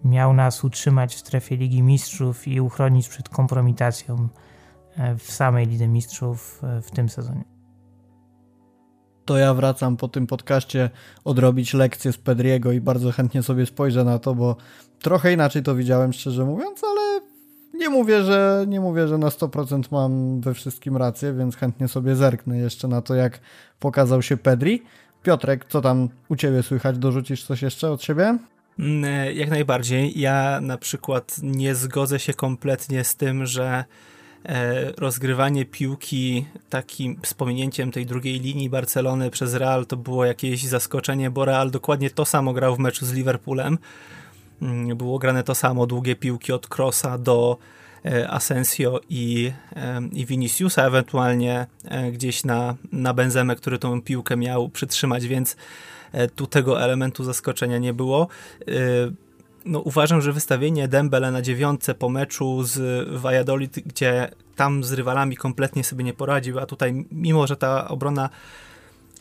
miał 0.07 0.33
nas 0.33 0.65
utrzymać 0.65 1.15
w 1.15 1.19
strefie 1.19 1.57
Ligi 1.57 1.83
Mistrzów 1.83 2.49
i 2.49 2.61
uchronić 2.61 3.09
przed 3.09 3.29
kompromitacją 3.29 4.29
e, 4.97 5.17
w 5.17 5.33
samej 5.33 5.67
Lidze 5.67 5.89
Mistrzów 5.89 6.61
e, 6.65 6.83
w 6.83 6.91
tym 6.91 7.09
sezonie 7.09 7.57
to 9.27 9.39
ja 9.39 9.55
wracam 9.55 9.97
po 9.97 10.09
tym 10.09 10.27
podcaście 10.27 10.91
odrobić 11.25 11.75
lekcję 11.75 12.13
z 12.13 12.19
Pedriego 12.19 12.73
i 12.73 12.81
bardzo 12.81 13.13
chętnie 13.13 13.43
sobie 13.43 13.67
spojrzę 13.67 14.05
na 14.05 14.19
to, 14.19 14.35
bo 14.35 14.57
trochę 14.99 15.33
inaczej 15.33 15.63
to 15.63 15.75
widziałem, 15.75 16.13
szczerze 16.13 16.45
mówiąc, 16.45 16.85
ale 16.85 17.21
nie 17.75 17.89
mówię, 17.89 18.23
że 18.23 18.65
nie 18.69 18.81
mówię, 18.81 19.09
że 19.09 19.19
na 19.19 19.29
100% 19.29 19.83
mam 19.91 20.41
we 20.41 20.55
wszystkim 20.55 20.97
rację, 20.97 21.33
więc 21.33 21.57
chętnie 21.57 21.89
sobie 21.89 22.17
zerknę 22.17 22.59
jeszcze 22.59 22.89
na 22.89 23.03
to, 23.03 23.15
jak 23.15 23.41
pokazał 23.81 24.23
się 24.23 24.37
Pedri. 24.37 24.83
Piotrek, 25.23 25.65
co 25.69 25.81
tam 25.81 26.09
u 26.29 26.37
ciebie 26.37 26.63
słychać? 26.63 26.99
Dorzucisz 26.99 27.45
coś 27.45 27.63
jeszcze 27.63 27.91
od 27.91 28.03
siebie? 28.03 28.39
Mm, 28.79 29.05
e, 29.05 29.33
jak 29.33 29.51
najbardziej. 29.51 30.21
Ja 30.21 30.61
na 30.61 30.79
przykład 30.79 31.37
nie 31.43 31.75
zgodzę 31.75 32.19
się 32.19 32.35
kompletnie 32.35 33.05
z 33.05 33.17
tym, 33.17 33.47
że 33.47 33.85
E, 34.49 34.93
rozgrywanie 34.97 35.65
piłki 35.65 36.47
takim 36.71 37.21
wspomnieniem 37.23 37.93
tej 37.93 38.07
drugiej 38.07 38.41
linii 38.41 38.71
Barcelony 38.71 39.31
przez 39.31 39.55
Real 39.55 39.87
to 39.87 39.97
było 39.97 40.25
jakieś 40.25 40.65
zaskoczenie, 40.65 41.31
bo 41.31 41.45
Real 41.45 41.71
dokładnie 41.71 42.11
to 42.11 42.25
samo 42.25 42.53
grał 42.53 42.77
w 42.77 42.79
meczu 42.79 43.07
z 43.07 43.13
Liverpoolem. 43.13 43.79
Mm, 44.63 44.97
było 44.97 45.19
grane 45.19 45.43
to 45.43 45.55
samo, 45.55 45.87
długie 45.87 46.17
piłki 46.17 46.53
od 46.53 46.69
Crossa 46.77 47.19
do 47.19 47.59
e, 48.05 48.31
Asensio 48.31 49.01
i, 49.09 49.53
i 50.13 50.27
Viniciusa, 50.27 50.87
ewentualnie 50.87 51.67
gdzieś 52.13 52.45
na, 52.45 52.75
na 52.93 53.15
Benzemę, 53.15 53.57
który 53.57 53.79
tą 53.79 54.03
piłkę 54.03 54.37
miał 54.37 54.69
przytrzymać, 54.69 55.27
więc 55.27 55.57
tu 56.35 56.47
tego 56.47 56.83
elementu 56.83 57.25
zaskoczenia 57.25 57.79
nie 57.79 57.93
było 57.95 58.29
no, 59.67 59.81
uważam, 59.81 60.21
że 60.21 60.33
wystawienie 60.33 60.89
Dembele 60.89 61.31
na 61.31 61.43
dziewiątce 61.43 61.95
po 61.95 62.09
meczu 62.09 62.63
z 62.63 63.09
Valladolid, 63.21 63.79
gdzie 63.87 64.31
tam 64.57 64.85
z 64.85 64.93
rywalami 64.93 65.37
kompletnie 65.37 65.85
sobie 65.85 66.05
nie 66.05 66.15
poradził, 66.15 66.59
a 66.59 66.67
tutaj 66.67 67.07
mimo, 67.13 67.47
że 67.47 67.57
ta 67.57 67.89
obrona 67.89 68.31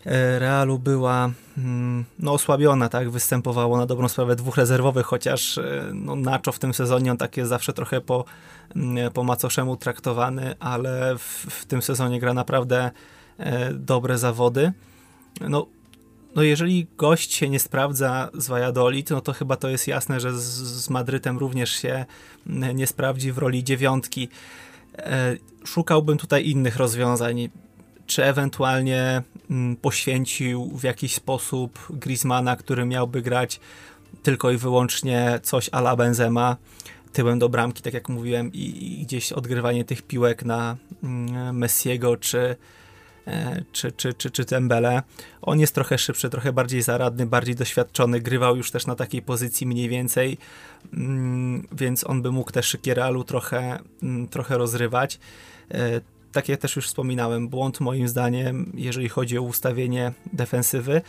e, 0.05 0.39
Realu 0.39 0.79
była 0.79 1.31
mm, 1.57 2.05
no, 2.19 2.33
osłabiona, 2.33 2.89
tak, 2.89 3.09
występowało 3.09 3.77
na 3.77 3.85
dobrą 3.85 4.07
sprawę 4.07 4.35
dwóch 4.35 4.57
rezerwowych, 4.57 5.05
chociaż 5.05 5.57
e, 5.57 5.91
no, 5.93 6.15
Nacho 6.15 6.51
w 6.51 6.59
tym 6.59 6.73
sezonie 6.73 7.11
on 7.11 7.17
tak 7.17 7.37
jest 7.37 7.49
zawsze 7.49 7.73
trochę 7.73 8.01
po, 8.01 8.25
mm, 8.75 9.11
po 9.11 9.23
macoszemu 9.23 9.77
traktowany, 9.77 10.55
ale 10.59 11.17
w, 11.17 11.45
w 11.49 11.65
tym 11.65 11.81
sezonie 11.81 12.19
gra 12.19 12.33
naprawdę 12.33 12.91
e, 13.37 13.73
dobre 13.73 14.17
zawody. 14.17 14.71
No, 15.41 15.65
no 16.35 16.43
jeżeli 16.43 16.87
gość 16.97 17.33
się 17.33 17.49
nie 17.49 17.59
sprawdza 17.59 18.29
z 18.33 18.47
Valladolid, 18.47 19.09
no 19.09 19.21
to 19.21 19.33
chyba 19.33 19.55
to 19.55 19.69
jest 19.69 19.87
jasne, 19.87 20.19
że 20.19 20.39
z, 20.39 20.43
z 20.83 20.89
Madrytem 20.89 21.37
również 21.37 21.71
się 21.71 22.05
nie 22.75 22.87
sprawdzi 22.87 23.31
w 23.31 23.37
roli 23.37 23.63
dziewiątki. 23.63 24.29
E, 24.97 25.35
szukałbym 25.65 26.17
tutaj 26.17 26.47
innych 26.47 26.75
rozwiązań. 26.75 27.49
Czy 28.07 28.23
ewentualnie 28.23 29.21
mm, 29.49 29.75
poświęcił 29.75 30.77
w 30.77 30.83
jakiś 30.83 31.15
sposób 31.15 31.79
Griezmana, 31.89 32.55
który 32.55 32.85
miałby 32.85 33.21
grać 33.21 33.59
tylko 34.23 34.51
i 34.51 34.57
wyłącznie 34.57 35.39
coś 35.43 35.69
a 35.71 35.79
la 35.79 35.95
Benzema, 35.95 36.57
tyłem 37.13 37.39
do 37.39 37.49
bramki, 37.49 37.81
tak 37.81 37.93
jak 37.93 38.09
mówiłem, 38.09 38.53
i, 38.53 38.93
i 39.01 39.05
gdzieś 39.05 39.31
odgrywanie 39.31 39.85
tych 39.85 40.01
piłek 40.01 40.45
na 40.45 40.77
mm, 41.03 41.57
Messiego, 41.57 42.17
czy 42.17 42.55
czy, 43.71 43.91
czy, 43.91 44.13
czy, 44.13 44.31
czy 44.31 44.45
Tembele. 44.45 45.03
On 45.41 45.59
jest 45.59 45.75
trochę 45.75 45.97
szybszy, 45.97 46.29
trochę 46.29 46.53
bardziej 46.53 46.81
zaradny, 46.81 47.25
bardziej 47.25 47.55
doświadczony, 47.55 48.19
grywał 48.19 48.55
już 48.57 48.71
też 48.71 48.87
na 48.87 48.95
takiej 48.95 49.21
pozycji 49.21 49.67
mniej 49.67 49.89
więcej, 49.89 50.37
mm, 50.93 51.67
więc 51.71 52.03
on 52.03 52.21
by 52.21 52.31
mógł 52.31 52.51
też 52.51 52.77
Realu 52.87 53.23
trochę, 53.23 53.79
mm, 54.03 54.27
trochę 54.27 54.57
rozrywać. 54.57 55.19
E, 55.71 56.01
tak 56.31 56.49
jak 56.49 56.59
też 56.59 56.75
już 56.75 56.87
wspominałem, 56.87 57.47
błąd 57.47 57.79
moim 57.79 58.07
zdaniem, 58.07 58.71
jeżeli 58.75 59.09
chodzi 59.09 59.37
o 59.37 59.41
ustawienie 59.41 60.13
defensywy. 60.33 61.01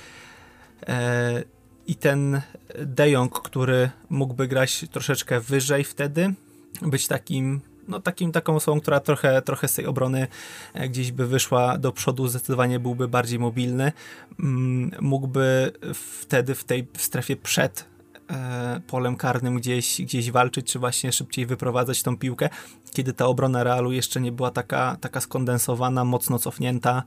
E, 0.89 1.43
I 1.87 1.95
ten 1.95 2.41
De 2.79 3.11
Jong, 3.11 3.41
który 3.41 3.91
mógłby 4.11 4.49
grać 4.49 4.85
troszeczkę 4.91 5.41
wyżej 5.41 5.85
wtedy, 5.85 6.35
być 6.83 7.07
takim 7.07 7.61
no, 7.89 8.01
takim, 8.01 8.33
taką 8.33 8.57
osobą, 8.57 8.81
która 8.81 9.01
trochę, 9.01 9.43
trochę 9.43 9.69
z 9.69 9.75
tej 9.75 9.87
obrony 9.87 10.27
e, 10.75 10.89
gdzieś 10.89 11.13
by 11.13 11.27
wyszła 11.27 11.79
do 11.79 11.93
przodu, 11.93 12.29
zdecydowanie 12.29 12.81
byłby 12.81 13.09
bardziej 13.09 13.39
mobilny. 13.39 13.93
Mm, 14.41 14.91
mógłby 15.01 15.73
wtedy 15.95 16.55
w 16.55 16.65
tej 16.65 16.87
strefie 16.97 17.37
przed 17.37 17.85
e, 18.31 18.81
polem 18.87 19.17
karnym 19.17 19.57
gdzieś, 19.57 20.03
gdzieś 20.03 20.31
walczyć, 20.31 20.73
czy 20.73 20.79
właśnie 20.79 21.13
szybciej 21.13 21.47
wyprowadzać 21.47 22.03
tą 22.03 22.17
piłkę, 22.17 22.49
kiedy 22.93 23.13
ta 23.13 23.27
obrona 23.27 23.65
Realu 23.65 23.93
jeszcze 23.93 24.21
nie 24.21 24.33
była 24.33 24.51
taka, 24.51 24.97
taka 25.01 25.21
skondensowana, 25.21 26.05
mocno 26.05 26.39
cofnięta. 26.39 27.03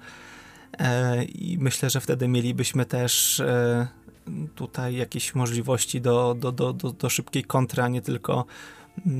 E, 0.79 1.23
I 1.23 1.57
myślę, 1.59 1.89
że 1.89 2.01
wtedy 2.01 2.27
mielibyśmy 2.27 2.85
też 2.85 3.41
tutaj 4.55 4.95
jakieś 4.95 5.35
możliwości 5.35 6.01
do, 6.01 6.35
do, 6.39 6.51
do, 6.51 6.73
do, 6.73 6.91
do 6.91 7.09
szybkiej 7.09 7.43
kontry, 7.43 7.83
a 7.83 7.87
nie 7.87 8.01
tylko 8.01 8.45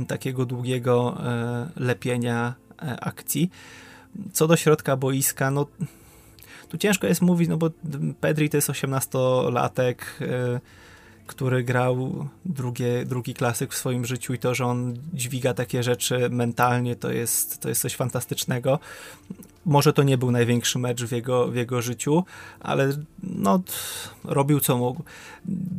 takiego 0.08 0.46
długiego 0.46 1.18
e, 1.24 1.70
lepienia 1.76 2.54
akcji. 3.02 3.50
Co 4.34 4.48
do 4.48 4.56
środka 4.56 4.96
boiska, 4.98 5.52
no 5.52 5.66
tu 6.70 6.78
ciężko 6.78 7.08
jest 7.08 7.22
mówić, 7.22 7.50
no 7.50 7.58
bo 7.58 7.70
Pedri 8.22 8.50
to 8.50 8.58
jest 8.58 8.70
18-latek, 8.70 9.96
który 11.30 11.64
grał 11.64 12.28
drugie, 12.46 13.06
drugi 13.06 13.34
klasyk 13.34 13.74
w 13.74 13.78
swoim 13.78 14.06
życiu 14.06 14.34
i 14.34 14.40
to, 14.40 14.56
że 14.56 14.66
on 14.66 14.98
dźwiga 15.14 15.54
takie 15.54 15.84
rzeczy 15.84 16.30
mentalnie, 16.30 16.96
to 16.96 17.12
jest, 17.12 17.60
to 17.60 17.70
jest 17.70 17.82
coś 17.82 17.96
fantastycznego. 17.96 18.80
Może 19.66 19.94
to 19.94 20.04
nie 20.04 20.18
był 20.18 20.32
największy 20.32 20.80
mecz 20.80 21.04
w 21.04 21.12
jego, 21.12 21.48
w 21.48 21.56
jego 21.56 21.82
życiu, 21.82 22.24
ale 22.60 22.94
no, 23.24 23.62
robił 24.24 24.60
co 24.60 24.78
mógł. 24.78 25.04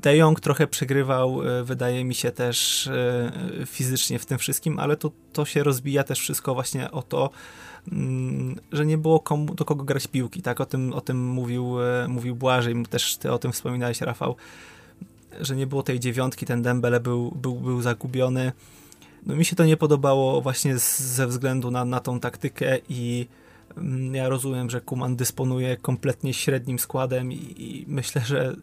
De 0.03 0.17
Jong 0.17 0.41
trochę 0.41 0.67
przegrywał, 0.67 1.43
e, 1.43 1.65
wydaje 1.65 2.05
mi 2.05 2.15
się 2.15 2.31
też 2.31 2.87
e, 2.87 3.33
fizycznie 3.67 4.19
w 4.19 4.27
tym 4.27 4.39
wszystkim, 4.39 4.79
ale 4.79 4.97
to, 4.97 5.11
to 5.33 5.45
się 5.45 5.63
rozbija 5.63 6.05
też 6.05 6.21
wszystko 6.21 6.55
właśnie 6.55 6.91
o 6.91 7.03
to, 7.03 7.31
mm, 7.93 8.57
że 8.73 8.87
nie 8.87 8.99
było 8.99 9.21
komu, 9.21 9.55
do 9.55 9.65
kogo 9.65 9.85
grać 9.85 10.07
piłki, 10.07 10.43
tak? 10.43 10.61
O 10.61 10.67
tym, 10.67 10.93
o 10.93 11.01
tym 11.01 11.29
mówił, 11.29 11.83
e, 11.83 12.09
mówił 12.09 12.37
Błażej, 12.37 12.75
też 12.91 13.17
ty 13.17 13.33
o 13.33 13.39
tym 13.39 13.53
wspominałeś, 13.53 14.01
Rafał, 14.01 14.37
że 15.41 15.57
nie 15.57 15.67
było 15.67 15.83
tej 15.83 16.01
dziewiątki, 16.01 16.47
ten 16.47 16.63
Dembele 16.63 17.01
był, 17.01 17.31
był, 17.31 17.55
był 17.55 17.83
zagubiony. 17.83 18.53
No 19.27 19.37
mi 19.37 19.45
się 19.45 19.57
to 19.57 19.65
nie 19.65 19.77
podobało 19.77 20.41
właśnie 20.41 20.79
z, 20.79 21.01
ze 21.01 21.27
względu 21.27 21.71
na, 21.71 21.85
na 21.85 22.01
tą 22.01 22.21
taktykę 22.21 22.79
i 22.89 23.27
mm, 23.77 24.15
ja 24.15 24.29
rozumiem, 24.29 24.71
że 24.71 24.81
Kuman 24.81 25.17
dysponuje 25.17 25.77
kompletnie 25.77 26.35
średnim 26.35 26.79
składem 26.79 27.33
i, 27.33 27.55
i 27.59 27.85
myślę, 27.89 28.23
że 28.27 28.57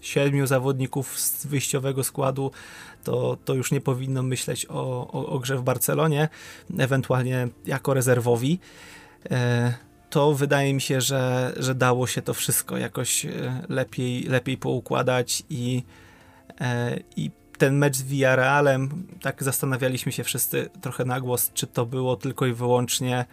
siedmiu 0.00 0.46
zawodników 0.46 1.20
z 1.20 1.46
wyjściowego 1.46 2.04
składu 2.04 2.50
to, 3.04 3.38
to 3.44 3.54
już 3.54 3.72
nie 3.72 3.80
powinno 3.80 4.22
myśleć 4.22 4.66
o, 4.66 5.10
o, 5.12 5.26
o 5.26 5.38
grze 5.38 5.56
w 5.56 5.62
Barcelonie, 5.62 6.28
ewentualnie 6.78 7.48
jako 7.66 7.94
rezerwowi. 7.94 8.58
E, 9.30 9.74
to 10.14 10.34
wydaje 10.34 10.74
mi 10.74 10.80
się, 10.80 11.00
że, 11.00 11.52
że 11.56 11.74
dało 11.74 12.06
się 12.06 12.22
to 12.22 12.34
wszystko 12.34 12.76
jakoś 12.76 13.26
e, 13.26 13.30
lepiej, 13.68 14.22
lepiej 14.22 14.56
poukładać 14.56 15.42
i, 15.50 15.82
e, 16.60 16.98
i 17.16 17.30
ten 17.58 17.78
mecz 17.78 17.96
z 17.96 18.02
Villarrealem, 18.02 19.06
tak 19.22 19.42
zastanawialiśmy 19.42 20.12
się 20.12 20.24
wszyscy 20.24 20.70
trochę 20.80 21.04
na 21.04 21.20
głos, 21.20 21.50
czy 21.54 21.66
to 21.66 21.86
było 21.86 22.16
tylko 22.16 22.46
i 22.46 22.52
wyłącznie 22.52 23.24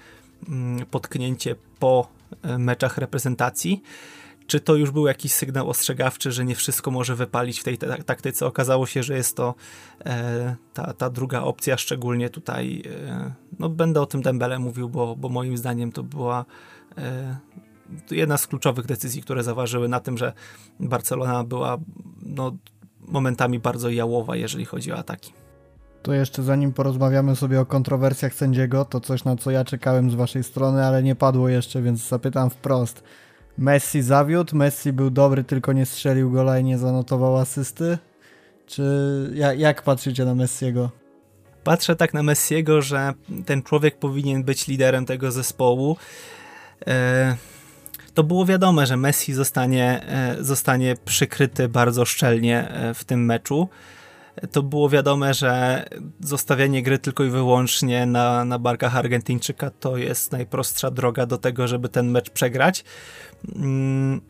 mm, 0.50 0.86
potknięcie 0.86 1.56
po 1.80 2.08
e, 2.44 2.58
meczach 2.58 2.98
reprezentacji, 2.98 3.84
czy 4.48 4.60
to 4.60 4.76
już 4.76 4.92
był 4.92 5.08
jakiś 5.08 5.32
sygnał 5.32 5.70
ostrzegawczy, 5.70 6.32
że 6.32 6.46
nie 6.46 6.56
wszystko 6.56 6.92
może 6.92 7.16
wypalić 7.16 7.60
w 7.60 7.64
tej 7.64 7.78
taktyce. 8.06 8.46
Okazało 8.46 8.86
się, 8.86 9.04
że 9.04 9.16
jest 9.18 9.36
to 9.38 9.56
e, 10.06 10.56
ta, 10.74 10.94
ta 10.94 11.10
druga 11.10 11.42
opcja, 11.42 11.78
szczególnie 11.78 12.30
tutaj, 12.30 12.84
e, 13.08 13.34
no 13.60 13.70
będę 13.70 14.02
o 14.02 14.06
tym 14.06 14.22
Dembele 14.22 14.60
mówił, 14.60 14.90
bo, 14.90 15.16
bo 15.16 15.30
moim 15.30 15.58
zdaniem 15.58 15.92
to 15.92 16.04
była 16.04 16.46
jedna 18.12 18.38
z 18.38 18.48
kluczowych 18.48 18.86
decyzji, 18.86 19.22
które 19.22 19.44
zaważyły 19.44 19.90
na 19.90 20.00
tym, 20.00 20.18
że 20.18 20.34
Barcelona 20.80 21.44
była 21.44 21.78
no, 22.24 22.58
momentami 23.08 23.60
bardzo 23.60 23.90
jałowa, 23.90 24.36
jeżeli 24.36 24.66
chodzi 24.66 24.92
o 24.92 24.98
ataki. 24.98 25.34
To 26.02 26.14
jeszcze 26.14 26.44
zanim 26.44 26.74
porozmawiamy 26.74 27.36
sobie 27.36 27.60
o 27.60 27.66
kontrowersjach 27.66 28.34
sędziego, 28.34 28.86
to 28.86 29.00
coś 29.00 29.24
na 29.24 29.36
co 29.36 29.52
ja 29.52 29.66
czekałem 29.66 30.12
z 30.12 30.16
waszej 30.16 30.44
strony, 30.44 30.86
ale 30.86 31.04
nie 31.04 31.16
padło 31.16 31.50
jeszcze, 31.50 31.82
więc 31.82 32.08
zapytam 32.08 32.50
wprost. 32.50 33.04
Messi 33.58 34.02
zawiódł, 34.02 34.56
Messi 34.56 34.94
był 34.94 35.10
dobry, 35.10 35.44
tylko 35.44 35.74
nie 35.74 35.86
strzelił 35.86 36.32
gola 36.32 36.60
i 36.60 36.64
nie 36.64 36.78
zanotował 36.78 37.38
asysty? 37.38 37.98
Czy 38.66 38.84
jak, 39.34 39.60
jak 39.60 39.82
patrzycie 39.82 40.26
na 40.26 40.36
Messiego? 40.36 40.90
Patrzę 41.64 41.96
tak 41.96 42.14
na 42.14 42.24
Messiego, 42.24 42.82
że 42.82 43.14
ten 43.46 43.64
człowiek 43.64 44.00
powinien 44.00 44.44
być 44.44 44.68
liderem 44.68 45.06
tego 45.06 45.32
zespołu. 45.32 45.98
E, 46.88 47.36
to 48.14 48.24
było 48.24 48.46
wiadome, 48.46 48.88
że 48.88 48.98
Messi 48.98 49.34
zostanie, 49.34 50.04
e, 50.08 50.44
zostanie 50.44 50.96
przykryty 51.06 51.70
bardzo 51.70 52.06
szczelnie 52.06 52.70
e, 52.70 52.94
w 52.94 53.04
tym 53.04 53.26
meczu 53.26 53.70
to 54.52 54.64
było 54.64 54.90
wiadome, 54.90 55.34
że 55.34 55.84
zostawianie 56.20 56.84
gry 56.84 57.00
tylko 57.00 57.24
i 57.24 57.30
wyłącznie 57.30 58.06
na, 58.06 58.46
na 58.46 58.60
barkach 58.60 58.96
Argentyńczyka 58.96 59.70
to 59.70 59.98
jest 59.98 60.32
najprostsza 60.32 60.92
droga 60.92 61.26
do 61.26 61.38
tego, 61.38 61.68
żeby 61.68 61.90
ten 61.90 62.12
mecz 62.12 62.30
przegrać. 62.30 62.84
Mm, 63.56 64.22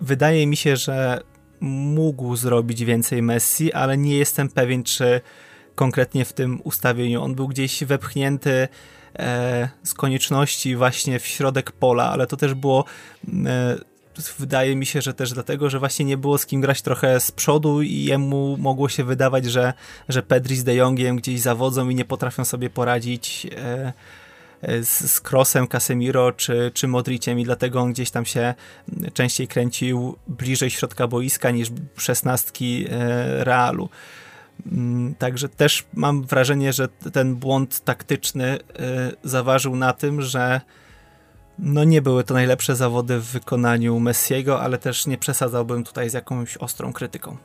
wydaje 0.00 0.46
mi 0.46 0.56
się, 0.56 0.76
że 0.76 1.20
mógł 1.60 2.36
zrobić 2.36 2.84
więcej 2.84 3.22
Messi, 3.22 3.72
ale 3.72 3.96
nie 3.96 4.16
jestem 4.16 4.48
pewien, 4.48 4.82
czy 4.82 5.20
konkretnie 5.74 6.24
w 6.24 6.32
tym 6.32 6.60
ustawieniu 6.64 7.22
on 7.22 7.34
był 7.34 7.48
gdzieś 7.48 7.84
wepchnięty 7.84 8.68
z 9.82 9.94
konieczności 9.94 10.76
właśnie 10.76 11.18
w 11.18 11.26
środek 11.26 11.72
pola, 11.72 12.10
ale 12.10 12.26
to 12.26 12.36
też 12.36 12.54
było 12.54 12.84
e, 13.46 13.90
wydaje 14.38 14.76
mi 14.76 14.86
się, 14.86 15.02
że 15.02 15.14
też 15.14 15.32
dlatego, 15.32 15.70
że 15.70 15.78
właśnie 15.78 16.04
nie 16.04 16.16
było 16.16 16.38
z 16.38 16.46
kim 16.46 16.60
grać 16.60 16.82
trochę 16.82 17.20
z 17.20 17.30
przodu 17.30 17.82
i 17.82 18.04
jemu 18.04 18.56
mogło 18.56 18.88
się 18.88 19.04
wydawać, 19.04 19.44
że, 19.44 19.72
że 20.08 20.22
Pedri 20.22 20.56
z 20.56 20.64
De 20.64 20.74
Jongiem 20.74 21.16
gdzieś 21.16 21.40
zawodzą 21.40 21.88
i 21.88 21.94
nie 21.94 22.04
potrafią 22.04 22.44
sobie 22.44 22.70
poradzić 22.70 23.46
e, 23.56 23.92
e, 24.62 24.84
z, 24.84 25.12
z 25.12 25.20
Krosem, 25.20 25.66
Casemiro 25.66 26.32
czy, 26.32 26.70
czy 26.74 26.88
Modriciem 26.88 27.40
i 27.40 27.44
dlatego 27.44 27.80
on 27.80 27.92
gdzieś 27.92 28.10
tam 28.10 28.24
się 28.26 28.54
częściej 29.14 29.48
kręcił 29.48 30.16
bliżej 30.28 30.70
środka 30.70 31.06
boiska 31.06 31.50
niż 31.50 31.68
szesnastki 31.96 32.86
e, 32.90 33.44
Realu. 33.44 33.88
Mm, 34.66 35.14
także 35.14 35.48
też 35.48 35.86
mam 35.94 36.22
wrażenie, 36.22 36.72
że 36.72 36.88
ten 36.88 37.36
błąd 37.36 37.80
taktyczny 37.80 38.58
zaważył 39.24 39.76
na 39.76 39.92
tym, 39.92 40.22
że 40.22 40.60
no 41.58 41.84
nie 41.84 42.02
były 42.02 42.24
to 42.24 42.34
najlepsze 42.34 42.76
zawody 42.76 43.20
w 43.20 43.24
wykonaniu 43.24 44.00
Messiego, 44.00 44.60
ale 44.60 44.78
też 44.78 45.06
nie 45.06 45.18
przesadzałbym 45.18 45.84
tutaj 45.84 46.10
z 46.10 46.12
jakąś 46.12 46.56
ostrą 46.56 46.92
krytyką. 46.92 47.36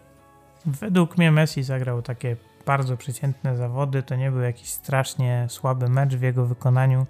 Według 0.65 1.17
mnie 1.17 1.31
Messi 1.31 1.63
zagrał 1.63 2.01
takie 2.01 2.35
bardzo 2.65 2.97
przeciętne 2.97 3.57
zawody, 3.57 4.03
to 4.03 4.15
nie 4.15 4.31
był 4.31 4.41
jakiś 4.41 4.69
strasznie 4.69 5.47
słaby 5.49 5.89
mecz 5.89 6.15
w 6.15 6.21
jego 6.21 6.45
wykonaniu 6.45 7.05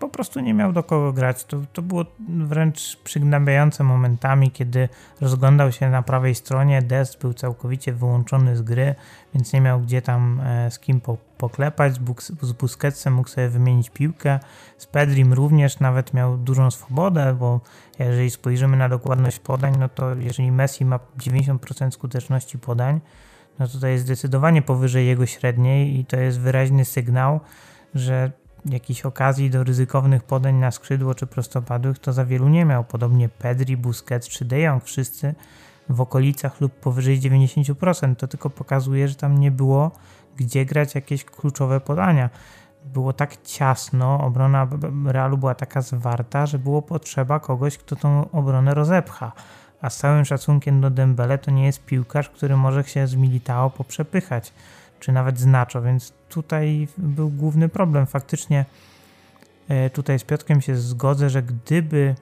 po 0.00 0.08
prostu 0.08 0.40
nie 0.40 0.54
miał 0.54 0.72
do 0.72 0.82
kogo 0.82 1.12
grać. 1.12 1.44
To, 1.44 1.60
to 1.72 1.82
było 1.82 2.04
wręcz 2.28 2.96
przygnębiające 3.04 3.84
momentami, 3.84 4.50
kiedy 4.50 4.88
rozglądał 5.20 5.72
się 5.72 5.90
na 5.90 6.02
prawej 6.02 6.34
stronie. 6.34 6.82
Dest 6.82 7.20
był 7.20 7.34
całkowicie 7.34 7.92
wyłączony 7.92 8.56
z 8.56 8.62
gry, 8.62 8.94
więc 9.34 9.52
nie 9.52 9.60
miał 9.60 9.80
gdzie 9.80 10.02
tam 10.02 10.40
e, 10.40 10.70
z 10.70 10.78
kim 10.78 11.00
po, 11.00 11.16
poklepać. 11.38 11.94
Z, 11.94 11.98
Bus 11.98 12.32
z 12.42 12.52
Busquetsem 12.52 13.14
mógł 13.14 13.28
sobie 13.28 13.48
wymienić 13.48 13.90
piłkę. 13.90 14.38
Z 14.78 14.86
Pedrim 14.86 15.32
również 15.32 15.80
nawet 15.80 16.14
miał 16.14 16.38
dużą 16.38 16.70
swobodę, 16.70 17.36
bo 17.38 17.60
jeżeli 17.98 18.30
spojrzymy 18.30 18.76
na 18.76 18.88
dokładność 18.88 19.38
podań, 19.38 19.74
no 19.78 19.88
to 19.88 20.14
jeżeli 20.14 20.52
Messi 20.52 20.84
ma 20.84 20.98
90% 21.18 21.90
skuteczności 21.90 22.58
podań, 22.58 23.00
no 23.58 23.68
to 23.68 23.78
to 23.78 23.86
jest 23.86 24.04
zdecydowanie 24.04 24.62
powyżej 24.62 25.06
jego 25.06 25.26
średniej 25.26 25.98
i 25.98 26.04
to 26.04 26.16
jest 26.16 26.40
wyraźny 26.40 26.84
sygnał, 26.84 27.40
że 27.94 28.32
jakichś 28.64 29.04
okazji 29.06 29.50
do 29.50 29.64
ryzykownych 29.64 30.22
podań 30.22 30.54
na 30.54 30.70
skrzydło 30.70 31.14
czy 31.14 31.26
prostopadłych 31.26 31.98
to 31.98 32.12
za 32.12 32.24
wielu 32.24 32.48
nie 32.48 32.64
miał. 32.64 32.84
Podobnie 32.84 33.28
Pedri, 33.28 33.76
Busquets 33.76 34.28
czy 34.28 34.44
De 34.44 34.60
Jong, 34.60 34.84
wszyscy 34.84 35.34
w 35.88 36.00
okolicach 36.00 36.60
lub 36.60 36.72
powyżej 36.72 37.20
90%. 37.20 38.16
To 38.16 38.28
tylko 38.28 38.50
pokazuje, 38.50 39.08
że 39.08 39.14
tam 39.14 39.38
nie 39.38 39.50
było 39.50 39.90
gdzie 40.38 40.66
grać 40.66 40.94
jakieś 40.94 41.24
kluczowe 41.24 41.80
podania. 41.80 42.30
Było 42.84 43.12
tak 43.12 43.42
ciasno, 43.42 44.20
obrona 44.20 44.68
Realu 45.06 45.38
była 45.38 45.54
taka 45.54 45.82
zwarta, 45.82 46.46
że 46.46 46.58
było 46.58 46.82
potrzeba 46.82 47.40
kogoś, 47.40 47.78
kto 47.78 47.96
tą 47.96 48.30
obronę 48.30 48.74
rozepcha. 48.74 49.32
A 49.80 49.90
z 49.90 49.96
całym 49.96 50.24
szacunkiem 50.24 50.80
do 50.80 50.90
Dembele 50.90 51.38
to 51.38 51.50
nie 51.50 51.66
jest 51.66 51.84
piłkarz, 51.84 52.28
który 52.28 52.56
może 52.56 52.84
się 52.84 53.06
z 53.06 53.14
Militao 53.14 53.70
poprzepychać 53.70 54.52
czy 55.00 55.12
nawet 55.12 55.38
znaczo, 55.38 55.82
więc 55.82 56.12
tutaj 56.28 56.88
był 56.98 57.30
główny 57.30 57.68
problem. 57.68 58.06
Faktycznie 58.06 58.64
e, 59.68 59.90
tutaj 59.90 60.18
z 60.18 60.24
Piotkiem 60.24 60.60
się 60.60 60.76
zgodzę, 60.76 61.30
że 61.30 61.42
gdyby 61.42 62.14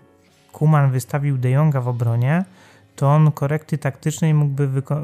Kuman 0.53 0.91
wystawił 0.91 1.39
De 1.39 1.51
Jonga 1.51 1.81
w 1.81 1.89
obronie, 1.89 2.45
to 2.97 3.09
on 3.09 3.33
korekty 3.33 3.79
taktycznej 3.79 4.35
mógłby, 4.35 4.69
wyko 4.69 5.01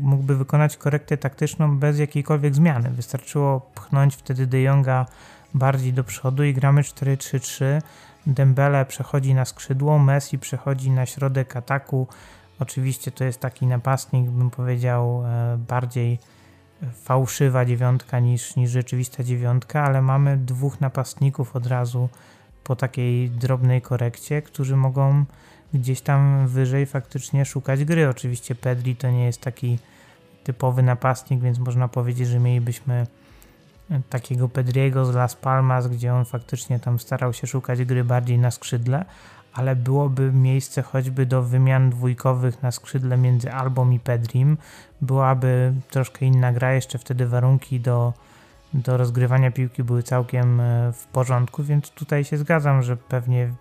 mógłby 0.00 0.36
wykonać 0.36 0.76
korektę 0.76 1.16
taktyczną 1.16 1.78
bez 1.78 1.98
jakiejkolwiek 1.98 2.54
zmiany. 2.54 2.90
Wystarczyło 2.90 3.60
pchnąć 3.60 4.16
wtedy 4.16 4.46
De 4.46 4.60
Jonga 4.60 5.06
bardziej 5.54 5.92
do 5.92 6.04
przodu 6.04 6.44
i 6.44 6.54
gramy 6.54 6.82
4-3-3. 6.82 7.64
Dembele 8.26 8.86
przechodzi 8.86 9.34
na 9.34 9.44
skrzydło, 9.44 9.98
Messi 9.98 10.38
przechodzi 10.38 10.90
na 10.90 11.06
środek 11.06 11.56
ataku 11.56 12.06
Oczywiście 12.60 13.10
to 13.10 13.24
jest 13.24 13.40
taki 13.40 13.66
napastnik, 13.66 14.30
bym 14.30 14.50
powiedział, 14.50 15.22
e, 15.26 15.56
bardziej 15.68 16.18
fałszywa 16.92 17.64
dziewiątka 17.64 18.18
niż, 18.18 18.56
niż 18.56 18.70
rzeczywista 18.70 19.24
dziewiątka, 19.24 19.84
ale 19.84 20.02
mamy 20.02 20.36
dwóch 20.36 20.80
napastników 20.80 21.56
od 21.56 21.66
razu 21.66 22.08
po 22.64 22.76
takiej 22.76 23.30
drobnej 23.30 23.82
korekcie, 23.82 24.42
którzy 24.42 24.76
mogą 24.76 25.24
gdzieś 25.74 26.00
tam 26.00 26.48
wyżej 26.48 26.86
faktycznie 26.86 27.44
szukać 27.44 27.84
gry. 27.84 28.08
Oczywiście 28.08 28.54
Pedri 28.54 28.96
to 28.96 29.10
nie 29.10 29.24
jest 29.24 29.40
taki 29.40 29.78
typowy 30.44 30.82
napastnik, 30.82 31.40
więc 31.40 31.58
można 31.58 31.88
powiedzieć, 31.88 32.28
że 32.28 32.40
mielibyśmy 32.40 33.06
takiego 34.10 34.48
Pedriego 34.48 35.04
z 35.04 35.14
Las 35.14 35.34
Palmas, 35.34 35.88
gdzie 35.88 36.14
on 36.14 36.24
faktycznie 36.24 36.78
tam 36.78 36.98
starał 36.98 37.32
się 37.32 37.46
szukać 37.46 37.84
gry 37.84 38.04
bardziej 38.04 38.38
na 38.38 38.50
skrzydle, 38.50 39.04
ale 39.54 39.76
byłoby 39.76 40.32
miejsce 40.32 40.82
choćby 40.82 41.26
do 41.26 41.42
wymian 41.42 41.90
dwójkowych 41.90 42.62
na 42.62 42.70
skrzydle 42.70 43.16
między 43.16 43.52
Albą 43.52 43.90
i 43.90 44.00
Pedrim. 44.00 44.56
Byłaby 45.00 45.72
troszkę 45.90 46.26
inna 46.26 46.52
gra, 46.52 46.72
jeszcze 46.72 46.98
wtedy 46.98 47.26
warunki 47.26 47.80
do, 47.80 48.12
do 48.74 48.96
rozgrywania 48.96 49.50
piłki 49.50 49.82
były 49.82 50.02
całkiem 50.02 50.60
e, 50.60 50.92
w 50.92 51.06
porządku, 51.06 51.62
więc 51.62 51.90
tutaj 51.90 52.24
się 52.24 52.38
zgadzam, 52.38 52.82
że 52.82 52.96
pewnie 52.96 53.54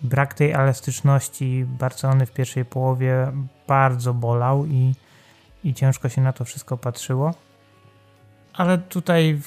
brak 0.00 0.34
tej 0.34 0.52
elastyczności 0.52 1.66
Barcelony 1.78 2.26
w 2.26 2.32
pierwszej 2.32 2.64
połowie 2.64 3.32
bardzo 3.68 4.14
bolał 4.14 4.66
i, 4.66 4.94
i 5.64 5.74
ciężko 5.74 6.08
się 6.08 6.20
na 6.20 6.32
to 6.32 6.44
wszystko 6.44 6.76
patrzyło. 6.76 7.34
Ale 8.52 8.78
tutaj 8.78 9.40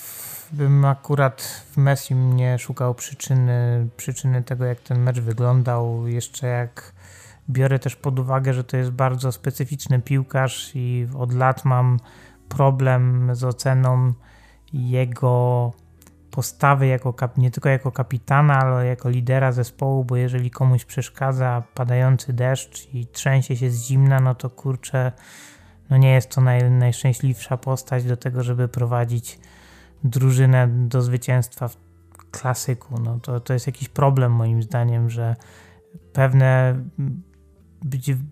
bym 0.53 0.85
akurat 0.85 1.41
w 1.71 1.77
Messi 1.77 2.15
nie 2.15 2.59
szukał 2.59 2.95
przyczyny, 2.95 3.87
przyczyny 3.97 4.43
tego, 4.43 4.65
jak 4.65 4.79
ten 4.79 4.99
mecz 4.99 5.19
wyglądał. 5.19 6.07
Jeszcze 6.07 6.47
jak 6.47 6.93
biorę 7.49 7.79
też 7.79 7.95
pod 7.95 8.19
uwagę, 8.19 8.53
że 8.53 8.63
to 8.63 8.77
jest 8.77 8.91
bardzo 8.91 9.31
specyficzny 9.31 10.01
piłkarz 10.01 10.71
i 10.75 11.07
od 11.17 11.33
lat 11.33 11.65
mam 11.65 11.99
problem 12.49 13.29
z 13.35 13.43
oceną 13.43 14.13
jego 14.73 15.71
postawy 16.31 16.87
jako 16.87 17.13
nie 17.37 17.51
tylko 17.51 17.69
jako 17.69 17.91
kapitana, 17.91 18.59
ale 18.59 18.85
jako 18.85 19.09
lidera 19.09 19.51
zespołu, 19.51 20.05
bo 20.05 20.15
jeżeli 20.15 20.51
komuś 20.51 20.85
przeszkadza 20.85 21.63
padający 21.73 22.33
deszcz 22.33 22.93
i 22.93 23.07
trzęsie 23.07 23.55
się 23.55 23.69
z 23.69 23.83
zimna, 23.83 24.19
no 24.19 24.35
to 24.35 24.49
kurczę, 24.49 25.11
no 25.89 25.97
nie 25.97 26.13
jest 26.13 26.29
to 26.29 26.41
naj, 26.41 26.71
najszczęśliwsza 26.71 27.57
postać 27.57 28.03
do 28.03 28.17
tego, 28.17 28.43
żeby 28.43 28.67
prowadzić 28.67 29.39
drużynę 30.03 30.67
do 30.67 31.01
zwycięstwa 31.01 31.67
w 31.67 31.77
klasyku. 32.31 33.01
No 33.01 33.19
to, 33.19 33.39
to 33.39 33.53
jest 33.53 33.67
jakiś 33.67 33.89
problem 33.89 34.31
moim 34.31 34.63
zdaniem, 34.63 35.09
że 35.09 35.35
pewne 36.13 36.75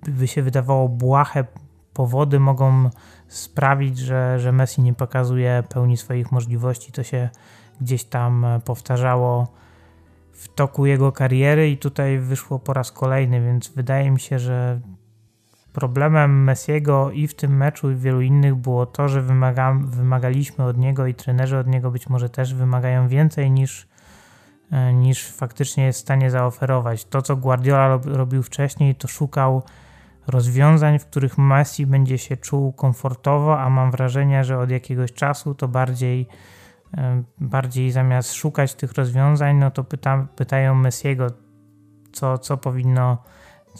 by, 0.07 0.27
się 0.27 0.41
wydawało 0.41 0.89
błahe 0.89 1.45
powody 1.93 2.39
mogą 2.39 2.89
sprawić, 3.27 3.97
że, 3.97 4.39
że 4.39 4.51
Messi 4.51 4.81
nie 4.81 4.93
pokazuje 4.93 5.63
pełni 5.69 5.97
swoich 5.97 6.31
możliwości. 6.31 6.91
To 6.91 7.03
się 7.03 7.29
gdzieś 7.81 8.03
tam 8.03 8.45
powtarzało 8.65 9.47
w 10.31 10.47
toku 10.47 10.85
jego 10.85 11.11
kariery 11.11 11.69
i 11.69 11.77
tutaj 11.77 12.19
wyszło 12.19 12.59
po 12.59 12.73
raz 12.73 12.91
kolejny, 12.91 13.41
więc 13.41 13.69
wydaje 13.69 14.11
mi 14.11 14.19
się, 14.19 14.39
że 14.39 14.79
Problemem 15.73 16.43
Messiego 16.43 17.11
i 17.11 17.27
w 17.27 17.35
tym 17.35 17.57
meczu 17.57 17.91
i 17.91 17.95
w 17.95 18.01
wielu 18.01 18.21
innych 18.21 18.55
było 18.55 18.85
to, 18.85 19.09
że 19.09 19.21
wymaga, 19.21 19.73
wymagaliśmy 19.83 20.65
od 20.65 20.77
niego 20.77 21.07
i 21.07 21.13
trenerzy 21.13 21.57
od 21.57 21.67
niego 21.67 21.91
być 21.91 22.09
może 22.09 22.29
też 22.29 22.53
wymagają 22.53 23.07
więcej 23.07 23.51
niż, 23.51 23.87
e, 24.71 24.93
niż 24.93 25.31
faktycznie 25.31 25.85
jest 25.85 25.99
w 25.99 26.01
stanie 26.01 26.31
zaoferować. 26.31 27.05
To, 27.05 27.21
co 27.21 27.35
Guardiola 27.35 27.99
robił 28.05 28.43
wcześniej, 28.43 28.95
to 28.95 29.07
szukał 29.07 29.63
rozwiązań, 30.27 30.99
w 30.99 31.05
których 31.05 31.37
Messi 31.37 31.85
będzie 31.85 32.17
się 32.17 32.37
czuł 32.37 32.73
komfortowo, 32.73 33.59
a 33.59 33.69
mam 33.69 33.91
wrażenie, 33.91 34.43
że 34.43 34.59
od 34.59 34.71
jakiegoś 34.71 35.13
czasu 35.13 35.55
to 35.55 35.67
bardziej, 35.67 36.27
e, 36.97 37.23
bardziej 37.37 37.91
zamiast 37.91 38.33
szukać 38.33 38.75
tych 38.75 38.93
rozwiązań, 38.93 39.57
no 39.57 39.71
to 39.71 39.83
pyta, 39.83 40.27
pytają 40.35 40.75
Messiego, 40.75 41.27
co, 42.11 42.37
co 42.37 42.57
powinno 42.57 43.17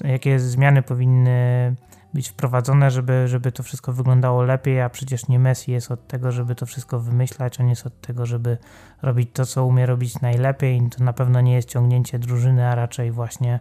jakie 0.04 0.40
zmiany 0.40 0.82
powinny 0.82 1.76
być 2.14 2.30
wprowadzone, 2.30 2.92
żeby, 2.92 3.28
żeby 3.28 3.52
to 3.52 3.64
wszystko 3.64 3.94
wyglądało 3.94 4.44
lepiej, 4.44 4.82
a 4.82 4.90
przecież 4.90 5.28
nie 5.28 5.40
Messi 5.40 5.72
jest 5.72 5.92
od 5.92 6.08
tego, 6.08 6.32
żeby 6.32 6.56
to 6.56 6.66
wszystko 6.66 7.00
wymyślać, 7.00 7.60
on 7.60 7.70
jest 7.70 7.88
od 7.88 8.02
tego, 8.02 8.26
żeby 8.26 8.58
robić 9.02 9.30
to, 9.34 9.46
co 9.46 9.66
umie 9.66 9.86
robić 9.86 10.22
najlepiej. 10.22 10.82
To 10.98 11.04
na 11.04 11.14
pewno 11.14 11.42
nie 11.42 11.54
jest 11.54 11.70
ciągnięcie 11.70 12.20
drużyny, 12.20 12.68
a 12.68 12.76
raczej 12.76 13.12
właśnie 13.12 13.60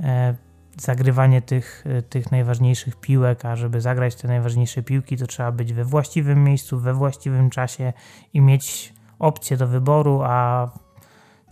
e, 0.00 0.34
zagrywanie 0.76 1.42
tych, 1.42 1.84
tych 2.08 2.30
najważniejszych 2.30 2.96
piłek, 2.96 3.44
a 3.44 3.56
żeby 3.56 3.80
zagrać 3.80 4.14
te 4.14 4.28
najważniejsze 4.28 4.82
piłki, 4.82 5.16
to 5.16 5.26
trzeba 5.26 5.52
być 5.52 5.72
we 5.72 5.84
właściwym 5.84 6.44
miejscu, 6.44 6.78
we 6.78 6.94
właściwym 6.94 7.50
czasie 7.50 7.92
i 8.34 8.40
mieć 8.40 8.94
opcję 9.18 9.56
do 9.56 9.66
wyboru, 9.66 10.20
a 10.24 10.68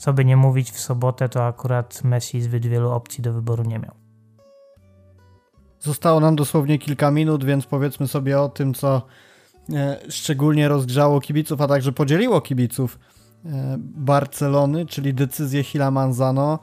co 0.00 0.12
by 0.12 0.24
nie 0.24 0.36
mówić, 0.36 0.70
w 0.70 0.80
sobotę 0.80 1.28
to 1.28 1.46
akurat 1.46 2.04
Messi 2.04 2.42
zbyt 2.42 2.66
wielu 2.66 2.90
opcji 2.90 3.22
do 3.22 3.32
wyboru 3.32 3.64
nie 3.64 3.78
miał. 3.78 3.94
Zostało 5.80 6.20
nam 6.20 6.36
dosłownie 6.36 6.78
kilka 6.78 7.10
minut, 7.10 7.44
więc 7.44 7.66
powiedzmy 7.66 8.08
sobie 8.08 8.40
o 8.40 8.48
tym, 8.48 8.74
co 8.74 9.02
e, 9.72 9.96
szczególnie 10.08 10.68
rozgrzało 10.68 11.20
kibiców, 11.20 11.60
a 11.60 11.68
także 11.68 11.92
podzieliło 11.92 12.40
kibiców 12.40 12.98
e, 13.44 13.76
Barcelony, 13.78 14.86
czyli 14.86 15.14
decyzję 15.14 15.62
Hila 15.62 15.90
Manzano, 15.90 16.58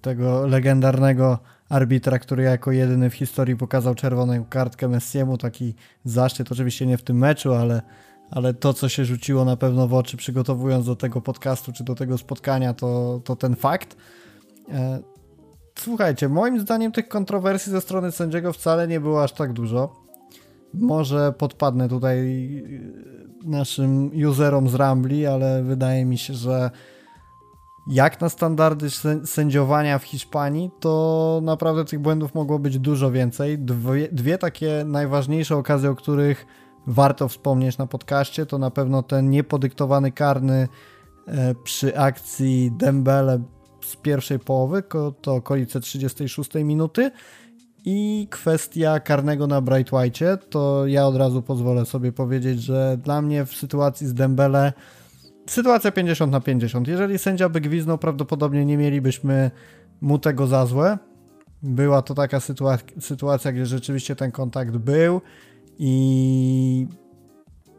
tego 0.00 0.46
legendarnego 0.46 1.38
arbitra, 1.68 2.18
który 2.18 2.42
jako 2.42 2.72
jedyny 2.72 3.10
w 3.10 3.14
historii 3.14 3.56
pokazał 3.56 3.94
czerwoną 3.94 4.44
kartkę 4.44 4.88
Messiemu. 4.88 5.38
Taki 5.38 5.74
zaszczyt, 6.04 6.52
oczywiście 6.52 6.86
nie 6.86 6.98
w 6.98 7.02
tym 7.02 7.18
meczu, 7.18 7.54
ale, 7.54 7.82
ale 8.30 8.54
to, 8.54 8.74
co 8.74 8.88
się 8.88 9.04
rzuciło 9.04 9.44
na 9.44 9.56
pewno 9.56 9.88
w 9.88 9.94
oczy, 9.94 10.16
przygotowując 10.16 10.86
do 10.86 10.96
tego 10.96 11.20
podcastu 11.20 11.72
czy 11.72 11.84
do 11.84 11.94
tego 11.94 12.18
spotkania, 12.18 12.74
to, 12.74 13.20
to 13.24 13.36
ten 13.36 13.56
fakt. 13.56 13.96
E, 14.72 14.98
słuchajcie, 15.78 16.28
moim 16.28 16.60
zdaniem 16.60 16.92
tych 16.92 17.08
kontrowersji 17.08 17.72
ze 17.72 17.80
strony 17.80 18.12
sędziego 18.12 18.52
wcale 18.52 18.88
nie 18.88 19.00
było 19.00 19.22
aż 19.22 19.32
tak 19.32 19.52
dużo. 19.52 19.92
Może 20.74 21.32
podpadnę 21.32 21.88
tutaj 21.88 22.18
e, 23.44 23.48
naszym 23.48 24.10
userom 24.28 24.68
z 24.68 24.74
Rambli, 24.74 25.26
ale 25.26 25.62
wydaje 25.62 26.04
mi 26.04 26.18
się, 26.18 26.34
że 26.34 26.70
jak 27.88 28.20
na 28.20 28.28
standardy 28.28 28.88
sędziowania 29.24 29.98
w 29.98 30.04
Hiszpanii, 30.04 30.70
to 30.80 31.40
naprawdę 31.42 31.84
tych 31.84 32.00
błędów 32.00 32.34
mogło 32.34 32.58
być 32.58 32.78
dużo 32.78 33.10
więcej. 33.10 33.58
Dwie, 33.58 34.08
dwie 34.12 34.38
takie 34.38 34.84
najważniejsze 34.86 35.56
okazje, 35.56 35.90
o 35.90 35.94
których 35.94 36.46
warto 36.86 37.28
wspomnieć 37.28 37.78
na 37.78 37.86
podcaście, 37.86 38.46
to 38.46 38.58
na 38.58 38.70
pewno 38.70 39.02
ten 39.02 39.30
niepodyktowany 39.30 40.12
karny 40.12 40.68
e, 41.26 41.54
przy 41.54 41.98
akcji 41.98 42.72
Dembele 42.78 43.42
z 43.84 43.96
pierwszej 43.96 44.38
połowy, 44.38 44.82
to 45.20 45.34
okolice 45.34 45.80
36 45.80 46.54
minuty 46.54 47.10
i 47.84 48.28
kwestia 48.30 49.00
karnego 49.00 49.46
na 49.46 49.60
Bright 49.60 49.92
White, 49.92 50.36
to 50.36 50.86
ja 50.86 51.06
od 51.06 51.16
razu 51.16 51.42
pozwolę 51.42 51.86
sobie 51.86 52.12
powiedzieć, 52.12 52.62
że 52.62 52.98
dla 53.02 53.22
mnie 53.22 53.44
w 53.44 53.54
sytuacji 53.54 54.06
z 54.06 54.14
Dembele 54.14 54.72
sytuacja 55.50 55.92
50 55.92 56.32
na 56.32 56.40
50. 56.40 56.88
Jeżeli 56.88 57.18
sędzia 57.18 57.48
by 57.48 57.60
gwiznął, 57.60 57.98
prawdopodobnie 57.98 58.64
nie 58.64 58.76
mielibyśmy 58.76 59.50
mu 60.00 60.18
tego 60.18 60.46
za 60.46 60.66
złe. 60.66 60.98
Była 61.62 62.02
to 62.02 62.14
taka 62.14 62.40
sytuacja, 62.40 63.00
sytuacja, 63.00 63.52
gdzie 63.52 63.66
rzeczywiście 63.66 64.16
ten 64.16 64.30
kontakt 64.30 64.76
był 64.76 65.20
i 65.78 66.86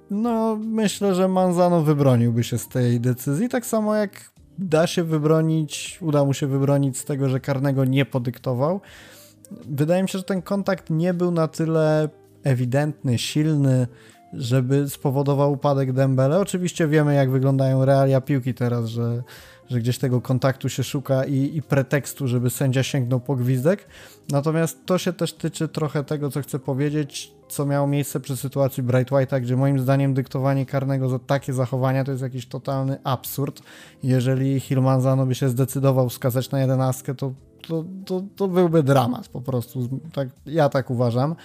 no 0.09 0.55
myślę, 0.55 1.15
że 1.15 1.27
Manzano 1.27 1.81
wybroniłby 1.81 2.43
się 2.43 2.57
z 2.57 2.67
tej 2.67 2.99
decyzji, 2.99 3.49
tak 3.49 3.65
samo 3.65 3.95
jak 3.95 4.31
da 4.57 4.87
się 4.87 5.03
wybronić, 5.03 5.97
uda 6.01 6.25
mu 6.25 6.33
się 6.33 6.47
wybronić 6.47 6.97
z 6.97 7.05
tego, 7.05 7.29
że 7.29 7.39
karnego 7.39 7.85
nie 7.85 8.05
podyktował. 8.05 8.81
Wydaje 9.51 10.03
mi 10.03 10.09
się, 10.09 10.17
że 10.17 10.23
ten 10.23 10.41
kontakt 10.41 10.89
nie 10.89 11.13
był 11.13 11.31
na 11.31 11.47
tyle 11.47 12.09
ewidentny, 12.43 13.17
silny, 13.17 13.87
żeby 14.33 14.89
spowodował 14.89 15.51
upadek 15.51 15.93
Dembele. 15.93 16.39
Oczywiście 16.39 16.87
wiemy, 16.87 17.15
jak 17.15 17.31
wyglądają 17.31 17.85
realia 17.85 18.21
piłki 18.21 18.53
teraz, 18.53 18.85
że, 18.85 19.23
że 19.69 19.79
gdzieś 19.79 19.97
tego 19.97 20.21
kontaktu 20.21 20.69
się 20.69 20.83
szuka 20.83 21.25
i, 21.25 21.57
i 21.57 21.61
pretekstu, 21.61 22.27
żeby 22.27 22.49
sędzia 22.49 22.83
sięgnął 22.83 23.19
po 23.19 23.35
gwizdek. 23.35 23.87
Natomiast 24.29 24.85
to 24.85 24.97
się 24.97 25.13
też 25.13 25.33
tyczy 25.33 25.67
trochę 25.67 26.03
tego, 26.03 26.31
co 26.31 26.41
chcę 26.41 26.59
powiedzieć, 26.59 27.33
co 27.49 27.65
miało 27.65 27.87
miejsce 27.87 28.19
przy 28.19 28.37
sytuacji 28.37 28.83
Bright 28.83 29.11
White'a, 29.11 29.41
gdzie 29.41 29.55
moim 29.55 29.79
zdaniem 29.79 30.13
dyktowanie 30.13 30.65
karnego 30.65 31.09
za 31.09 31.19
takie 31.19 31.53
zachowania 31.53 32.03
to 32.03 32.11
jest 32.11 32.23
jakiś 32.23 32.47
totalny 32.47 32.97
absurd. 33.03 33.61
Jeżeli 34.03 34.59
Hilmanzano 34.59 35.25
by 35.25 35.35
się 35.35 35.49
zdecydował 35.49 36.09
wskazać 36.09 36.51
na 36.51 36.59
jedenastkę, 36.59 37.15
to, 37.15 37.33
to, 37.67 37.85
to, 38.05 38.23
to 38.35 38.47
byłby 38.47 38.83
dramat 38.83 39.27
po 39.27 39.41
prostu. 39.41 40.01
Tak, 40.13 40.29
ja 40.45 40.69
tak 40.69 40.89
uważam. 40.89 41.35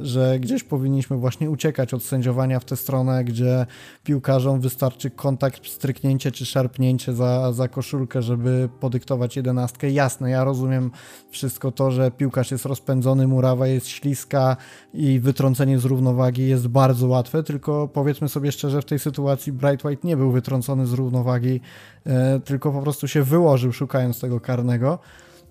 Że 0.00 0.38
gdzieś 0.40 0.64
powinniśmy 0.64 1.16
właśnie 1.16 1.50
uciekać 1.50 1.94
od 1.94 2.02
sędziowania 2.02 2.60
w 2.60 2.64
tę 2.64 2.76
stronę, 2.76 3.24
gdzie 3.24 3.66
piłkarzom 4.04 4.60
wystarczy 4.60 5.10
kontakt, 5.10 5.66
stryknięcie 5.66 6.32
czy 6.32 6.46
szarpnięcie 6.46 7.14
za, 7.14 7.52
za 7.52 7.68
koszulkę, 7.68 8.22
żeby 8.22 8.68
podyktować 8.80 9.36
jedenastkę. 9.36 9.90
Jasne, 9.90 10.30
ja 10.30 10.44
rozumiem 10.44 10.90
wszystko 11.30 11.72
to, 11.72 11.90
że 11.90 12.10
piłkarz 12.10 12.50
jest 12.50 12.64
rozpędzony, 12.64 13.26
murawa 13.26 13.66
jest 13.66 13.88
śliska 13.88 14.56
i 14.94 15.20
wytrącenie 15.20 15.78
z 15.78 15.84
równowagi 15.84 16.48
jest 16.48 16.68
bardzo 16.68 17.08
łatwe, 17.08 17.42
tylko 17.42 17.88
powiedzmy 17.88 18.28
sobie 18.28 18.52
szczerze, 18.52 18.82
w 18.82 18.84
tej 18.84 18.98
sytuacji 18.98 19.52
Bright 19.52 19.84
White 19.84 20.08
nie 20.08 20.16
był 20.16 20.32
wytrącony 20.32 20.86
z 20.86 20.92
równowagi, 20.92 21.60
e, 22.06 22.40
tylko 22.40 22.72
po 22.72 22.82
prostu 22.82 23.08
się 23.08 23.22
wyłożył 23.22 23.72
szukając 23.72 24.20
tego 24.20 24.40
karnego. 24.40 24.98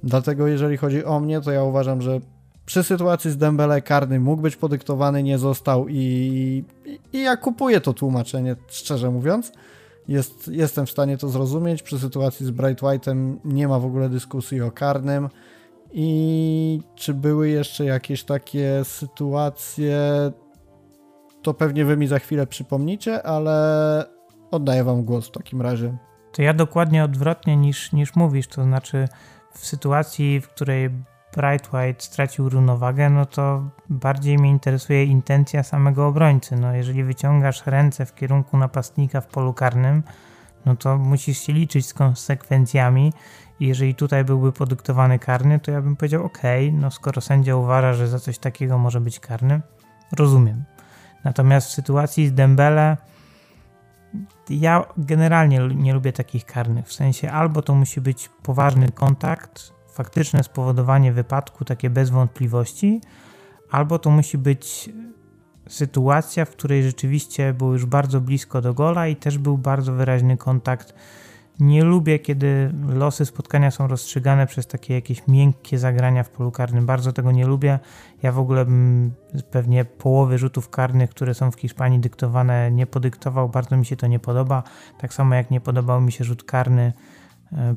Dlatego 0.03 0.47
jeżeli 0.47 0.78
chodzi 0.78 1.05
o 1.05 1.20
mnie, 1.20 1.41
to 1.41 1.51
ja 1.51 1.64
uważam, 1.64 2.01
że 2.01 2.22
przy 2.68 2.84
sytuacji 2.84 3.32
z 3.32 3.38
Dembele 3.38 3.82
karny 3.82 4.20
mógł 4.20 4.41
być 4.41 4.55
podyktowany, 4.55 5.24
nie 5.24 5.38
został 5.38 5.88
i, 5.89 6.63
i, 7.13 7.22
ja 7.22 7.38
kupuję 7.38 7.82
to 7.82 7.93
tłumaczenie, 7.93 8.55
szczerze 8.68 9.11
mówiąc. 9.11 9.51
Jest, 10.07 10.47
jestem 10.47 10.86
w 10.86 10.91
stanie 10.91 11.18
to 11.18 11.30
zrozumieć. 11.30 11.84
Przy 11.84 11.99
sytuacji 11.99 12.45
z 12.45 12.51
Bright 12.51 12.82
White'em 12.82 13.36
nie 13.45 13.68
ma 13.68 13.80
w 13.80 13.86
ogóle 13.86 14.09
dyskusji 14.09 14.61
o 14.61 14.72
karnym. 14.72 15.30
I 15.91 16.82
czy 16.95 17.13
były 17.13 17.49
jeszcze 17.49 17.86
jakieś 17.86 18.24
takie 18.24 18.82
sytuacje, 18.84 20.01
to 21.41 21.53
pewnie 21.53 21.86
wy 21.86 21.97
mi 21.97 22.07
za 22.07 22.20
chwilę 22.20 22.47
przypomnicie, 22.47 23.24
ale 23.24 24.05
oddaję 24.51 24.84
wam 24.84 25.03
głos 25.03 25.28
w 25.28 25.32
takim 25.32 25.61
razie. 25.61 25.97
To 26.32 26.41
ja 26.41 26.53
dokładnie 26.53 27.03
odwrotnie 27.03 27.57
niż, 27.57 27.91
niż 27.91 28.15
mówisz, 28.15 28.47
to 28.47 28.63
znaczy 28.63 29.07
w 29.53 29.65
sytuacji, 29.65 30.41
w 30.41 30.47
której 30.47 30.89
Bright 31.38 31.74
White 31.74 32.04
stracił 32.04 32.50
równowagę, 32.50 33.10
no 33.10 33.26
to 33.26 33.70
bardziej 33.90 34.38
mnie 34.38 34.50
interesuje 34.50 35.04
intencja 35.04 35.64
samego 35.64 36.08
obrońcy. 36.08 36.56
No 36.56 36.74
jeżeli 36.74 37.04
wyciągasz 37.04 37.66
ręce 37.66 38.06
w 38.06 38.16
kierunku 38.16 38.58
napastnika 38.58 39.22
w 39.22 39.28
polu 39.28 39.54
karnym, 39.54 40.04
no 40.66 40.76
to 40.76 40.98
musisz 40.98 41.40
się 41.40 41.54
liczyć 41.54 41.88
z 41.88 41.94
konsekwencjami. 41.94 43.14
I 43.60 43.68
jeżeli 43.68 43.96
tutaj 43.96 44.26
byłby 44.26 44.52
podyktowany 44.52 45.20
karny, 45.20 45.60
to 45.60 45.72
ja 45.72 45.82
bym 45.82 45.96
powiedział: 45.96 46.26
OK, 46.26 46.42
no 46.72 46.92
skoro 46.92 47.22
sędzia 47.22 47.56
uważa, 47.56 47.94
że 47.94 48.08
za 48.08 48.20
coś 48.20 48.40
takiego 48.40 48.78
może 48.78 49.02
być 49.02 49.20
karny, 49.20 49.62
rozumiem. 50.12 50.64
Natomiast 51.24 51.68
w 51.68 51.72
sytuacji 51.72 52.28
z 52.28 52.34
Dembele, 52.34 52.98
ja 54.50 54.86
generalnie 54.98 55.60
nie 55.60 55.94
lubię 55.94 56.14
takich 56.14 56.46
karnych. 56.46 56.88
W 56.88 56.94
sensie 56.94 57.32
albo 57.32 57.62
to 57.62 57.76
musi 57.76 58.02
być 58.02 58.30
poważny 58.44 58.92
kontakt, 58.92 59.77
faktyczne 59.98 60.43
spowodowanie 60.43 61.14
wypadku, 61.14 61.66
takie 61.66 61.89
bez 61.89 62.10
wątpliwości, 62.10 63.02
albo 63.72 64.00
to 64.00 64.10
musi 64.10 64.38
być 64.38 64.89
sytuacja, 65.68 66.45
w 66.45 66.50
której 66.50 66.84
rzeczywiście 66.84 67.54
był 67.54 67.74
już 67.74 67.86
bardzo 67.86 68.22
blisko 68.22 68.62
do 68.62 68.74
gola 68.74 69.08
i 69.08 69.16
też 69.16 69.38
był 69.38 69.58
bardzo 69.58 69.93
wyraźny 69.93 70.38
kontakt. 70.38 70.93
Nie 71.60 71.84
lubię, 71.84 72.20
kiedy 72.20 72.72
losy 72.88 73.26
spotkania 73.26 73.72
są 73.72 73.88
rozstrzygane 73.88 74.48
przez 74.48 74.68
takie 74.68 74.93
jakieś 74.93 75.28
miękkie 75.28 75.78
zagrania 75.78 76.24
w 76.24 76.30
polu 76.30 76.52
karnym. 76.52 76.86
Bardzo 76.86 77.14
tego 77.14 77.32
nie 77.32 77.45
lubię. 77.45 77.80
Ja 78.24 78.32
w 78.32 78.39
ogóle 78.39 78.66
bym 78.66 79.12
pewnie 79.52 79.86
połowy 79.86 80.38
rzutów 80.38 80.70
karnych, 80.70 81.10
które 81.10 81.34
są 81.34 81.52
w 81.52 81.56
Hiszpanii 81.56 82.00
dyktowane, 82.00 82.72
nie 82.72 82.88
podyktował. 82.88 83.50
Bardzo 83.50 83.78
mi 83.78 83.86
się 83.86 83.95
to 83.95 84.08
nie 84.08 84.20
podoba. 84.20 84.64
Tak 85.00 85.14
samo 85.14 85.36
jak 85.36 85.52
nie 85.52 85.62
podobał 85.62 86.02
mi 86.02 86.12
się 86.12 86.24
rzut 86.24 86.43
karny 86.43 86.93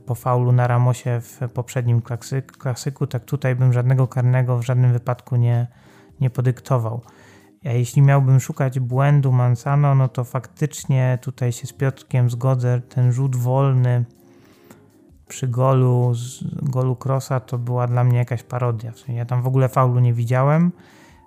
po 0.07 0.14
faulu 0.14 0.53
na 0.53 0.66
Ramosie 0.66 1.21
w 1.21 1.41
poprzednim 1.55 2.03
klasyk, 2.03 2.53
klasyku, 2.53 3.07
tak 3.07 3.25
tutaj 3.25 3.57
bym 3.57 3.73
żadnego 3.73 4.09
karnego 4.09 4.59
w 4.59 4.62
żadnym 4.62 4.93
wypadku 4.93 5.37
nie, 5.37 5.66
nie 6.21 6.31
podyktował. 6.31 7.03
A 7.64 7.68
jeśli 7.68 8.03
miałbym 8.03 8.41
szukać 8.41 8.81
błędu 8.81 9.33
Mansano, 9.33 9.95
no 9.95 10.09
to 10.09 10.25
faktycznie 10.25 11.18
tutaj 11.23 11.53
się 11.53 11.66
z 11.66 11.73
Piotrkiem 11.73 12.31
zgodzę, 12.31 12.81
ten 12.81 13.12
rzut 13.12 13.37
wolny 13.37 14.05
przy 15.29 15.49
golu, 15.49 16.14
z 16.14 16.45
golu 16.62 16.97
Krosa 16.97 17.41
to 17.41 17.59
była 17.59 17.87
dla 17.87 18.05
mnie 18.05 18.18
jakaś 18.18 18.43
parodia. 18.43 18.93
W 18.93 19.09
ja 19.09 19.25
tam 19.25 19.43
w 19.43 19.47
ogóle 19.47 19.68
faulu 19.68 20.01
nie 20.01 20.12
widziałem, 20.12 20.73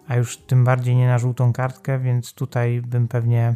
a 0.08 0.16
już 0.16 0.38
tym 0.38 0.64
bardziej 0.64 0.96
nie 0.96 1.08
na 1.08 1.20
żółtą 1.20 1.54
kartkę, 1.54 2.00
więc 2.00 2.34
tutaj 2.34 2.82
bym 2.82 3.08
pewnie 3.08 3.56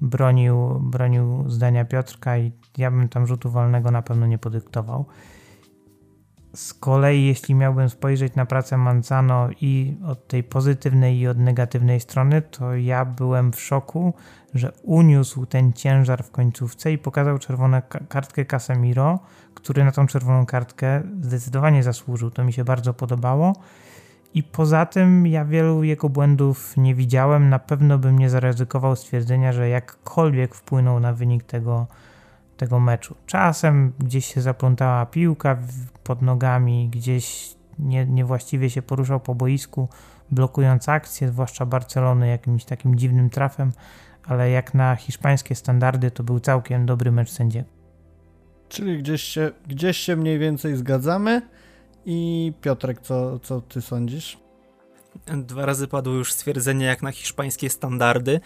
bronił, 0.00 0.80
bronił 0.80 1.44
zdania 1.48 1.84
Piotrka 1.84 2.38
i 2.38 2.52
ja 2.78 2.90
bym 2.90 3.08
tam 3.08 3.26
rzutu 3.26 3.50
wolnego 3.50 3.90
na 3.90 4.02
pewno 4.02 4.26
nie 4.26 4.38
podyktował. 4.38 5.06
Z 6.54 6.74
kolei, 6.74 7.26
jeśli 7.26 7.54
miałbym 7.54 7.88
spojrzeć 7.90 8.34
na 8.34 8.46
pracę 8.46 8.76
Manzano 8.76 9.48
i 9.60 9.96
od 10.06 10.28
tej 10.28 10.42
pozytywnej 10.42 11.18
i 11.18 11.28
od 11.28 11.38
negatywnej 11.38 12.00
strony, 12.00 12.42
to 12.42 12.74
ja 12.74 13.04
byłem 13.04 13.52
w 13.52 13.60
szoku, 13.60 14.14
że 14.54 14.72
uniósł 14.82 15.46
ten 15.46 15.72
ciężar 15.72 16.24
w 16.24 16.30
końcówce 16.30 16.92
i 16.92 16.98
pokazał 16.98 17.38
czerwoną 17.38 17.80
kartkę 18.08 18.44
Casemiro, 18.44 19.18
który 19.54 19.84
na 19.84 19.92
tą 19.92 20.06
czerwoną 20.06 20.46
kartkę 20.46 21.02
zdecydowanie 21.20 21.82
zasłużył. 21.82 22.30
To 22.30 22.44
mi 22.44 22.52
się 22.52 22.64
bardzo 22.64 22.94
podobało. 22.94 23.56
I 24.34 24.42
poza 24.42 24.86
tym 24.86 25.26
ja 25.26 25.44
wielu 25.44 25.84
jego 25.84 26.08
błędów 26.08 26.76
nie 26.76 26.94
widziałem. 26.94 27.48
Na 27.48 27.58
pewno 27.58 27.98
bym 27.98 28.18
nie 28.18 28.30
zaryzykował 28.30 28.96
stwierdzenia, 28.96 29.52
że 29.52 29.68
jakkolwiek 29.68 30.54
wpłynął 30.54 31.00
na 31.00 31.12
wynik 31.12 31.44
tego, 31.44 31.86
tego 32.60 32.80
meczu. 32.80 33.14
Czasem 33.26 33.92
gdzieś 33.98 34.34
się 34.34 34.40
zaplątała 34.40 35.06
piłka 35.06 35.58
pod 36.04 36.22
nogami, 36.22 36.88
gdzieś 36.88 37.54
nie, 37.78 38.06
niewłaściwie 38.06 38.70
się 38.70 38.82
poruszał 38.82 39.20
po 39.20 39.34
boisku, 39.34 39.88
blokując 40.30 40.88
akcję, 40.88 41.28
zwłaszcza 41.28 41.66
Barcelony 41.66 42.28
jakimś 42.28 42.64
takim 42.64 42.98
dziwnym 42.98 43.30
trafem, 43.30 43.72
ale 44.24 44.50
jak 44.50 44.74
na 44.74 44.96
hiszpańskie 44.96 45.54
standardy 45.54 46.10
to 46.10 46.22
był 46.22 46.40
całkiem 46.40 46.86
dobry 46.86 47.12
mecz 47.12 47.30
sędziego. 47.30 47.68
Czyli 48.68 48.98
gdzieś 48.98 49.22
się, 49.22 49.50
gdzieś 49.66 49.96
się 49.96 50.16
mniej 50.16 50.38
więcej 50.38 50.76
zgadzamy. 50.76 51.42
I 52.04 52.52
Piotrek, 52.60 53.00
co, 53.00 53.38
co 53.38 53.60
ty 53.60 53.82
sądzisz? 53.82 54.38
Dwa 55.26 55.66
razy 55.66 55.88
padło 55.88 56.14
już 56.14 56.32
stwierdzenie 56.32 56.86
jak 56.86 57.02
na 57.02 57.12
hiszpańskie 57.12 57.70
standardy. 57.70 58.40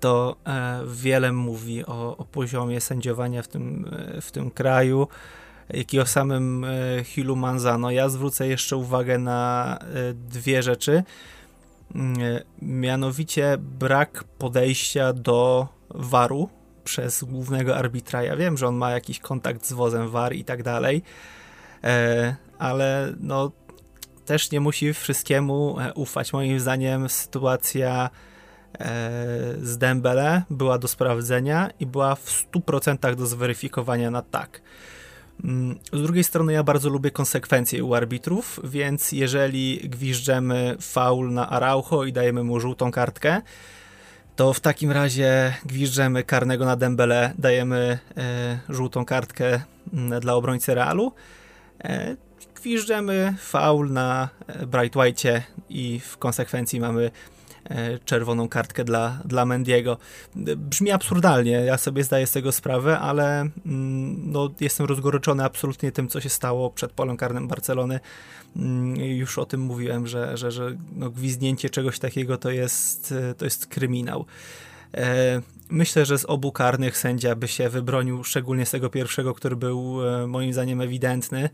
To 0.00 0.36
e, 0.46 0.80
wiele 0.86 1.32
mówi 1.32 1.86
o, 1.86 2.16
o, 2.16 2.24
poziomie 2.24 2.80
sędziowania 2.80 3.42
w 3.42 3.48
tym, 3.48 3.90
e, 4.16 4.20
w 4.20 4.32
tym 4.32 4.50
kraju, 4.50 5.08
jak 5.70 5.94
i 5.94 6.00
o 6.00 6.06
samym 6.06 6.64
e, 6.64 7.04
Hilu 7.04 7.36
Manzano. 7.36 7.90
Ja 7.90 8.08
zwrócę 8.08 8.48
jeszcze 8.48 8.76
uwagę 8.76 9.18
na 9.18 9.78
dwie 10.14 10.62
rzeczy. 10.62 11.02
Mm, 11.94 12.16
mianowicie 12.62 13.56
brak 13.58 14.24
podejścia 14.38 15.12
do 15.12 15.68
waru 15.90 16.48
przez 16.84 17.24
głównego 17.24 17.76
arbitra. 17.76 18.22
Ja 18.22 18.36
wiem, 18.36 18.56
że 18.56 18.68
on 18.68 18.76
ma 18.76 18.90
jakiś 18.90 19.18
kontakt 19.18 19.66
z 19.66 19.72
wozem 19.72 20.08
war 20.08 20.34
i 20.34 20.44
tak 20.44 20.62
dalej, 20.62 21.02
ale 22.58 23.14
no 23.20 23.52
też 24.24 24.50
nie 24.50 24.60
musi 24.60 24.94
wszystkiemu 24.94 25.76
ufać. 25.94 26.32
Moim 26.32 26.60
zdaniem 26.60 27.08
sytuacja 27.08 28.10
z 29.62 29.78
Dembele 29.78 30.42
była 30.50 30.78
do 30.78 30.88
sprawdzenia 30.88 31.70
i 31.80 31.86
była 31.86 32.14
w 32.14 32.46
100% 32.52 33.14
do 33.14 33.26
zweryfikowania 33.26 34.10
na 34.10 34.22
tak. 34.22 34.60
Mm, 35.44 35.78
z 35.92 36.02
drugiej 36.02 36.24
strony 36.24 36.52
ja 36.52 36.62
bardzo 36.62 36.88
lubię 36.88 37.10
konsekwencje 37.10 37.84
u 37.84 37.94
arbitrów, 37.94 38.60
więc 38.64 39.12
jeżeli 39.12 39.80
gwiżdżemy 39.84 40.76
faul 40.80 41.32
na 41.32 41.50
Araujo 41.50 42.04
i 42.04 42.12
dajemy 42.12 42.44
mu 42.44 42.60
żółtą 42.60 42.90
kartkę, 42.90 43.42
to 44.36 44.52
w 44.52 44.60
takim 44.60 44.90
razie 44.90 45.54
gwiżdżemy 45.64 46.24
karnego 46.24 46.64
na 46.64 46.76
Dembele, 46.76 47.32
dajemy 47.38 47.98
e, 48.16 48.58
żółtą 48.68 49.04
kartkę 49.04 49.60
mm, 49.92 50.20
dla 50.20 50.34
obrońcy 50.34 50.74
Realu. 50.74 51.12
E, 51.84 52.16
gwiżdżemy 52.54 53.34
faul 53.38 53.92
na 53.92 54.28
e, 54.46 54.66
Bright 54.66 54.96
White 54.96 55.42
i 55.68 56.00
w 56.00 56.18
konsekwencji 56.18 56.80
mamy 56.80 57.10
czerwoną 58.04 58.48
kartkę 58.48 58.84
dla, 58.84 59.18
dla 59.24 59.46
Mendiego. 59.46 59.98
Brzmi 60.56 60.90
absurdalnie, 60.90 61.50
ja 61.50 61.78
sobie 61.78 62.04
zdaję 62.04 62.26
z 62.26 62.32
tego 62.32 62.52
sprawę, 62.52 62.98
ale 62.98 63.40
mm, 63.40 64.32
no, 64.32 64.50
jestem 64.60 64.86
rozgoryczony 64.86 65.44
absolutnie 65.44 65.92
tym, 65.92 66.08
co 66.08 66.20
się 66.20 66.28
stało 66.28 66.70
przed 66.70 66.92
polem 66.92 67.16
karnym 67.16 67.48
Barcelony. 67.48 68.00
Mm, 68.56 68.96
już 68.96 69.38
o 69.38 69.46
tym 69.46 69.60
mówiłem, 69.60 70.06
że, 70.06 70.36
że, 70.36 70.50
że 70.50 70.76
no, 70.96 71.10
gwizdnięcie 71.10 71.70
czegoś 71.70 71.98
takiego 71.98 72.38
to 72.38 72.50
jest, 72.50 73.14
e, 73.30 73.34
to 73.34 73.44
jest 73.44 73.66
kryminał. 73.66 74.24
Myślę, 75.70 76.06
że 76.06 76.18
z 76.18 76.24
obu 76.24 76.52
karnych 76.52 76.98
sędzia 76.98 77.34
by 77.34 77.48
się 77.48 77.68
wybronił, 77.68 78.24
szczególnie 78.24 78.66
z 78.66 78.70
tego 78.70 78.90
pierwszego, 78.90 79.34
który 79.34 79.56
był 79.56 80.08
e, 80.08 80.26
moim 80.26 80.52
zdaniem 80.52 80.80
ewidentny. 80.80 81.50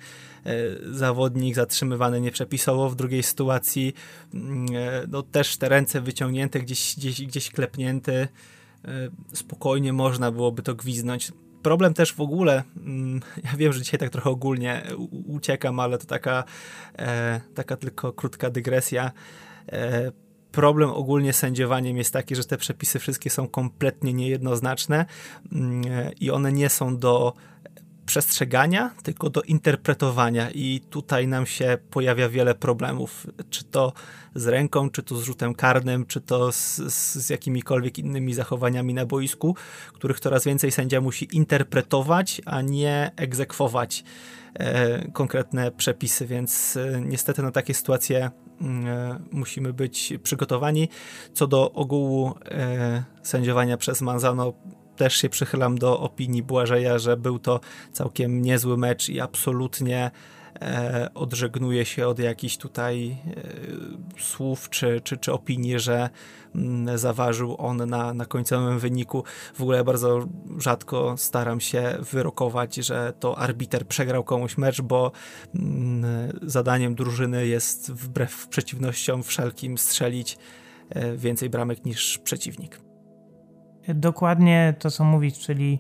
E, 0.46 0.52
zawodnik 0.92 1.54
zatrzymywany 1.54 2.20
nieprzepisowo, 2.20 2.90
w 2.90 2.96
drugiej 2.96 3.22
sytuacji 3.22 3.94
mm, 4.34 4.66
e, 4.76 5.06
no, 5.08 5.22
też 5.22 5.56
te 5.56 5.68
ręce 5.68 6.00
wyciągnięte, 6.00 6.60
gdzieś, 6.60 6.96
gdzieś, 6.96 7.22
gdzieś 7.26 7.50
klepnięte, 7.50 8.28
spokojnie 9.32 9.92
można 9.92 10.30
byłoby 10.30 10.62
to 10.62 10.74
gwiznąć. 10.74 11.32
Problem 11.62 11.94
też 11.94 12.12
w 12.12 12.20
ogóle, 12.20 12.62
mm, 12.76 13.20
ja 13.44 13.56
wiem, 13.56 13.72
że 13.72 13.82
dzisiaj 13.82 14.00
tak 14.00 14.10
trochę 14.10 14.30
ogólnie 14.30 14.82
uciekam, 15.26 15.80
ale 15.80 15.98
to 15.98 16.06
taka, 16.06 16.44
taka 17.54 17.76
tylko 17.76 18.12
krótka 18.12 18.50
dygresja 18.50 19.12
problem 20.54 20.90
ogólnie 20.90 21.32
sędziowaniem 21.32 21.96
jest 21.96 22.12
taki, 22.12 22.36
że 22.36 22.44
te 22.44 22.56
przepisy 22.56 22.98
wszystkie 22.98 23.30
są 23.30 23.48
kompletnie 23.48 24.12
niejednoznaczne 24.12 25.06
mm, 25.52 25.84
i 26.20 26.30
one 26.30 26.52
nie 26.52 26.68
są 26.68 26.98
do 26.98 27.34
przestrzegania, 28.06 28.90
tylko 29.02 29.30
do 29.30 29.42
interpretowania. 29.42 30.50
I 30.50 30.80
tutaj 30.90 31.28
nam 31.28 31.46
się 31.46 31.78
pojawia 31.90 32.28
wiele 32.28 32.54
problemów, 32.54 33.26
czy 33.50 33.64
to 33.64 33.92
z 34.34 34.46
ręką, 34.46 34.90
czy 34.90 35.02
to 35.02 35.16
z 35.16 35.22
rzutem 35.22 35.54
karnym, 35.54 36.06
czy 36.06 36.20
to 36.20 36.52
z, 36.52 36.76
z 37.16 37.30
jakimikolwiek 37.30 37.98
innymi 37.98 38.34
zachowaniami 38.34 38.94
na 38.94 39.06
boisku, 39.06 39.56
których 39.92 40.20
coraz 40.20 40.44
więcej 40.44 40.70
sędzia 40.70 41.00
musi 41.00 41.36
interpretować, 41.36 42.42
a 42.46 42.62
nie 42.62 43.12
egzekwować 43.16 44.04
e, 44.54 45.10
konkretne 45.12 45.70
przepisy, 45.70 46.26
więc 46.26 46.76
e, 46.76 47.00
niestety 47.00 47.42
na 47.42 47.50
takie 47.50 47.74
sytuacje 47.74 48.24
e, 48.24 48.30
musimy 49.32 49.72
być 49.72 50.12
przygotowani. 50.22 50.88
Co 51.32 51.46
do 51.46 51.72
ogółu 51.72 52.34
e, 52.44 53.04
sędziowania 53.22 53.76
przez 53.76 54.00
Manzano, 54.00 54.52
też 54.96 55.16
się 55.16 55.28
przychylam 55.28 55.78
do 55.78 56.00
opinii 56.00 56.42
Błażeja, 56.42 56.98
że 56.98 57.16
był 57.16 57.38
to 57.38 57.60
całkiem 57.92 58.42
niezły 58.42 58.76
mecz 58.76 59.08
i 59.08 59.20
absolutnie 59.20 60.10
e, 60.60 61.84
się 61.84 62.08
od 62.08 62.18
jakichś 62.18 62.56
tutaj 62.56 63.16
e, 64.16 64.20
słów 64.20 64.70
czy, 64.70 65.00
czy, 65.04 65.16
czy 65.16 65.32
opinii, 65.32 65.78
że 65.78 66.10
m, 66.54 66.60
mm, 66.60 66.98
zaważył 66.98 67.56
on 67.58 67.76
na, 67.76 68.14
na 68.14 68.26
końcowym 68.26 68.78
wyniku. 68.78 69.24
W 69.54 69.62
ogóle 69.62 69.84
bardzo 69.84 70.28
rzadko 70.58 71.14
staram 71.18 71.60
się 71.60 71.98
wyrokować, 72.12 72.74
że 72.74 73.12
to 73.20 73.38
arbiter 73.38 73.86
przegrał 73.86 74.24
komuś 74.24 74.58
mecz, 74.58 74.80
bo 74.80 75.12
m, 75.54 75.60
mm, 76.04 76.38
zadaniem 76.42 76.94
drużyny 76.94 77.46
jest 77.46 77.92
wbrew 77.92 78.48
przeciwnościom 78.48 79.22
wszelkim 79.22 79.78
strzelić 79.78 80.38
e, 80.90 81.16
więcej 81.16 81.50
bramek 81.50 81.84
niż 81.84 82.18
przeciwnik 82.18 82.83
dokładnie 83.88 84.74
to, 84.78 84.90
co 84.90 85.04
mówisz, 85.04 85.38
czyli 85.38 85.78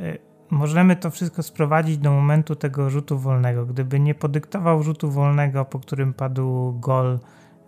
y, 0.00 0.18
możemy 0.50 0.96
to 0.96 1.10
wszystko 1.10 1.42
sprowadzić 1.42 1.98
do 1.98 2.10
momentu 2.10 2.56
tego 2.56 2.90
rzutu 2.90 3.18
wolnego. 3.18 3.66
Gdyby 3.66 4.00
nie 4.00 4.14
podyktował 4.14 4.82
rzutu 4.82 5.10
wolnego, 5.10 5.64
po 5.64 5.78
którym 5.78 6.14
padł 6.14 6.72
gol 6.80 7.18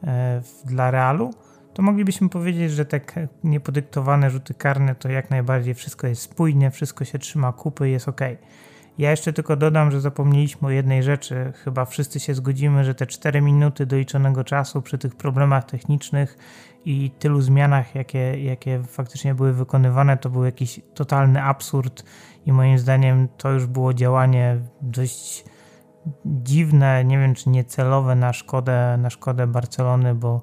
e, 0.05 0.43
dla 0.65 0.91
Realu, 0.91 1.31
to 1.75 1.83
moglibyśmy 1.83 2.29
powiedzieć, 2.29 2.73
że 2.73 2.85
te 2.85 3.01
niepodyktowane 3.45 4.31
rzuty 4.31 4.55
karne 4.55 4.95
to 4.95 5.09
jak 5.09 5.31
najbardziej 5.31 5.75
wszystko 5.75 6.07
jest 6.07 6.23
spójne, 6.23 6.71
wszystko 6.71 7.05
się 7.05 7.19
trzyma 7.19 7.53
kupy, 7.53 7.89
jest 7.89 8.09
ok. 8.09 8.21
Ja 8.99 9.11
jeszcze 9.11 9.33
tylko 9.33 9.57
dodam, 9.57 9.91
że 9.91 10.01
zapomnieliśmy 10.01 10.69
o 10.69 10.71
jednej 10.71 11.03
rzeczy. 11.03 11.53
Chyba 11.65 11.85
wszyscy 11.85 12.21
się 12.21 12.35
zgodzimy, 12.35 12.85
że 12.85 12.95
te 12.95 13.07
4 13.07 13.41
minuty 13.41 13.87
doliczonego 13.87 14.45
czasu 14.45 14.83
przy 14.83 14.99
tych 14.99 15.17
problemach 15.17 15.65
technicznych 15.65 16.39
i 16.85 17.11
tylu 17.11 17.41
zmianach, 17.41 17.95
jakie, 17.95 18.45
jakie 18.45 18.83
faktycznie 18.83 19.35
były 19.35 19.53
wykonywane, 19.53 20.17
to 20.17 20.31
był 20.31 20.45
jakiś 20.45 20.81
totalny 20.95 21.43
absurd 21.43 22.05
i 22.47 22.53
moim 22.53 22.79
zdaniem 22.79 23.29
to 23.37 23.51
już 23.51 23.67
było 23.67 23.95
działanie 23.95 24.59
dość 24.83 25.45
dziwne, 26.25 27.05
nie 27.05 27.19
wiem 27.19 27.35
czy 27.35 27.51
niecelowe 27.51 28.15
na 28.15 28.33
szkodę, 28.33 28.97
na 28.99 29.11
szkodę 29.11 29.47
Barcelony, 29.47 30.15
bo 30.15 30.43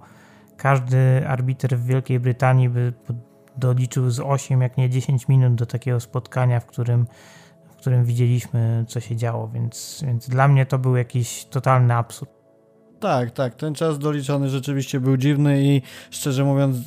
każdy 0.58 1.28
arbiter 1.28 1.78
w 1.78 1.86
Wielkiej 1.86 2.20
Brytanii 2.20 2.70
by 2.70 2.94
doliczył 3.58 4.10
z 4.10 4.20
8, 4.20 4.62
jak 4.62 4.78
nie 4.78 4.90
10 4.90 5.28
minut 5.28 5.56
do 5.56 5.66
takiego 5.66 6.00
spotkania, 6.00 6.60
w 6.60 6.66
którym, 6.66 7.08
którym 7.86 8.06
widzieliśmy, 8.06 8.86
co 8.88 9.00
się 9.00 9.16
działo, 9.16 9.48
więc, 9.48 10.04
więc 10.08 10.30
dla 10.30 10.48
mnie 10.48 10.66
to 10.66 10.80
był 10.80 10.96
jakiś 10.96 11.46
totalny 11.46 11.94
absurd. 11.94 12.32
Tak, 13.00 13.32
tak. 13.32 13.56
Ten 13.56 13.74
czas 13.74 14.00
doliczony 14.00 14.50
rzeczywiście 14.50 15.00
był 15.00 15.18
dziwny 15.18 15.64
i 15.64 15.82
szczerze 16.12 16.44
mówiąc, 16.44 16.78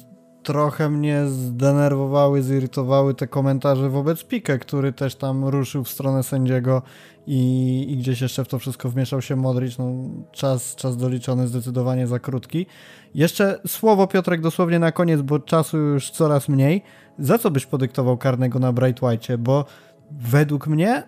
trochę 0.42 0.90
mnie 0.90 1.26
zdenerwowały, 1.26 2.42
zirytowały 2.42 3.14
te 3.14 3.26
komentarze 3.26 3.90
wobec 3.90 4.24
Pique, 4.24 4.58
który 4.58 4.92
też 4.92 5.14
tam 5.14 5.44
ruszył 5.44 5.84
w 5.84 5.88
stronę 5.88 6.22
sędziego 6.22 6.82
i, 7.26 7.86
i 7.88 7.96
gdzieś 7.96 8.20
jeszcze 8.20 8.44
w 8.44 8.48
to 8.48 8.58
wszystko 8.58 8.88
wmieszał 8.88 9.22
się 9.22 9.36
Modric. 9.36 9.78
No, 9.78 9.92
czas, 10.32 10.74
czas 10.74 10.96
doliczony 10.96 11.48
zdecydowanie 11.48 12.06
za 12.06 12.18
krótki. 12.18 12.66
Jeszcze 13.14 13.60
słowo 13.66 14.06
Piotrek 14.06 14.40
dosłownie 14.40 14.78
na 14.78 14.92
koniec, 14.92 15.22
bo 15.22 15.38
czasu 15.38 15.78
już 15.78 16.10
coraz 16.10 16.48
mniej. 16.48 16.82
Za 17.18 17.38
co 17.38 17.50
byś 17.50 17.66
podyktował 17.66 18.16
karnego 18.16 18.58
na 18.58 18.72
Bright 18.72 19.02
White? 19.02 19.38
Bo 19.38 19.64
według 20.10 20.66
mnie 20.66 21.02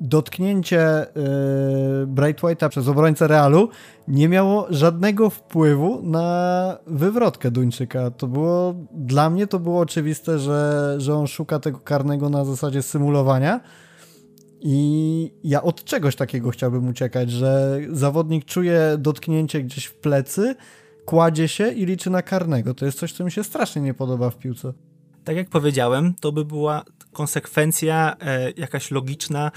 dotknięcie 0.00 1.06
yy, 2.00 2.06
Bright 2.06 2.42
White'a 2.42 2.68
przez 2.68 2.88
obrońcę 2.88 3.28
Realu 3.28 3.68
nie 4.08 4.28
miało 4.28 4.66
żadnego 4.70 5.30
wpływu 5.30 6.02
na 6.02 6.78
wywrotkę 6.86 7.50
Duńczyka. 7.50 8.10
To 8.10 8.26
było, 8.26 8.74
dla 8.92 9.30
mnie 9.30 9.46
to 9.46 9.58
było 9.58 9.80
oczywiste, 9.80 10.38
że, 10.38 10.94
że 10.98 11.14
on 11.14 11.26
szuka 11.26 11.58
tego 11.58 11.78
karnego 11.78 12.30
na 12.30 12.44
zasadzie 12.44 12.82
symulowania 12.82 13.60
i 14.60 15.34
ja 15.44 15.62
od 15.62 15.84
czegoś 15.84 16.16
takiego 16.16 16.50
chciałbym 16.50 16.88
uciekać, 16.88 17.30
że 17.30 17.80
zawodnik 17.90 18.44
czuje 18.44 18.80
dotknięcie 18.98 19.62
gdzieś 19.62 19.84
w 19.84 19.94
plecy, 19.94 20.54
kładzie 21.04 21.48
się 21.48 21.68
i 21.68 21.86
liczy 21.86 22.10
na 22.10 22.22
karnego. 22.22 22.74
To 22.74 22.86
jest 22.86 22.98
coś, 22.98 23.12
co 23.12 23.24
mi 23.24 23.30
się 23.30 23.44
strasznie 23.44 23.82
nie 23.82 23.94
podoba 23.94 24.30
w 24.30 24.38
piłce. 24.38 24.72
Tak 25.24 25.36
jak 25.36 25.48
powiedziałem, 25.48 26.14
to 26.20 26.32
by 26.32 26.44
była 26.44 26.84
konsekwencja 27.12 28.16
e, 28.20 28.50
jakaś 28.50 28.90
logiczna 28.90 29.50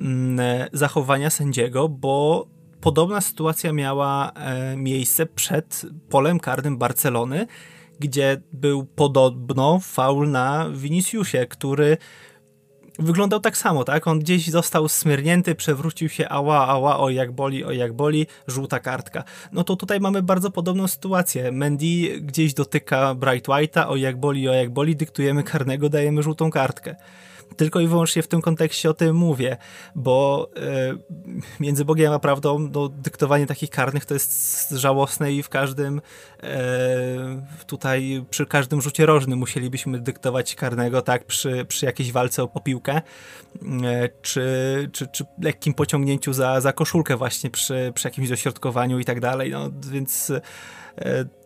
mm, 0.00 0.40
e, 0.40 0.68
zachowania 0.72 1.30
sędziego, 1.30 1.88
bo 1.88 2.46
podobna 2.80 3.20
sytuacja 3.20 3.72
miała 3.72 4.32
e, 4.32 4.76
miejsce 4.76 5.26
przed 5.26 5.86
polem 6.08 6.40
karnym 6.40 6.78
Barcelony, 6.78 7.46
gdzie 8.00 8.40
był 8.52 8.84
podobno 8.84 9.80
faul 9.82 10.30
na 10.30 10.70
Viniciusie, 10.72 11.46
który 11.46 11.96
wyglądał 12.98 13.40
tak 13.40 13.56
samo, 13.56 13.84
tak? 13.84 14.06
On 14.06 14.18
gdzieś 14.18 14.50
został 14.50 14.88
smyrnięty, 14.88 15.54
przewrócił 15.54 16.08
się, 16.08 16.28
ała, 16.28 16.68
ała, 16.68 16.98
o 16.98 17.10
jak 17.10 17.32
boli, 17.32 17.64
o 17.64 17.70
jak 17.70 17.92
boli, 17.92 18.26
żółta 18.46 18.80
kartka. 18.80 19.24
No 19.52 19.64
to 19.64 19.76
tutaj 19.76 20.00
mamy 20.00 20.22
bardzo 20.22 20.50
podobną 20.50 20.88
sytuację. 20.88 21.52
Mendy 21.52 22.20
gdzieś 22.20 22.54
dotyka 22.54 23.14
Bright 23.14 23.48
White'a, 23.48 23.88
o 23.88 23.96
jak 23.96 24.20
boli, 24.20 24.48
o 24.48 24.52
jak 24.52 24.70
boli, 24.70 24.96
dyktujemy 24.96 25.42
karnego, 25.42 25.88
dajemy 25.88 26.22
żółtą 26.22 26.50
kartkę. 26.50 26.96
Tylko 27.56 27.80
i 27.80 27.86
wyłącznie 27.86 28.22
w 28.22 28.28
tym 28.28 28.42
kontekście 28.42 28.90
o 28.90 28.94
tym 28.94 29.16
mówię, 29.16 29.56
bo 29.94 30.48
e, 30.56 30.94
między 31.60 31.84
Bogiem 31.84 32.12
a 32.12 32.18
prawdą 32.18 32.58
no, 32.58 32.88
dyktowanie 32.88 33.46
takich 33.46 33.70
karnych 33.70 34.04
to 34.04 34.14
jest 34.14 34.70
żałosne 34.70 35.32
i 35.32 35.42
w 35.42 35.48
każdym 35.48 36.00
e, 36.42 37.42
tutaj 37.66 38.24
przy 38.30 38.46
każdym 38.46 38.80
rzucie 38.80 39.06
rożnym 39.06 39.38
musielibyśmy 39.38 40.00
dyktować 40.00 40.54
karnego, 40.54 41.02
tak, 41.02 41.24
przy, 41.24 41.64
przy 41.64 41.86
jakiejś 41.86 42.12
walce 42.12 42.42
o, 42.42 42.60
piłkę, 42.60 43.02
e, 43.84 44.08
czy, 44.22 44.44
czy, 44.92 45.06
czy 45.06 45.24
lekkim 45.42 45.74
pociągnięciu 45.74 46.32
za, 46.32 46.60
za 46.60 46.72
koszulkę 46.72 47.16
właśnie 47.16 47.50
przy, 47.50 47.92
przy 47.94 48.08
jakimś 48.08 48.28
dośrodkowaniu 48.28 48.98
i 48.98 49.04
tak 49.04 49.20
dalej, 49.20 49.50
no 49.50 49.70
więc 49.90 50.32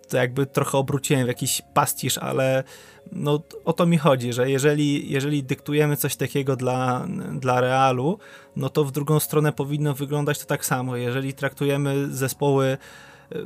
to 0.09 0.17
jakby 0.17 0.47
trochę 0.47 0.79
obróciłem 0.79 1.25
w 1.25 1.29
jakiś 1.29 1.63
pastisz, 1.75 2.19
ale 2.19 2.65
no 3.13 3.43
o 3.65 3.73
to 3.73 3.87
mi 3.87 3.99
chodzi, 3.99 4.33
że 4.33 4.51
jeżeli, 4.51 5.13
jeżeli 5.13 5.45
dyktujemy 5.45 5.97
coś 5.97 6.17
takiego 6.17 6.57
dla, 6.57 7.07
dla 7.41 7.61
Realu, 7.61 8.19
no 8.57 8.69
to 8.69 8.85
w 8.85 8.93
drugą 8.93 9.21
stronę 9.21 9.53
powinno 9.53 9.95
wyglądać 9.95 10.39
to 10.39 10.47
tak 10.47 10.65
samo. 10.65 10.97
Jeżeli 10.97 11.35
traktujemy 11.35 12.09
zespoły 12.11 12.67
e, 12.67 12.77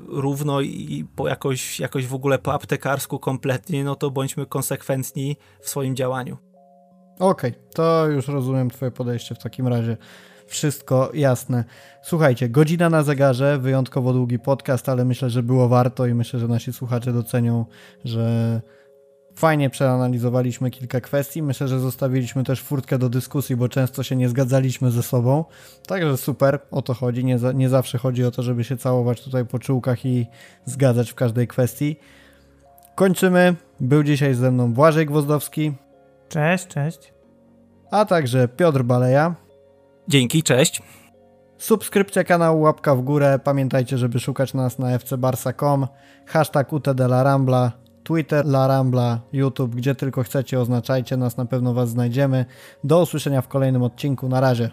równo 0.08 0.60
i 0.60 1.06
po 1.16 1.28
jakoś, 1.28 1.80
jakoś 1.80 2.06
w 2.06 2.14
ogóle 2.14 2.38
po 2.38 2.52
aptekarsku 2.54 3.18
kompletnie, 3.18 3.84
no 3.84 3.94
to 3.94 4.10
bądźmy 4.10 4.46
konsekwentni 4.46 5.36
w 5.60 5.68
swoim 5.68 5.96
działaniu. 5.96 6.36
Okej, 7.18 7.50
okay, 7.50 7.62
to 7.74 8.06
już 8.06 8.28
rozumiem 8.28 8.70
twoje 8.70 8.90
podejście 8.90 9.34
w 9.34 9.38
takim 9.38 9.68
razie. 9.68 9.96
Wszystko 10.46 11.10
jasne. 11.14 11.64
Słuchajcie, 12.02 12.48
godzina 12.48 12.90
na 12.90 13.02
zegarze, 13.02 13.58
wyjątkowo 13.58 14.12
długi 14.12 14.38
podcast, 14.38 14.88
ale 14.88 15.04
myślę, 15.04 15.30
że 15.30 15.42
było 15.42 15.68
warto 15.68 16.06
i 16.06 16.14
myślę, 16.14 16.40
że 16.40 16.48
nasi 16.48 16.72
słuchacze 16.72 17.12
docenią, 17.12 17.66
że 18.04 18.60
fajnie 19.34 19.70
przeanalizowaliśmy 19.70 20.70
kilka 20.70 21.00
kwestii. 21.00 21.42
Myślę, 21.42 21.68
że 21.68 21.80
zostawiliśmy 21.80 22.44
też 22.44 22.62
furtkę 22.62 22.98
do 22.98 23.08
dyskusji, 23.08 23.56
bo 23.56 23.68
często 23.68 24.02
się 24.02 24.16
nie 24.16 24.28
zgadzaliśmy 24.28 24.90
ze 24.90 25.02
sobą. 25.02 25.44
Także 25.86 26.16
super, 26.16 26.60
o 26.70 26.82
to 26.82 26.94
chodzi. 26.94 27.24
Nie, 27.24 27.38
za, 27.38 27.52
nie 27.52 27.68
zawsze 27.68 27.98
chodzi 27.98 28.24
o 28.24 28.30
to, 28.30 28.42
żeby 28.42 28.64
się 28.64 28.76
całować 28.76 29.24
tutaj 29.24 29.46
po 29.46 29.58
czułkach 29.58 30.06
i 30.06 30.26
zgadzać 30.64 31.10
w 31.10 31.14
każdej 31.14 31.48
kwestii. 31.48 31.96
Kończymy. 32.94 33.54
Był 33.80 34.02
dzisiaj 34.02 34.34
ze 34.34 34.50
mną 34.50 34.72
Błażej 34.72 35.06
Gwozdowski. 35.06 35.72
Cześć, 36.28 36.66
cześć. 36.66 37.12
A 37.90 38.04
także 38.04 38.48
Piotr 38.48 38.82
Baleja. 38.82 39.34
Dzięki, 40.08 40.42
cześć. 40.42 40.82
Subskrypcja 41.58 42.24
kanału, 42.24 42.60
łapka 42.60 42.94
w 42.94 43.00
górę. 43.02 43.40
Pamiętajcie, 43.44 43.98
żeby 43.98 44.20
szukać 44.20 44.54
nas 44.54 44.78
na 44.78 44.98
fcbarsa.com, 44.98 45.86
hashtag 46.26 46.72
UTD 46.72 47.00
La 47.00 47.22
Rambla, 47.22 47.72
Twitter 48.04 48.46
La 48.46 48.66
Rambla, 48.66 49.20
YouTube, 49.32 49.74
gdzie 49.74 49.94
tylko 49.94 50.22
chcecie, 50.22 50.60
oznaczajcie 50.60 51.16
nas, 51.16 51.36
na 51.36 51.44
pewno 51.44 51.74
Was 51.74 51.90
znajdziemy. 51.90 52.44
Do 52.84 53.02
usłyszenia 53.02 53.42
w 53.42 53.48
kolejnym 53.48 53.82
odcinku. 53.82 54.28
Na 54.28 54.40
razie. 54.40 54.70